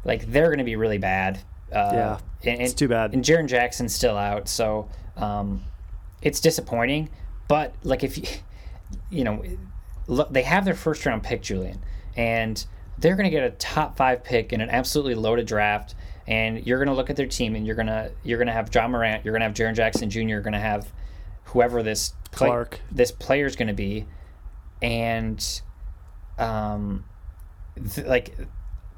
like 0.04 0.26
they're 0.30 0.46
going 0.46 0.58
to 0.58 0.64
be 0.64 0.76
really 0.76 0.98
bad. 0.98 1.40
Uh, 1.72 1.90
Yeah, 1.92 2.18
and, 2.44 2.60
it's 2.60 2.74
too 2.74 2.88
bad. 2.88 3.12
And 3.14 3.24
Jaren 3.24 3.46
Jackson's 3.46 3.94
still 3.94 4.16
out, 4.16 4.48
so 4.48 4.88
um, 5.16 5.62
it's 6.22 6.40
disappointing. 6.40 7.10
But 7.48 7.74
like 7.82 8.02
if 8.04 8.18
you, 8.18 8.24
you 9.10 9.24
know, 9.24 9.42
look, 10.06 10.32
they 10.32 10.42
have 10.42 10.64
their 10.64 10.74
first 10.74 11.04
round 11.06 11.22
pick, 11.22 11.42
Julian, 11.42 11.82
and 12.16 12.64
they're 12.98 13.16
going 13.16 13.24
to 13.24 13.30
get 13.30 13.44
a 13.44 13.50
top 13.50 13.96
five 13.96 14.22
pick 14.24 14.52
in 14.52 14.60
an 14.60 14.68
absolutely 14.70 15.14
loaded 15.14 15.46
draft. 15.46 15.94
And 16.26 16.64
you're 16.66 16.78
going 16.78 16.88
to 16.88 16.94
look 16.94 17.10
at 17.10 17.16
their 17.16 17.26
team, 17.26 17.56
and 17.56 17.66
you're 17.66 17.74
gonna 17.74 18.10
you're 18.22 18.38
gonna 18.38 18.52
have 18.52 18.72
Ja 18.72 18.86
Morant, 18.86 19.24
you're 19.24 19.32
gonna 19.32 19.46
have 19.46 19.54
Jaren 19.54 19.74
Jackson 19.74 20.10
Jr., 20.10 20.20
you're 20.20 20.40
gonna 20.42 20.60
have 20.60 20.92
whoever 21.46 21.82
this 21.82 22.12
play- 22.30 22.46
Clark. 22.48 22.80
this 22.92 23.10
player's 23.10 23.56
going 23.56 23.66
to 23.68 23.74
be, 23.74 24.06
and 24.82 25.62
um, 26.38 27.04
th- 27.94 28.06
like 28.06 28.36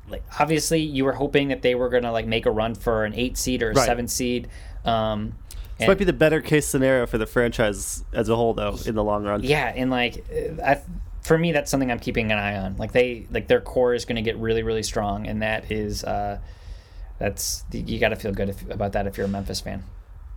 like 0.08 0.22
obviously 0.38 0.80
you 0.80 1.04
were 1.04 1.12
hoping 1.12 1.48
that 1.48 1.62
they 1.62 1.74
were 1.74 1.88
going 1.88 2.02
to 2.02 2.10
like 2.12 2.26
make 2.26 2.44
a 2.46 2.50
run 2.50 2.74
for 2.74 3.04
an 3.04 3.14
eight 3.14 3.36
seed 3.38 3.62
or 3.62 3.70
a 3.70 3.74
Right. 3.74 3.86
seven 3.86 4.08
seed. 4.08 4.48
Um, 4.84 5.34
This 5.78 5.88
might 5.88 5.98
be 5.98 6.04
the 6.04 6.12
better 6.12 6.40
case 6.40 6.66
scenario 6.66 7.06
for 7.06 7.18
the 7.18 7.26
franchise 7.26 8.04
as 8.12 8.28
a 8.28 8.36
whole, 8.36 8.52
though, 8.54 8.76
in 8.84 8.94
the 8.94 9.02
long 9.04 9.24
run. 9.24 9.42
Yeah, 9.42 9.72
and 9.74 9.90
like, 9.90 10.24
uh, 10.30 10.62
I, 10.62 10.80
for 11.22 11.38
me, 11.38 11.52
that's 11.52 11.70
something 11.70 11.90
I'm 11.90 11.98
keeping 12.00 12.30
an 12.32 12.38
eye 12.38 12.56
on. 12.56 12.76
Like 12.76 12.92
they, 12.92 13.26
like 13.30 13.48
their 13.48 13.60
core 13.60 13.94
is 13.94 14.04
going 14.04 14.16
to 14.16 14.22
get 14.22 14.36
really, 14.36 14.62
really 14.62 14.82
strong, 14.82 15.26
and 15.26 15.42
that 15.42 15.70
is, 15.72 16.04
uh, 16.04 16.38
that's 17.18 17.64
you 17.72 17.98
got 18.00 18.08
to 18.10 18.16
feel 18.16 18.32
good 18.32 18.48
if, 18.50 18.68
about 18.70 18.92
that 18.92 19.06
if 19.06 19.16
you're 19.16 19.26
a 19.26 19.30
Memphis 19.30 19.60
fan. 19.60 19.84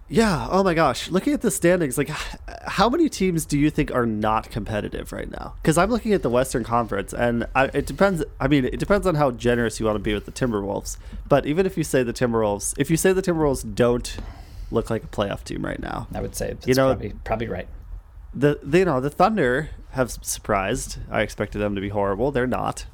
Yeah. 0.08 0.48
Oh 0.52 0.63
my 0.63 0.74
gosh. 0.76 1.10
Looking 1.10 1.34
at 1.34 1.41
the 1.41 1.50
standings, 1.52 1.98
like, 1.98 2.10
how 2.68 2.89
many 2.89 3.10
teams 3.10 3.46
do 3.46 3.58
you 3.58 3.70
think 3.70 3.94
are 3.94 4.06
not 4.06 4.50
competitive 4.52 5.12
right 5.12 5.30
now? 5.30 5.56
Because 5.62 5.78
I'm 5.78 5.89
looking 5.89 6.13
at 6.13 6.22
the 6.22 6.30
Western 6.30 6.63
Conference, 6.63 7.13
and 7.13 7.48
I, 7.56 7.65
it 7.74 7.86
depends. 7.88 8.24
I 8.39 8.48
mean, 8.48 8.65
it 8.65 8.78
depends 8.80 9.08
on 9.08 9.15
how 9.15 9.32
generous 9.32 9.80
you 9.80 9.86
want 9.86 9.96
to 9.96 10.00
be 10.04 10.13
with 10.13 10.26
the 10.26 10.32
Timberwolves. 10.32 10.98
But 11.28 11.46
even 11.46 11.65
if 11.65 11.78
you 11.78 11.84
say 11.84 12.04
the 12.04 12.13
Timberwolves, 12.13 12.76
if 12.78 12.89
you 12.91 12.98
say 12.98 13.13
the 13.13 13.22
Timberwolves 13.22 13.74
don't 13.76 14.18
look 14.72 14.89
like 14.89 15.04
a 15.04 15.08
playoff 15.08 15.44
team 15.44 15.63
right 15.65 15.80
now, 15.80 16.08
I 16.13 16.22
would 16.22 16.36
say 16.36 16.56
You 16.65 16.74
know- 16.76 16.88
probably 16.89 17.13
probably 17.24 17.48
right. 17.48 17.68
the, 18.34 18.60
the 18.62 18.80
you 18.80 18.86
know 18.86 19.00
the 19.02 19.10
Thunder 19.10 19.70
have 19.91 20.12
surprised. 20.12 20.98
I 21.10 21.22
expected 21.22 21.60
them 21.60 21.74
to 21.76 21.82
be 21.82 21.89
horrible. 21.89 22.32
They're 22.32 22.46
not. 22.48 22.86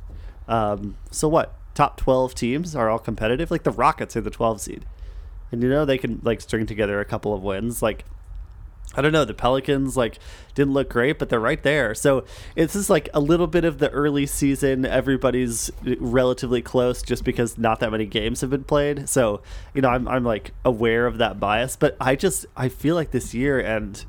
Um, 0.48 0.98
so 1.12 1.28
what? 1.28 1.56
Top 1.74 1.98
twelve 1.98 2.36
teams 2.36 2.76
are 2.76 2.90
all 2.90 3.00
competitive. 3.00 3.50
Like 3.52 3.64
the 3.64 3.72
Rockets 3.72 4.16
are 4.18 4.22
the 4.22 4.30
12 4.30 4.60
seed, 4.62 4.86
and 5.52 5.62
you 5.62 5.70
know 5.70 5.86
they 5.86 5.98
can 5.98 6.22
like 6.24 6.42
string 6.42 6.66
together 6.66 7.00
a 7.00 7.06
couple 7.06 7.34
of 7.34 7.42
wins. 7.42 7.82
Like 7.82 8.06
I 8.94 9.02
don't 9.02 9.14
know, 9.14 9.24
the 9.24 9.34
Pelicans 9.34 9.96
like 9.96 10.20
didn't 10.54 10.74
look 10.74 10.90
great, 10.90 11.18
but 11.18 11.30
they're 11.30 11.40
right 11.40 11.62
there. 11.64 11.96
So 11.96 12.26
it's 12.56 12.74
just 12.74 12.90
like 12.90 13.10
a 13.14 13.20
little 13.20 13.48
bit 13.48 13.64
of 13.64 13.78
the 13.78 13.90
early 13.90 14.26
season. 14.26 14.86
Everybody's 14.86 15.72
relatively 15.84 16.62
close 16.62 17.02
just 17.02 17.24
because 17.24 17.58
not 17.58 17.80
that 17.80 17.92
many 17.92 18.06
games 18.06 18.42
have 18.42 18.50
been 18.50 18.66
played. 18.66 19.08
So 19.08 19.42
you 19.74 19.82
know 19.82 19.90
I'm 19.90 20.08
I'm 20.08 20.24
like 20.24 20.54
aware 20.66 21.06
of 21.06 21.18
that 21.20 21.40
bias, 21.40 21.76
but 21.76 21.96
I 22.02 22.16
just 22.16 22.46
I 22.58 22.70
feel 22.70 22.96
like 22.96 23.12
this 23.12 23.34
year 23.34 23.60
and 23.60 24.04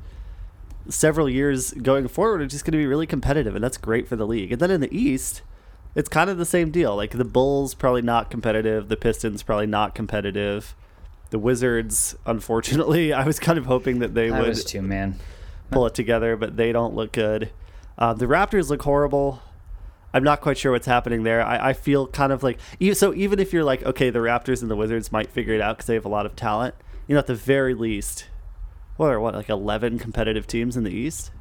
several 0.89 1.29
years 1.29 1.71
going 1.71 2.09
forward 2.09 2.41
are 2.41 2.47
just 2.47 2.65
going 2.65 2.73
to 2.73 2.77
be 2.77 2.87
really 2.87 3.07
competitive, 3.07 3.55
and 3.55 3.63
that's 3.63 3.77
great 3.77 4.07
for 4.07 4.15
the 4.15 4.27
league. 4.27 4.51
And 4.51 4.61
then 4.61 4.71
in 4.71 4.81
the 4.81 4.95
East, 4.95 5.41
it's 5.95 6.09
kind 6.09 6.29
of 6.29 6.37
the 6.37 6.45
same 6.45 6.71
deal. 6.71 6.95
Like 6.95 7.11
the 7.11 7.25
Bulls 7.25 7.73
probably 7.73 8.01
not 8.01 8.29
competitive, 8.29 8.89
the 8.89 8.97
Pistons 8.97 9.43
probably 9.43 9.67
not 9.67 9.95
competitive. 9.95 10.75
The 11.33 11.39
Wizards, 11.39 12.15
unfortunately, 12.27 13.11
I 13.21 13.25
was 13.25 13.39
kind 13.39 13.57
of 13.57 13.65
hoping 13.65 13.97
that 13.99 14.13
they 14.13 14.29
I 14.29 14.39
would 14.39 14.49
was 14.49 14.63
too, 14.63 14.83
man. 14.83 15.15
pull 15.71 15.87
it 15.87 15.95
together, 15.95 16.37
but 16.37 16.57
they 16.57 16.71
don't 16.71 16.93
look 16.93 17.11
good. 17.11 17.49
Uh, 17.97 18.13
the 18.13 18.27
Raptors 18.27 18.69
look 18.69 18.83
horrible. 18.83 19.41
I'm 20.13 20.23
not 20.23 20.41
quite 20.41 20.59
sure 20.59 20.71
what's 20.71 20.85
happening 20.85 21.23
there. 21.23 21.43
I, 21.43 21.69
I 21.69 21.73
feel 21.73 22.05
kind 22.05 22.31
of 22.31 22.43
like 22.43 22.59
so. 22.93 23.15
Even 23.15 23.39
if 23.39 23.51
you're 23.51 23.63
like, 23.63 23.81
okay, 23.81 24.11
the 24.11 24.19
Raptors 24.19 24.61
and 24.61 24.69
the 24.69 24.75
Wizards 24.75 25.11
might 25.11 25.31
figure 25.31 25.55
it 25.55 25.59
out 25.59 25.77
because 25.77 25.87
they 25.87 25.95
have 25.95 26.05
a 26.05 26.09
lot 26.09 26.27
of 26.27 26.35
talent. 26.35 26.75
You 27.07 27.15
know, 27.15 27.19
at 27.19 27.25
the 27.25 27.33
very 27.33 27.73
least, 27.73 28.27
what 28.97 29.07
are 29.07 29.19
what 29.19 29.33
like 29.33 29.49
11 29.49 29.97
competitive 29.97 30.45
teams 30.45 30.77
in 30.77 30.83
the 30.83 30.91
East? 30.91 31.31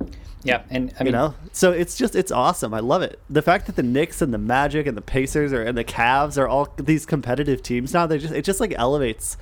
Yeah, 0.43 0.63
and 0.71 0.95
I 0.99 1.05
mean, 1.05 1.09
You 1.09 1.13
know, 1.13 1.35
so 1.53 1.71
it's 1.71 1.97
just 1.99 2.17
it's 2.17 2.33
awesome. 2.33 2.73
I 2.73 2.81
love 2.81 3.03
it. 3.03 3.21
The 3.29 3.43
fact 3.43 3.67
that 3.67 3.77
the 3.77 3.83
Knicks 3.83 4.23
and 4.23 4.33
the 4.33 4.39
Magic 4.39 4.87
and 4.87 4.97
the 4.97 5.03
Pacers 5.03 5.53
are 5.53 5.63
and 5.63 5.77
the 5.77 5.85
Cavs 5.85 6.39
are 6.39 6.49
all 6.49 6.73
these 6.79 7.05
competitive 7.05 7.63
teams 7.63 7.93
now. 7.93 8.07
They 8.07 8.17
just 8.17 8.33
it 8.33 8.43
just 8.47 8.59
like 8.59 8.73
elevates, 8.79 9.37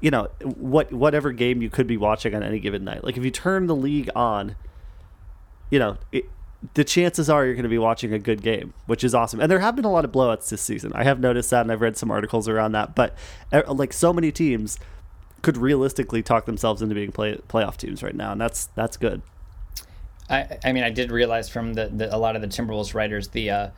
you 0.00 0.10
know, 0.10 0.28
what 0.42 0.92
whatever 0.92 1.32
game 1.32 1.62
you 1.62 1.70
could 1.70 1.86
be 1.86 1.96
watching 1.96 2.34
on 2.34 2.42
any 2.42 2.58
given 2.58 2.84
night. 2.84 3.04
Like 3.04 3.16
if 3.16 3.24
you 3.24 3.30
turn 3.30 3.66
the 3.66 3.76
league 3.76 4.10
on, 4.14 4.56
you 5.70 5.78
know, 5.78 5.98
it, 6.10 6.24
the 6.74 6.84
chances 6.84 7.30
are 7.30 7.44
you're 7.44 7.54
going 7.54 7.62
to 7.62 7.70
be 7.70 7.78
watching 7.78 8.12
a 8.12 8.18
good 8.18 8.42
game, 8.42 8.74
which 8.86 9.02
is 9.02 9.14
awesome. 9.14 9.40
And 9.40 9.50
there 9.50 9.60
have 9.60 9.76
been 9.76 9.84
a 9.84 9.90
lot 9.90 10.04
of 10.04 10.12
blowouts 10.12 10.48
this 10.48 10.60
season. 10.60 10.92
I 10.94 11.04
have 11.04 11.20
noticed 11.20 11.50
that, 11.50 11.62
and 11.62 11.72
I've 11.72 11.80
read 11.80 11.96
some 11.96 12.10
articles 12.10 12.48
around 12.48 12.72
that. 12.72 12.94
But 12.94 13.16
like 13.68 13.92
so 13.92 14.12
many 14.12 14.30
teams 14.32 14.78
could 15.42 15.56
realistically 15.56 16.22
talk 16.22 16.46
themselves 16.46 16.82
into 16.82 16.94
being 16.94 17.12
play, 17.12 17.36
playoff 17.48 17.76
teams 17.76 18.02
right 18.02 18.14
now, 18.14 18.32
and 18.32 18.40
that's 18.40 18.66
that's 18.74 18.96
good. 18.96 19.22
I, 20.28 20.58
I 20.64 20.72
mean, 20.72 20.84
I 20.84 20.90
did 20.90 21.10
realize 21.10 21.48
from 21.48 21.74
the, 21.74 21.88
the 21.88 22.14
a 22.14 22.18
lot 22.18 22.36
of 22.36 22.42
the 22.42 22.48
Timberwolves 22.48 22.94
writers 22.94 23.28
the 23.28 23.50
uh, 23.50 23.70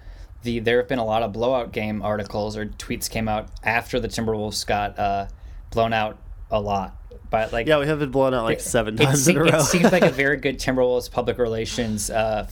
the 0.42 0.58
there 0.58 0.78
have 0.78 0.88
been 0.88 0.98
a 0.98 1.04
lot 1.04 1.22
of 1.22 1.32
blowout 1.32 1.72
game 1.72 2.02
articles 2.02 2.56
or 2.56 2.66
tweets 2.66 3.08
came 3.08 3.28
out 3.28 3.48
after 3.62 3.98
the 3.98 4.08
Timberwolves 4.08 4.66
got 4.66 4.98
uh, 4.98 5.28
blown 5.72 5.92
out 5.92 6.18
a 6.50 6.61
lot 6.61 6.96
but 7.32 7.52
like 7.52 7.66
Yeah, 7.66 7.80
we 7.80 7.87
have 7.87 7.98
been 7.98 8.11
blown 8.11 8.35
out 8.35 8.44
like 8.44 8.61
seven 8.61 8.96
times 8.96 9.24
se- 9.24 9.32
in 9.32 9.38
a 9.38 9.44
it 9.46 9.52
row. 9.52 9.62
seems 9.62 9.90
like 9.90 10.04
a 10.04 10.11
very 10.11 10.37
good 10.46 10.58
Timberwolves 10.58 11.11
public 11.11 11.38
relations 11.38 12.11
uh, 12.11 12.46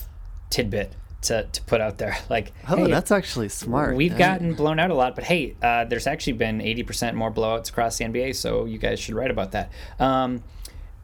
tidbit 0.48 0.94
to, 1.22 1.44
to 1.52 1.62
put 1.62 1.80
out 1.80 1.98
there. 1.98 2.16
Like, 2.30 2.52
oh, 2.68 2.76
hey, 2.76 2.90
that's 2.90 3.10
actually 3.10 3.50
smart. 3.50 3.94
we've 3.96 4.16
gotten 4.16 4.54
blown 4.54 4.78
out 4.78 4.90
a 4.90 4.94
lot, 4.94 5.14
but 5.14 5.24
hey, 5.24 5.54
uh, 5.62 5.84
there's 5.84 6.06
actually 6.06 6.34
been 6.34 6.60
80% 6.60 7.14
more 7.14 7.30
blowouts 7.30 7.68
across 7.70 7.98
the 7.98 8.04
NBA, 8.04 8.34
so 8.36 8.64
you 8.64 8.78
guys 8.78 8.98
should 9.00 9.14
write 9.14 9.30
about 9.30 9.52
that. 9.52 9.70
Um, 9.98 10.42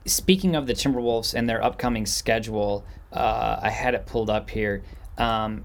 speaking 0.07 0.57
of 0.57 0.67
the 0.67 0.73
Timberwolves 0.73 1.35
and 1.35 1.49
their 1.49 1.63
upcoming 1.63 2.07
schedule, 2.07 2.87
uh, 3.13 3.59
I 3.63 3.71
had 3.71 3.95
it 3.95 4.07
pulled 4.07 4.31
up 4.31 4.49
here. 4.49 4.85
Um, 5.19 5.65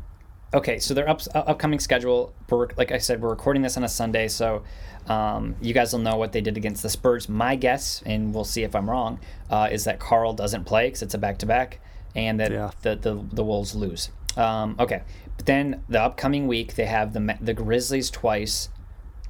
okay, 0.53 0.79
so 0.79 0.93
their 0.93 1.07
up, 1.07 1.21
upcoming 1.33 1.79
schedule, 1.79 2.33
we're, 2.49 2.67
like 2.75 2.91
I 2.91 2.97
said, 2.97 3.21
we're 3.21 3.29
recording 3.29 3.61
this 3.61 3.77
on 3.77 3.83
a 3.83 3.89
Sunday, 3.89 4.27
so 4.27 4.63
um, 5.07 5.55
you 5.61 5.73
guys 5.73 5.91
will 5.93 5.99
know 5.99 6.17
what 6.17 6.31
they 6.31 6.41
did 6.41 6.57
against 6.57 6.83
the 6.83 6.89
Spurs. 6.89 7.27
My 7.29 7.55
guess, 7.55 8.01
and 8.05 8.33
we'll 8.33 8.43
see 8.45 8.63
if 8.63 8.75
I'm 8.75 8.89
wrong, 8.89 9.19
uh, 9.49 9.69
is 9.71 9.83
that 9.85 9.99
Karl 9.99 10.33
doesn't 10.33 10.65
play 10.65 10.87
because 10.87 11.01
it's 11.01 11.13
a 11.13 11.17
back 11.17 11.37
to 11.39 11.45
back, 11.45 11.79
and 12.15 12.39
that 12.39 12.51
Yeah. 12.51 12.71
the, 12.81 12.95
the, 12.95 13.25
the 13.33 13.43
Wolves 13.43 13.75
lose. 13.75 14.09
Um, 14.37 14.75
okay, 14.79 15.03
but 15.37 15.45
then 15.45 15.83
the 15.89 16.01
upcoming 16.01 16.47
week, 16.47 16.75
they 16.75 16.85
have 16.85 17.13
the, 17.13 17.37
the 17.41 17.53
Grizzlies 17.53 18.09
twice, 18.09 18.69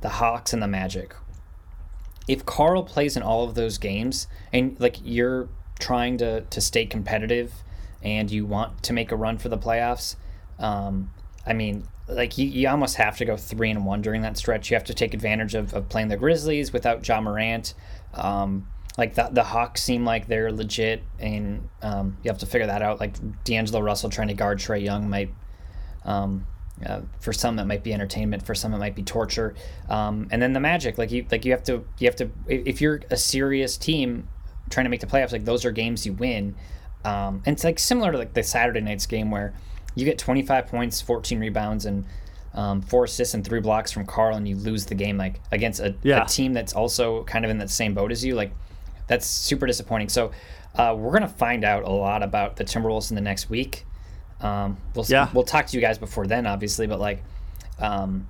the 0.02 0.10
Hawks, 0.10 0.54
and 0.54 0.62
the 0.62 0.68
Magic 0.68 1.16
if 2.28 2.46
Karl 2.46 2.84
plays 2.84 3.18
in 3.18 3.24
all 3.24 3.44
of 3.44 3.56
those 3.56 3.78
games 3.78 4.28
and 4.54 4.80
like 4.80 4.98
you're 5.04 5.50
trying 5.80 6.18
to 6.18 6.42
to 6.42 6.62
stay 6.62 6.86
competitive 6.86 7.52
and 8.04 8.32
you 8.32 8.46
want 8.46 8.84
to 8.84 8.94
make 8.94 9.12
a 9.12 9.16
run 9.16 9.38
for 9.38 9.50
the 9.50 9.58
playoffs, 9.58 10.16
um, 10.60 11.12
I 11.46 11.54
mean, 11.54 11.88
like 12.12 12.38
you, 12.38 12.48
you 12.48 12.68
almost 12.68 12.96
have 12.98 13.18
to 13.18 13.26
go 13.26 13.38
three 13.38 13.70
and 13.70 13.86
one 13.86 14.02
during 14.02 14.22
that 14.22 14.38
stretch. 14.38 14.70
You 14.70 14.76
have 14.76 14.84
to 14.86 14.94
take 14.94 15.14
advantage 15.14 15.56
of, 15.56 15.74
of 15.74 15.90
playing 15.90 16.10
the 16.10 16.18
Grizzlies 16.18 16.74
without 16.74 17.08
Ja 17.08 17.22
Morant. 17.22 17.74
Um, 18.14 18.68
like 18.98 19.16
the, 19.16 19.30
the 19.32 19.44
Hawks 19.44 19.82
seem 19.82 20.04
like 20.04 20.28
they're 20.28 20.52
legit, 20.52 21.02
and 21.20 21.70
um, 21.82 22.18
you 22.24 22.30
have 22.30 22.40
to 22.40 22.46
figure 22.46 22.68
that 22.68 22.82
out. 22.82 23.00
Like 23.00 23.16
D'Angelo 23.44 23.82
Russell 23.82 24.10
trying 24.10 24.28
to 24.28 24.34
guard 24.34 24.60
Trae 24.60 24.84
Young 24.84 25.10
might 25.10 25.34
um, 26.06 26.46
uh, 26.86 27.02
for 27.20 27.32
some 27.32 27.60
it 27.60 27.66
might 27.66 27.84
be 27.84 27.94
entertainment 27.94 28.44
for 28.44 28.56
some 28.56 28.74
it 28.74 28.78
might 28.78 28.96
be 28.96 29.04
torture 29.04 29.54
um, 29.90 30.28
and 30.32 30.42
then 30.42 30.54
the 30.54 30.60
magic 30.60 30.98
like 30.98 31.12
you 31.12 31.26
like 31.32 31.46
you 31.46 31.52
have 31.52 31.64
to 31.64 31.86
you 32.00 32.08
have 32.08 32.16
to 32.16 32.30
if 32.48 32.82
you're 32.82 33.02
a 33.12 33.18
serious 33.18 33.78
team 33.78 34.28
trying 34.70 34.86
to 34.86 34.90
make 34.90 35.00
the 35.00 35.08
playoffs 35.08 35.32
like 35.32 35.46
those 35.46 35.64
are 35.64 35.72
games 35.72 36.06
you 36.06 36.14
win 36.14 36.56
um, 37.06 37.42
and 37.46 37.54
it's 37.54 37.64
like 37.64 37.78
similar 37.78 38.12
to 38.12 38.18
like 38.18 38.34
the 38.34 38.44
saturday 38.44 38.82
night's 38.82 39.06
game 39.06 39.30
where 39.30 39.54
you 39.96 40.06
get 40.06 40.18
25 40.18 40.68
points 40.68 41.02
14 41.02 41.40
rebounds 41.40 41.86
and 41.86 42.06
um, 42.54 42.82
four 42.82 43.06
assists 43.06 43.34
and 43.34 43.46
three 43.46 43.60
blocks 43.62 43.92
from 43.92 44.06
karl 44.06 44.36
and 44.36 44.48
you 44.48 44.56
lose 44.56 44.86
the 44.86 44.96
game 44.96 45.18
like 45.18 45.40
against 45.52 45.80
a, 45.80 45.96
Yeah. 46.04 46.24
a 46.24 46.28
team 46.28 46.54
that's 46.54 46.74
also 46.74 47.24
kind 47.24 47.46
of 47.46 47.52
in 47.52 47.58
that 47.60 47.70
same 47.70 47.94
boat 47.94 48.12
as 48.12 48.24
you 48.26 48.36
like 48.36 48.52
that's 49.08 49.26
super 49.28 49.66
disappointing 49.68 50.10
so 50.10 50.32
uh, 50.76 50.96
we're 50.98 51.12
gonna 51.14 51.28
find 51.28 51.64
out 51.64 51.84
a 51.84 51.90
lot 51.90 52.24
about 52.24 52.56
the 52.58 52.64
timberwolves 52.64 53.10
in 53.10 53.16
the 53.16 53.22
next 53.22 53.50
week 53.50 53.86
um, 54.42 54.78
we'll 54.96 55.06
Yeah. 55.08 55.30
we'll 55.34 55.44
talk 55.44 55.68
to 55.68 55.78
you 55.78 55.82
guys 55.82 56.00
before 56.00 56.26
then, 56.26 56.48
obviously, 56.48 56.88
but 56.88 57.00
like, 57.00 57.22
um, 57.78 58.28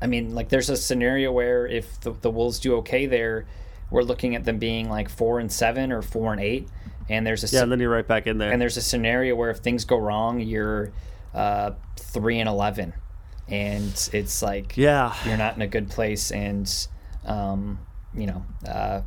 I 0.00 0.06
mean, 0.06 0.36
like, 0.36 0.50
there's 0.50 0.70
a 0.70 0.76
scenario 0.76 1.32
where 1.32 1.66
if 1.66 2.00
the, 2.02 2.12
the 2.12 2.30
Wolves 2.30 2.60
do 2.60 2.76
okay 2.76 3.06
there, 3.06 3.44
we're 3.90 4.02
looking 4.04 4.36
at 4.36 4.44
them 4.44 4.58
being 4.58 4.88
like 4.88 5.08
four 5.08 5.40
and 5.40 5.50
seven 5.50 5.90
or 5.90 6.00
four 6.00 6.30
and 6.32 6.40
eight, 6.40 6.68
and 7.08 7.26
there's 7.26 7.44
a 7.44 7.54
Yeah, 7.54 7.62
and 7.62 7.72
then 7.72 7.80
you're 7.80 7.90
right 7.90 8.06
back 8.06 8.26
in 8.26 8.38
there. 8.38 8.52
and 8.52 8.60
there's 8.60 8.76
a 8.76 8.82
scenario 8.82 9.34
where 9.34 9.50
if 9.50 9.58
things 9.58 9.84
go 9.84 9.96
wrong, 9.96 10.40
you're 10.40 10.92
uh, 11.34 11.72
three 11.96 12.38
and 12.40 12.48
eleven, 12.48 12.94
and 13.48 14.08
it's 14.12 14.42
like 14.42 14.76
yeah. 14.76 15.14
you're 15.24 15.36
not 15.36 15.56
in 15.56 15.62
a 15.62 15.66
good 15.66 15.88
place, 15.88 16.30
and 16.30 16.88
um, 17.24 17.78
you 18.14 18.26
know, 18.26 18.44
uh, 18.68 19.02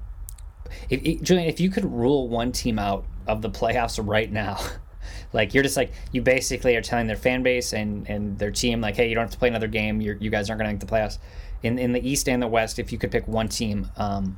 if, 0.90 1.02
if, 1.04 1.22
Julian, 1.22 1.48
if 1.48 1.60
you 1.60 1.70
could 1.70 1.86
rule 1.86 2.28
one 2.28 2.52
team 2.52 2.80
out 2.80 3.06
of 3.28 3.42
the 3.42 3.50
playoffs 3.50 4.00
right 4.06 4.32
now, 4.32 4.60
like 5.34 5.54
you're 5.54 5.64
just 5.64 5.78
like 5.78 5.92
you 6.12 6.22
basically 6.22 6.76
are 6.76 6.82
telling 6.82 7.08
their 7.08 7.16
fan 7.16 7.44
base 7.44 7.74
and 7.74 8.10
and 8.10 8.38
their 8.40 8.52
team 8.52 8.82
like, 8.82 8.96
hey, 8.96 9.10
you 9.10 9.16
don't 9.16 9.24
have 9.24 9.32
to 9.32 9.38
play 9.38 9.50
another 9.50 9.68
game. 9.68 10.02
You're, 10.02 10.16
you 10.18 10.30
guys 10.30 10.50
aren't 10.50 10.60
going 10.60 10.70
to 10.70 10.74
make 10.74 10.80
the 10.80 10.94
playoffs. 10.94 11.18
In 11.64 11.78
in 11.78 11.92
the 11.92 12.08
East 12.08 12.30
and 12.30 12.42
the 12.42 12.48
West, 12.48 12.80
if 12.80 12.92
you 12.92 12.98
could 12.98 13.12
pick 13.12 13.28
one 13.28 13.50
team 13.50 13.90
um, 13.98 14.38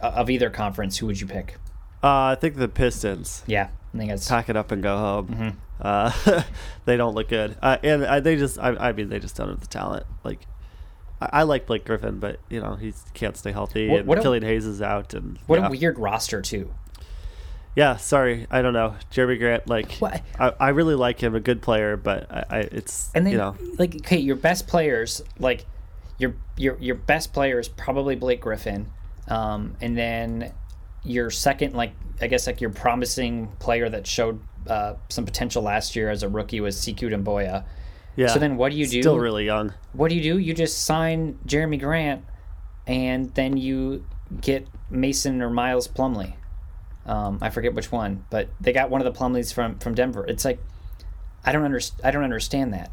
of 0.00 0.30
either 0.30 0.48
conference, 0.48 0.96
who 0.98 1.06
would 1.06 1.20
you 1.20 1.26
pick? 1.26 1.56
Uh, 2.04 2.32
I 2.32 2.34
think 2.34 2.56
the 2.56 2.68
Pistons 2.68 3.42
Yeah, 3.46 3.70
I 3.94 3.98
think 3.98 4.10
it's 4.10 4.28
pack 4.28 4.50
it 4.50 4.56
up 4.56 4.70
and 4.70 4.82
go 4.82 4.98
home. 4.98 5.28
Mm-hmm. 5.28 5.48
Uh, 5.80 6.42
they 6.84 6.98
don't 6.98 7.14
look 7.14 7.28
good, 7.28 7.56
uh, 7.62 7.78
and 7.82 8.04
uh, 8.04 8.20
they 8.20 8.36
just. 8.36 8.58
I, 8.58 8.76
I 8.76 8.92
mean, 8.92 9.08
they 9.08 9.18
just 9.18 9.36
don't 9.36 9.48
have 9.48 9.60
the 9.60 9.66
talent. 9.66 10.04
Like, 10.22 10.46
I, 11.20 11.30
I 11.32 11.42
like 11.44 11.66
Blake 11.66 11.86
Griffin, 11.86 12.20
but 12.20 12.40
you 12.50 12.60
know 12.60 12.74
he 12.74 12.92
can't 13.14 13.36
stay 13.38 13.52
healthy, 13.52 13.88
What- 13.88 14.00
and 14.00 14.08
what 14.08 14.24
a- 14.24 14.46
Hayes 14.46 14.66
is 14.66 14.82
out, 14.82 15.14
and 15.14 15.38
what 15.46 15.58
yeah. 15.58 15.66
a 15.68 15.70
weird 15.70 15.98
roster 15.98 16.42
too. 16.42 16.74
Yeah, 17.74 17.96
sorry, 17.96 18.46
I 18.50 18.62
don't 18.62 18.72
know. 18.72 18.94
Jerami 19.10 19.36
Grant, 19.36 19.66
like, 19.66 19.94
What? 19.94 20.22
I, 20.38 20.52
I 20.60 20.68
really 20.68 20.94
like 20.94 21.20
him, 21.20 21.34
a 21.34 21.40
good 21.40 21.60
player, 21.60 21.96
but 21.96 22.30
I, 22.30 22.44
I 22.48 22.58
it's 22.60 23.10
And 23.16 23.26
then, 23.26 23.32
you 23.32 23.38
know, 23.38 23.56
like, 23.78 23.96
okay, 23.96 24.18
your 24.18 24.36
best 24.36 24.68
players, 24.68 25.22
like, 25.40 25.66
your 26.18 26.34
your 26.56 26.76
your 26.78 26.94
best 26.94 27.32
player 27.32 27.58
is 27.58 27.68
probably 27.68 28.14
Blake 28.14 28.40
Griffin, 28.40 28.92
um, 29.26 29.76
and 29.80 29.98
then 29.98 30.52
your 31.04 31.30
second, 31.30 31.74
like, 31.74 31.92
I 32.20 32.26
guess, 32.26 32.46
like 32.46 32.60
your 32.60 32.70
promising 32.70 33.48
player 33.58 33.88
that 33.88 34.06
showed 34.06 34.40
uh, 34.66 34.94
some 35.08 35.24
potential 35.24 35.62
last 35.62 35.94
year 35.94 36.10
as 36.10 36.22
a 36.22 36.28
rookie 36.28 36.60
was 36.60 36.76
Sekou 36.76 37.10
Doumbouya. 37.12 37.64
yeah. 38.16 38.28
So 38.28 38.38
then, 38.38 38.56
what 38.56 38.72
do 38.72 38.78
you 38.78 38.86
do? 38.86 39.02
Still 39.02 39.18
really 39.18 39.44
young. 39.44 39.72
What 39.92 40.08
do 40.08 40.16
you 40.16 40.22
do? 40.22 40.38
You 40.38 40.54
just 40.54 40.82
sign 40.84 41.38
Jerami 41.46 41.78
Grant, 41.80 42.24
and 42.86 43.32
then 43.34 43.56
you 43.56 44.04
get 44.40 44.66
Mason 44.90 45.42
or 45.42 45.50
Miles 45.50 45.86
Plumlee. 45.88 46.34
Um, 47.06 47.38
I 47.42 47.50
forget 47.50 47.74
which 47.74 47.92
one, 47.92 48.24
but 48.30 48.48
they 48.60 48.72
got 48.72 48.88
one 48.88 49.00
of 49.00 49.04
the 49.12 49.18
Plumlees 49.18 49.52
from 49.52 49.78
from 49.78 49.94
Denver. 49.94 50.24
It's 50.26 50.44
like 50.44 50.58
I 51.44 51.52
don't 51.52 51.64
understand. 51.64 52.00
I 52.02 52.10
don't 52.10 52.24
understand 52.24 52.72
that. 52.72 52.90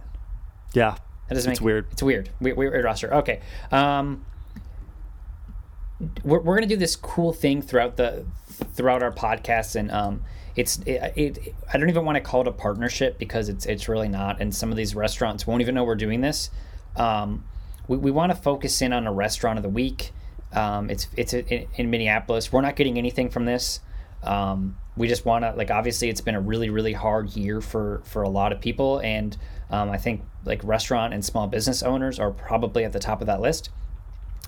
Yeah, 0.73 0.95
That 1.29 1.35
doesn't 1.35 1.51
It's 1.51 1.61
make 1.61 1.65
weird. 1.65 1.87
It's 1.91 2.03
weird. 2.03 2.27
It's 2.27 2.41
weird, 2.41 2.57
weird 2.57 2.83
roster. 2.83 3.13
Okay. 3.13 3.39
Um, 3.71 4.25
we're, 6.23 6.39
we're 6.39 6.55
gonna 6.55 6.67
do 6.67 6.77
this 6.77 6.95
cool 6.95 7.33
thing 7.33 7.61
throughout 7.61 7.97
the 7.97 8.25
throughout 8.73 9.03
our 9.03 9.11
podcast, 9.11 9.75
and 9.75 9.91
um, 9.91 10.23
it's 10.55 10.79
it, 10.85 11.13
it. 11.15 11.55
I 11.71 11.77
don't 11.77 11.89
even 11.89 12.05
want 12.05 12.15
to 12.15 12.21
call 12.21 12.41
it 12.41 12.47
a 12.47 12.51
partnership 12.51 13.17
because 13.17 13.49
it's 13.49 13.65
it's 13.65 13.87
really 13.87 14.09
not. 14.09 14.41
And 14.41 14.53
some 14.53 14.71
of 14.71 14.77
these 14.77 14.95
restaurants 14.95 15.45
won't 15.45 15.61
even 15.61 15.75
know 15.75 15.83
we're 15.83 15.95
doing 15.95 16.21
this. 16.21 16.49
Um, 16.95 17.45
we 17.87 17.97
we 17.97 18.11
want 18.11 18.31
to 18.31 18.37
focus 18.37 18.81
in 18.81 18.93
on 18.93 19.07
a 19.07 19.13
restaurant 19.13 19.57
of 19.57 19.63
the 19.63 19.69
week. 19.69 20.11
Um, 20.53 20.89
it's 20.89 21.07
it's 21.15 21.33
in, 21.33 21.67
in 21.75 21.89
Minneapolis. 21.89 22.51
We're 22.51 22.61
not 22.61 22.75
getting 22.75 22.97
anything 22.97 23.29
from 23.29 23.45
this. 23.45 23.79
Um, 24.23 24.77
we 24.97 25.07
just 25.07 25.25
want 25.25 25.43
to 25.43 25.53
like 25.53 25.71
obviously 25.71 26.09
it's 26.09 26.21
been 26.21 26.35
a 26.35 26.41
really 26.41 26.69
really 26.69 26.93
hard 26.93 27.35
year 27.35 27.61
for 27.61 28.01
for 28.05 28.23
a 28.23 28.29
lot 28.29 28.51
of 28.51 28.59
people 28.59 28.99
and 28.99 29.37
um, 29.69 29.89
i 29.89 29.97
think 29.97 30.21
like 30.45 30.61
restaurant 30.63 31.13
and 31.13 31.23
small 31.23 31.47
business 31.47 31.81
owners 31.81 32.19
are 32.19 32.31
probably 32.31 32.83
at 32.83 32.91
the 32.91 32.99
top 32.99 33.21
of 33.21 33.27
that 33.27 33.41
list 33.41 33.69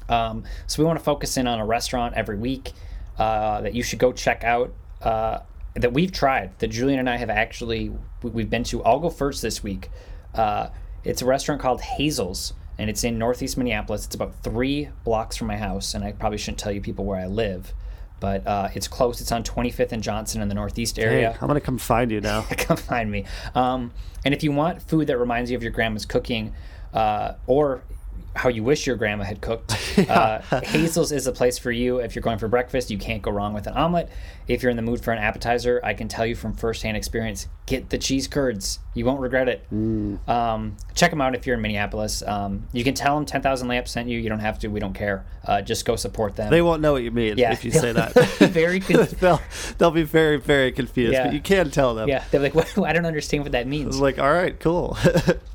um, 0.09 0.43
so 0.67 0.81
we 0.81 0.85
want 0.85 0.97
to 0.99 1.03
focus 1.05 1.37
in 1.37 1.47
on 1.47 1.59
a 1.59 1.65
restaurant 1.65 2.13
every 2.15 2.37
week 2.37 2.71
uh, 3.17 3.61
that 3.61 3.73
you 3.73 3.83
should 3.83 3.99
go 3.99 4.11
check 4.11 4.43
out 4.43 4.73
uh, 5.01 5.39
that 5.75 5.93
we've 5.93 6.11
tried 6.11 6.57
that 6.59 6.67
julian 6.67 6.99
and 6.99 7.09
i 7.09 7.17
have 7.17 7.29
actually 7.29 7.89
we- 8.21 8.29
we've 8.31 8.49
been 8.49 8.63
to. 8.63 8.83
I'll 8.83 8.99
go 8.99 9.09
first 9.09 9.41
this 9.41 9.61
week. 9.63 9.89
Uh, 10.33 10.69
it's 11.03 11.21
a 11.21 11.25
restaurant 11.25 11.61
called 11.61 11.81
hazel's 11.81 12.53
and 12.79 12.89
it's 12.89 13.03
in 13.03 13.17
northeast 13.19 13.57
minneapolis. 13.57 14.05
It's 14.05 14.15
about 14.15 14.33
three 14.43 14.89
blocks 15.03 15.35
from 15.37 15.47
my 15.47 15.57
house 15.57 15.93
and 15.93 16.03
i 16.03 16.11
probably 16.11 16.37
shouldn't 16.37 16.59
tell 16.59 16.71
you 16.71 16.81
people 16.81 17.05
where 17.05 17.19
i 17.19 17.25
live 17.27 17.73
but 18.19 18.47
uh, 18.47 18.69
it's 18.73 18.87
close. 18.87 19.19
It's 19.19 19.33
on 19.33 19.43
25th 19.43 19.91
and 19.91 20.01
johnson 20.01 20.41
in 20.41 20.47
the 20.47 20.55
northeast 20.55 20.95
Hey, 20.95 21.03
area. 21.03 21.37
I'm 21.41 21.47
gonna 21.49 21.59
come 21.59 21.77
find 21.77 22.09
you 22.09 22.21
now. 22.21 22.43
come 22.57 22.77
find 22.77 23.11
me. 23.11 23.25
Um, 23.53 23.91
and 24.23 24.33
if 24.33 24.43
you 24.43 24.53
want 24.53 24.81
food 24.81 25.07
that 25.07 25.17
reminds 25.17 25.51
you 25.51 25.57
of 25.57 25.63
your 25.63 25.73
grandma's 25.73 26.05
cooking, 26.05 26.53
uh, 26.93 27.33
or 27.47 27.83
how 28.35 28.49
you 28.49 28.63
wish 28.63 28.87
your 28.87 28.95
grandma 28.95 29.23
had 29.23 29.41
cooked, 29.41 29.71
uh, 30.09 30.39
Hazel's 30.63 31.11
is 31.11 31.27
a 31.27 31.31
place 31.31 31.57
for 31.57 31.71
you. 31.71 31.99
If 31.99 32.15
you're 32.15 32.23
going 32.23 32.39
for 32.39 32.47
breakfast, 32.47 32.89
you 32.89 32.97
can't 32.97 33.21
go 33.21 33.31
wrong 33.31 33.53
with 33.53 33.67
an 33.67 33.73
omelet. 33.75 34.09
If 34.47 34.61
you're 34.61 34.69
in 34.71 34.75
the 34.75 34.81
mood 34.83 35.01
for 35.03 35.11
an 35.13 35.19
appetizer, 35.19 35.79
I 35.83 35.93
can 35.93 36.07
tell 36.07 36.25
you 36.25 36.35
from 36.35 36.53
firsthand 36.53 36.97
experience, 36.97 37.47
get 37.65 37.89
the 37.89 37.97
cheese 37.97 38.27
curds. 38.27 38.79
You 38.93 39.05
won't 39.05 39.21
regret 39.21 39.47
it. 39.47 39.65
Um, 40.27 40.75
check 40.95 41.11
them 41.11 41.21
out 41.21 41.33
if 41.35 41.47
you're 41.47 41.55
in 41.55 41.61
Minneapolis. 41.61 42.21
Um, 42.23 42.67
you 42.73 42.83
can 42.83 42.93
tell 42.93 43.15
them 43.15 43.25
10,000 43.25 43.67
Lamps 43.67 43.91
sent 43.91 44.09
you. 44.09 44.19
You 44.19 44.29
don't 44.29 44.39
have 44.39 44.59
to. 44.59 44.67
We 44.67 44.79
don't 44.79 44.93
care. 44.93 45.25
Uh, 45.45 45.61
just 45.61 45.85
go 45.85 45.95
support 45.95 46.35
them. 46.35 46.49
They 46.51 46.61
won't 46.61 46.81
know 46.81 46.93
what 46.93 47.03
you 47.03 47.11
mean 47.11 47.37
yeah, 47.37 47.53
if 47.53 47.63
you 47.63 47.71
say 47.85 47.93
that. 47.93 48.13
very 48.39 48.79
con- 48.81 49.07
they'll 49.19 49.41
they'll 49.77 49.91
be 49.91 50.03
very 50.03 50.37
very 50.39 50.71
confused, 50.71 51.13
Yeah. 51.13 51.25
but 51.25 51.33
you 51.33 51.39
can 51.41 51.69
tell 51.71 51.95
them. 51.95 52.09
yeah. 52.09 52.23
They're 52.31 52.41
like, 52.41 52.55
what? 52.55 52.77
I 52.79 52.91
don't 52.93 53.05
understand 53.05 53.43
what 53.43 53.51
that 53.53 53.67
means. 53.67 53.95
It's 53.95 54.01
like, 54.01 54.19
all 54.19 54.31
right, 54.31 54.59
cool. 54.59 54.97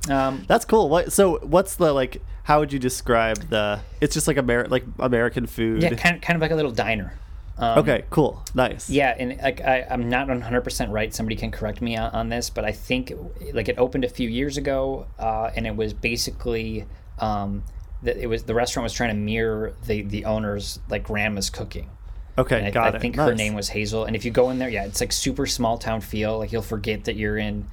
Um, 0.09 0.45
That's 0.49 0.65
cool. 0.65 0.89
What? 0.89 1.13
So, 1.13 1.39
what's 1.41 1.77
the 1.77 1.93
like? 1.93 2.23
How 2.49 2.61
would 2.61 2.73
you 2.73 2.79
describe 2.79 3.51
the? 3.51 3.81
It's 4.01 4.15
just 4.15 4.27
like 4.27 4.39
Amer 4.39 4.69
like 4.69 4.83
American 4.99 5.47
food. 5.47 5.83
Yeah, 5.83 5.91
kind 5.91 6.17
of, 6.17 6.23
kind 6.23 6.35
of 6.35 6.41
like 6.41 6.51
a 6.51 6.55
little 6.55 6.71
diner. 6.71 7.13
Um, 7.59 7.81
okay, 7.81 8.05
cool, 8.09 8.43
nice. 8.55 8.89
Yeah, 8.89 9.15
and 9.19 9.37
like 9.43 9.61
I, 9.61 9.87
I'm 9.91 10.09
not 10.09 10.29
100% 10.29 10.91
right. 10.91 11.13
Somebody 11.13 11.37
can 11.37 11.51
correct 11.51 11.83
me 11.83 11.95
on, 11.99 12.11
on 12.13 12.29
this, 12.31 12.49
but 12.49 12.65
I 12.65 12.73
think 12.73 13.13
like 13.53 13.69
it 13.69 13.77
opened 13.77 14.05
a 14.05 14.09
few 14.09 14.31
years 14.31 14.57
ago, 14.57 15.07
uh, 15.19 15.51
and 15.55 15.67
it 15.67 15.77
was 15.77 15.93
basically 15.93 16.87
um, 17.19 17.65
that 18.03 18.17
it 18.17 18.29
was 18.29 18.45
the 18.45 18.55
restaurant 18.55 18.85
was 18.85 18.95
trying 18.95 19.11
to 19.11 19.17
mirror 19.17 19.75
the 19.85 20.01
the 20.01 20.25
owner's 20.25 20.81
like 20.89 21.03
grandma's 21.03 21.51
cooking. 21.51 21.91
Okay, 22.39 22.57
And 22.57 22.69
I, 22.69 22.71
got 22.71 22.95
I 22.95 22.97
it. 22.97 23.03
think 23.03 23.17
her 23.17 23.35
name 23.35 23.53
was 23.53 23.69
Hazel. 23.69 24.05
And 24.07 24.17
if 24.17 24.25
you 24.25 24.31
go 24.31 24.49
in 24.49 24.59
there, 24.59 24.71
yeah, 24.71 24.87
it's 24.87 25.03
like 25.03 25.13
super 25.13 25.45
small 25.45 25.77
town 25.77 26.01
feel. 26.01 26.39
Like 26.39 26.51
you'll 26.51 26.63
forget 26.63 27.05
that 27.05 27.17
you're 27.17 27.37
in 27.37 27.69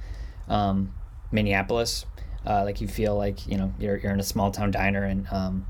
um, 0.50 0.92
Minneapolis. 1.32 2.04
Uh, 2.46 2.62
like 2.64 2.80
you 2.80 2.88
feel 2.88 3.16
like 3.16 3.46
you 3.46 3.58
know 3.58 3.72
you're, 3.78 3.96
you're 3.96 4.12
in 4.12 4.20
a 4.20 4.24
small 4.24 4.50
town 4.50 4.70
diner 4.70 5.04
and 5.04 5.26
um, 5.32 5.66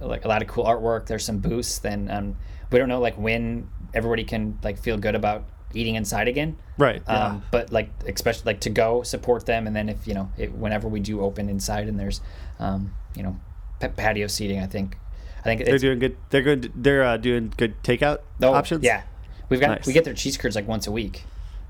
like 0.00 0.24
a 0.24 0.28
lot 0.28 0.42
of 0.42 0.48
cool 0.48 0.64
artwork. 0.64 1.06
There's 1.06 1.24
some 1.24 1.38
booths. 1.38 1.78
Then 1.78 2.10
um, 2.10 2.36
we 2.70 2.78
don't 2.78 2.88
know 2.88 3.00
like 3.00 3.16
when 3.16 3.68
everybody 3.92 4.24
can 4.24 4.58
like 4.62 4.78
feel 4.78 4.96
good 4.96 5.14
about 5.14 5.44
eating 5.74 5.96
inside 5.96 6.28
again. 6.28 6.56
Right. 6.78 7.02
Yeah. 7.06 7.26
Um, 7.26 7.42
but 7.50 7.72
like 7.72 7.90
especially 8.06 8.44
like 8.46 8.60
to 8.60 8.70
go 8.70 9.02
support 9.02 9.46
them, 9.46 9.66
and 9.66 9.74
then 9.74 9.88
if 9.88 10.06
you 10.06 10.14
know 10.14 10.30
it, 10.36 10.52
whenever 10.52 10.88
we 10.88 11.00
do 11.00 11.20
open 11.20 11.48
inside 11.48 11.88
and 11.88 11.98
there's 11.98 12.20
um, 12.58 12.94
you 13.14 13.22
know 13.22 13.38
pa- 13.80 13.88
patio 13.88 14.26
seating, 14.26 14.60
I 14.60 14.66
think 14.66 14.96
I 15.40 15.42
think 15.42 15.64
they're 15.64 15.78
doing 15.78 15.98
good. 15.98 16.16
They're 16.30 16.42
good. 16.42 16.72
They're 16.74 17.04
uh, 17.04 17.16
doing 17.16 17.52
good 17.56 17.82
takeout 17.82 18.20
oh, 18.42 18.54
options. 18.54 18.82
Yeah, 18.82 19.02
we've 19.48 19.60
got 19.60 19.70
Nice. 19.70 19.86
we 19.86 19.92
get 19.92 20.04
their 20.04 20.14
cheese 20.14 20.36
curds 20.36 20.56
like 20.56 20.66
once 20.66 20.86
a 20.86 20.92
week. 20.92 21.24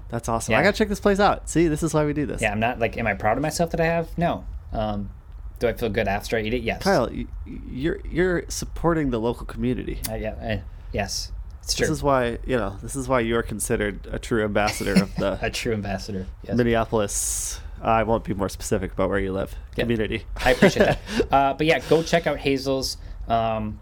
That's 0.09 0.28
awesome. 0.28 0.52
Yeah. 0.52 0.61
I 0.61 0.62
gotta 0.62 0.76
check 0.76 0.88
this 0.88 1.00
place 1.00 1.20
out. 1.20 1.48
See, 1.48 1.68
this 1.68 1.82
is 1.82 1.94
why 1.94 2.05
we 2.05 2.12
do 2.12 2.26
this. 2.26 2.42
Yeah, 2.42 2.52
I'm 2.52 2.61
not 2.61 2.78
like, 2.78 2.96
am 2.96 3.07
I 3.07 3.14
proud 3.14 3.36
of 3.36 3.42
myself 3.42 3.70
that 3.70 3.80
I 3.80 3.86
have? 3.86 4.16
No. 4.18 4.44
Um, 4.72 5.11
do 5.59 5.68
I 5.68 5.72
feel 5.72 5.88
good 5.88 6.09
after 6.09 6.36
I 6.36 6.42
eat 6.42 6.55
it? 6.55 6.62
Yes. 6.62 6.82
Kyle, 6.82 7.09
you're 7.46 8.00
you're 8.11 8.44
supporting 8.48 9.11
the 9.11 9.18
local 9.20 9.46
community. 9.46 10.00
Uh, 10.11 10.14
yeah. 10.14 10.30
Uh, 10.32 10.61
yes. 10.92 11.32
It's 11.62 11.74
true. 11.74 11.86
This 11.86 11.90
is 11.96 12.02
why 12.02 12.38
you 12.46 12.57
know. 12.57 12.76
This 12.82 12.96
is 12.96 13.09
why 13.09 13.20
you're 13.20 13.42
considered 13.42 14.07
a 14.11 14.18
true 14.18 14.44
ambassador 14.44 14.92
of 15.02 15.14
the 15.16 15.38
a 15.42 15.50
true 15.50 15.72
ambassador. 15.72 16.26
Yes. 16.42 16.57
Minneapolis. 16.57 17.61
I 17.82 18.02
won't 18.02 18.24
be 18.24 18.32
more 18.34 18.48
specific 18.48 18.92
about 18.92 19.11
where 19.11 19.18
you 19.18 19.32
live. 19.32 19.55
Yeah. 19.76 19.84
Community. 19.84 20.24
I 20.36 20.52
appreciate 20.52 20.84
that. 20.84 21.00
Uh, 21.32 21.55
but 21.55 21.66
yeah, 21.66 21.80
go 21.88 22.02
check 22.02 22.26
out 22.26 22.38
Hazel's. 22.38 22.96
Um, 23.28 23.80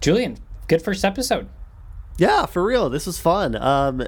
Julian, 0.00 0.38
good 0.68 0.82
first 0.82 1.04
episode. 1.04 1.48
Yeah, 2.18 2.46
for 2.46 2.62
real. 2.62 2.90
This 2.90 3.06
was 3.06 3.18
fun. 3.18 3.56
Um, 3.56 4.06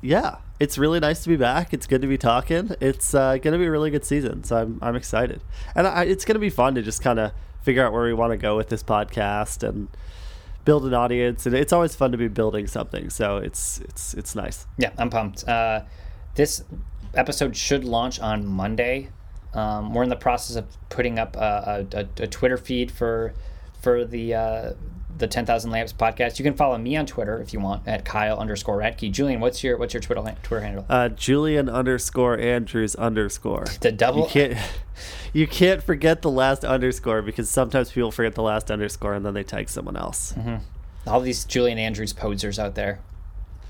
yeah, 0.00 0.36
it's 0.60 0.78
really 0.78 1.00
nice 1.00 1.22
to 1.24 1.28
be 1.28 1.36
back. 1.36 1.72
It's 1.74 1.86
good 1.86 2.02
to 2.02 2.08
be 2.08 2.18
talking. 2.18 2.70
It's 2.80 3.14
uh, 3.14 3.36
going 3.38 3.52
to 3.52 3.58
be 3.58 3.66
a 3.66 3.70
really 3.70 3.90
good 3.90 4.04
season, 4.04 4.44
so 4.44 4.56
I'm 4.56 4.78
I'm 4.82 4.96
excited, 4.96 5.42
and 5.74 5.86
I, 5.86 6.04
it's 6.04 6.24
going 6.24 6.36
to 6.36 6.40
be 6.40 6.50
fun 6.50 6.74
to 6.74 6.82
just 6.82 7.02
kind 7.02 7.18
of 7.18 7.32
figure 7.62 7.84
out 7.84 7.92
where 7.92 8.04
we 8.04 8.12
want 8.12 8.32
to 8.32 8.36
go 8.36 8.56
with 8.56 8.68
this 8.68 8.82
podcast 8.82 9.66
and 9.66 9.88
build 10.64 10.84
an 10.84 10.94
audience. 10.94 11.46
And 11.46 11.54
it's 11.54 11.72
always 11.72 11.94
fun 11.94 12.12
to 12.12 12.18
be 12.18 12.28
building 12.28 12.66
something, 12.66 13.10
so 13.10 13.38
it's 13.38 13.80
it's 13.80 14.14
it's 14.14 14.34
nice. 14.34 14.66
Yeah, 14.78 14.90
I'm 14.98 15.10
pumped. 15.10 15.46
Uh, 15.48 15.82
this 16.34 16.64
episode 17.14 17.56
should 17.56 17.84
launch 17.84 18.20
on 18.20 18.46
Monday. 18.46 19.10
Um, 19.54 19.92
we're 19.92 20.02
in 20.02 20.08
the 20.08 20.16
process 20.16 20.56
of 20.56 20.66
putting 20.88 21.18
up 21.18 21.36
a, 21.36 21.86
a, 21.92 22.06
a, 22.22 22.26
Twitter 22.26 22.56
feed 22.56 22.90
for 22.90 23.34
for 23.82 24.04
the 24.04 24.34
uh, 24.34 24.72
the 25.22 25.28
Ten 25.28 25.46
Thousand 25.46 25.70
Lamps 25.70 25.92
podcast. 25.92 26.38
You 26.38 26.42
can 26.44 26.54
follow 26.54 26.76
me 26.76 26.96
on 26.96 27.06
Twitter 27.06 27.40
if 27.40 27.52
you 27.54 27.60
want 27.60 27.86
at 27.86 28.04
Kyle 28.04 28.36
underscore 28.38 28.76
Ratke. 28.78 29.10
Julian, 29.10 29.40
what's 29.40 29.62
your 29.64 29.78
what's 29.78 29.94
your 29.94 30.00
Twitter 30.00 30.20
Twitter 30.42 30.64
handle? 30.64 30.84
Uh, 30.90 31.08
Julian 31.08 31.68
underscore 31.68 32.36
Andrews 32.38 32.94
underscore. 32.96 33.66
the 33.80 33.92
double. 33.92 34.22
You 34.24 34.28
can't 34.28 34.58
you 35.32 35.46
can't 35.46 35.82
forget 35.82 36.22
the 36.22 36.30
last 36.30 36.64
underscore 36.64 37.22
because 37.22 37.48
sometimes 37.48 37.92
people 37.92 38.10
forget 38.10 38.34
the 38.34 38.42
last 38.42 38.70
underscore 38.70 39.14
and 39.14 39.24
then 39.24 39.32
they 39.34 39.44
tag 39.44 39.68
someone 39.68 39.96
else. 39.96 40.34
all 41.06 41.20
these 41.20 41.44
Julian 41.44 41.78
Andrews 41.78 42.12
posers 42.12 42.58
out 42.58 42.74
there. 42.74 42.98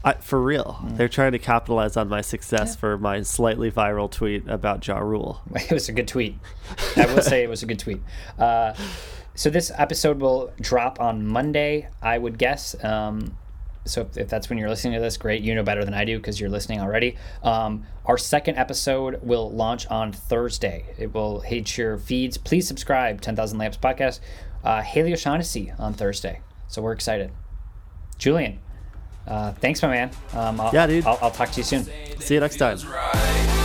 I, 0.05 0.15
for 0.15 0.43
real, 0.43 0.79
Mm. 0.83 0.97
they're 0.97 1.09
trying 1.09 1.31
to 1.31 1.39
capitalize 1.39 1.97
on 1.97 2.09
my 2.09 2.23
success 2.23 2.75
for 2.75 2.99
my 2.99 3.23
slightly 3.23 3.71
viral 3.71 4.11
tweet 4.11 4.49
about 4.49 4.85
Ja 4.85 4.99
Rule. 4.99 5.43
It 5.55 5.71
was 5.71 5.89
a 5.89 5.93
good 5.93 6.09
tweet. 6.09 6.35
I 6.97 7.07
will 7.07 7.23
say 7.23 7.45
it 7.45 7.49
was 7.49 7.63
a 7.63 7.67
good 7.67 7.79
tweet. 7.79 8.01
Uh, 8.37 8.75
so 9.35 9.51
this 9.51 9.73
episode 9.77 10.21
will 10.21 10.53
drop 10.61 11.01
on 11.01 11.27
Monday, 11.27 11.89
I 12.03 12.19
would 12.19 12.39
guess. 12.39 12.75
Um, 12.85 13.37
so 13.85 14.03
if, 14.03 14.17
if 14.17 14.29
that's 14.29 14.49
when 14.49 14.59
you're 14.59 14.69
listening 14.69 14.95
to 14.95 15.01
this, 15.01 15.17
great. 15.17 15.43
You 15.43 15.55
know 15.55 15.63
better 15.63 15.85
than 15.85 15.95
I 15.95 16.05
do 16.05 16.19
because 16.19 16.41
you're 16.41 16.51
listening 16.51 16.81
already. 16.81 17.17
Um, 17.43 17.85
our 18.07 18.19
second 18.19 18.57
episode 18.57 19.21
will 19.23 19.51
launch 19.51 19.87
on 19.89 20.13
Thursday. 20.13 20.85
It 20.99 21.15
will 21.15 21.41
hit 21.41 21.77
your 21.77 21.99
feeds. 21.99 22.39
Please 22.39 22.69
subscribe. 22.69 23.21
Ten 23.21 23.35
Thousand 23.35 23.59
Lamps 23.59 23.79
podcast. 23.79 24.21
Uh, 24.63 24.83
Haley 24.83 25.13
O'Shaughnessy 25.13 25.73
on 25.79 25.95
Thursday. 25.95 26.41
So 26.69 26.81
we're 26.83 26.93
excited. 26.93 27.33
Julian, 28.19 28.61
uh, 29.27 29.53
thanks, 29.53 29.83
my 29.83 29.89
man. 29.89 30.11
Um, 30.33 30.61
I'll, 30.61 30.73
Yeah, 30.73 30.87
dude. 30.87 31.05
I'll, 31.05 31.19
I'll 31.21 31.31
talk 31.31 31.51
to 31.51 31.57
you 31.59 31.65
soon. 31.65 31.85
See 32.21 32.35
you 32.35 32.41
next 32.41 32.57
time. 32.57 32.79
Right. 32.89 33.62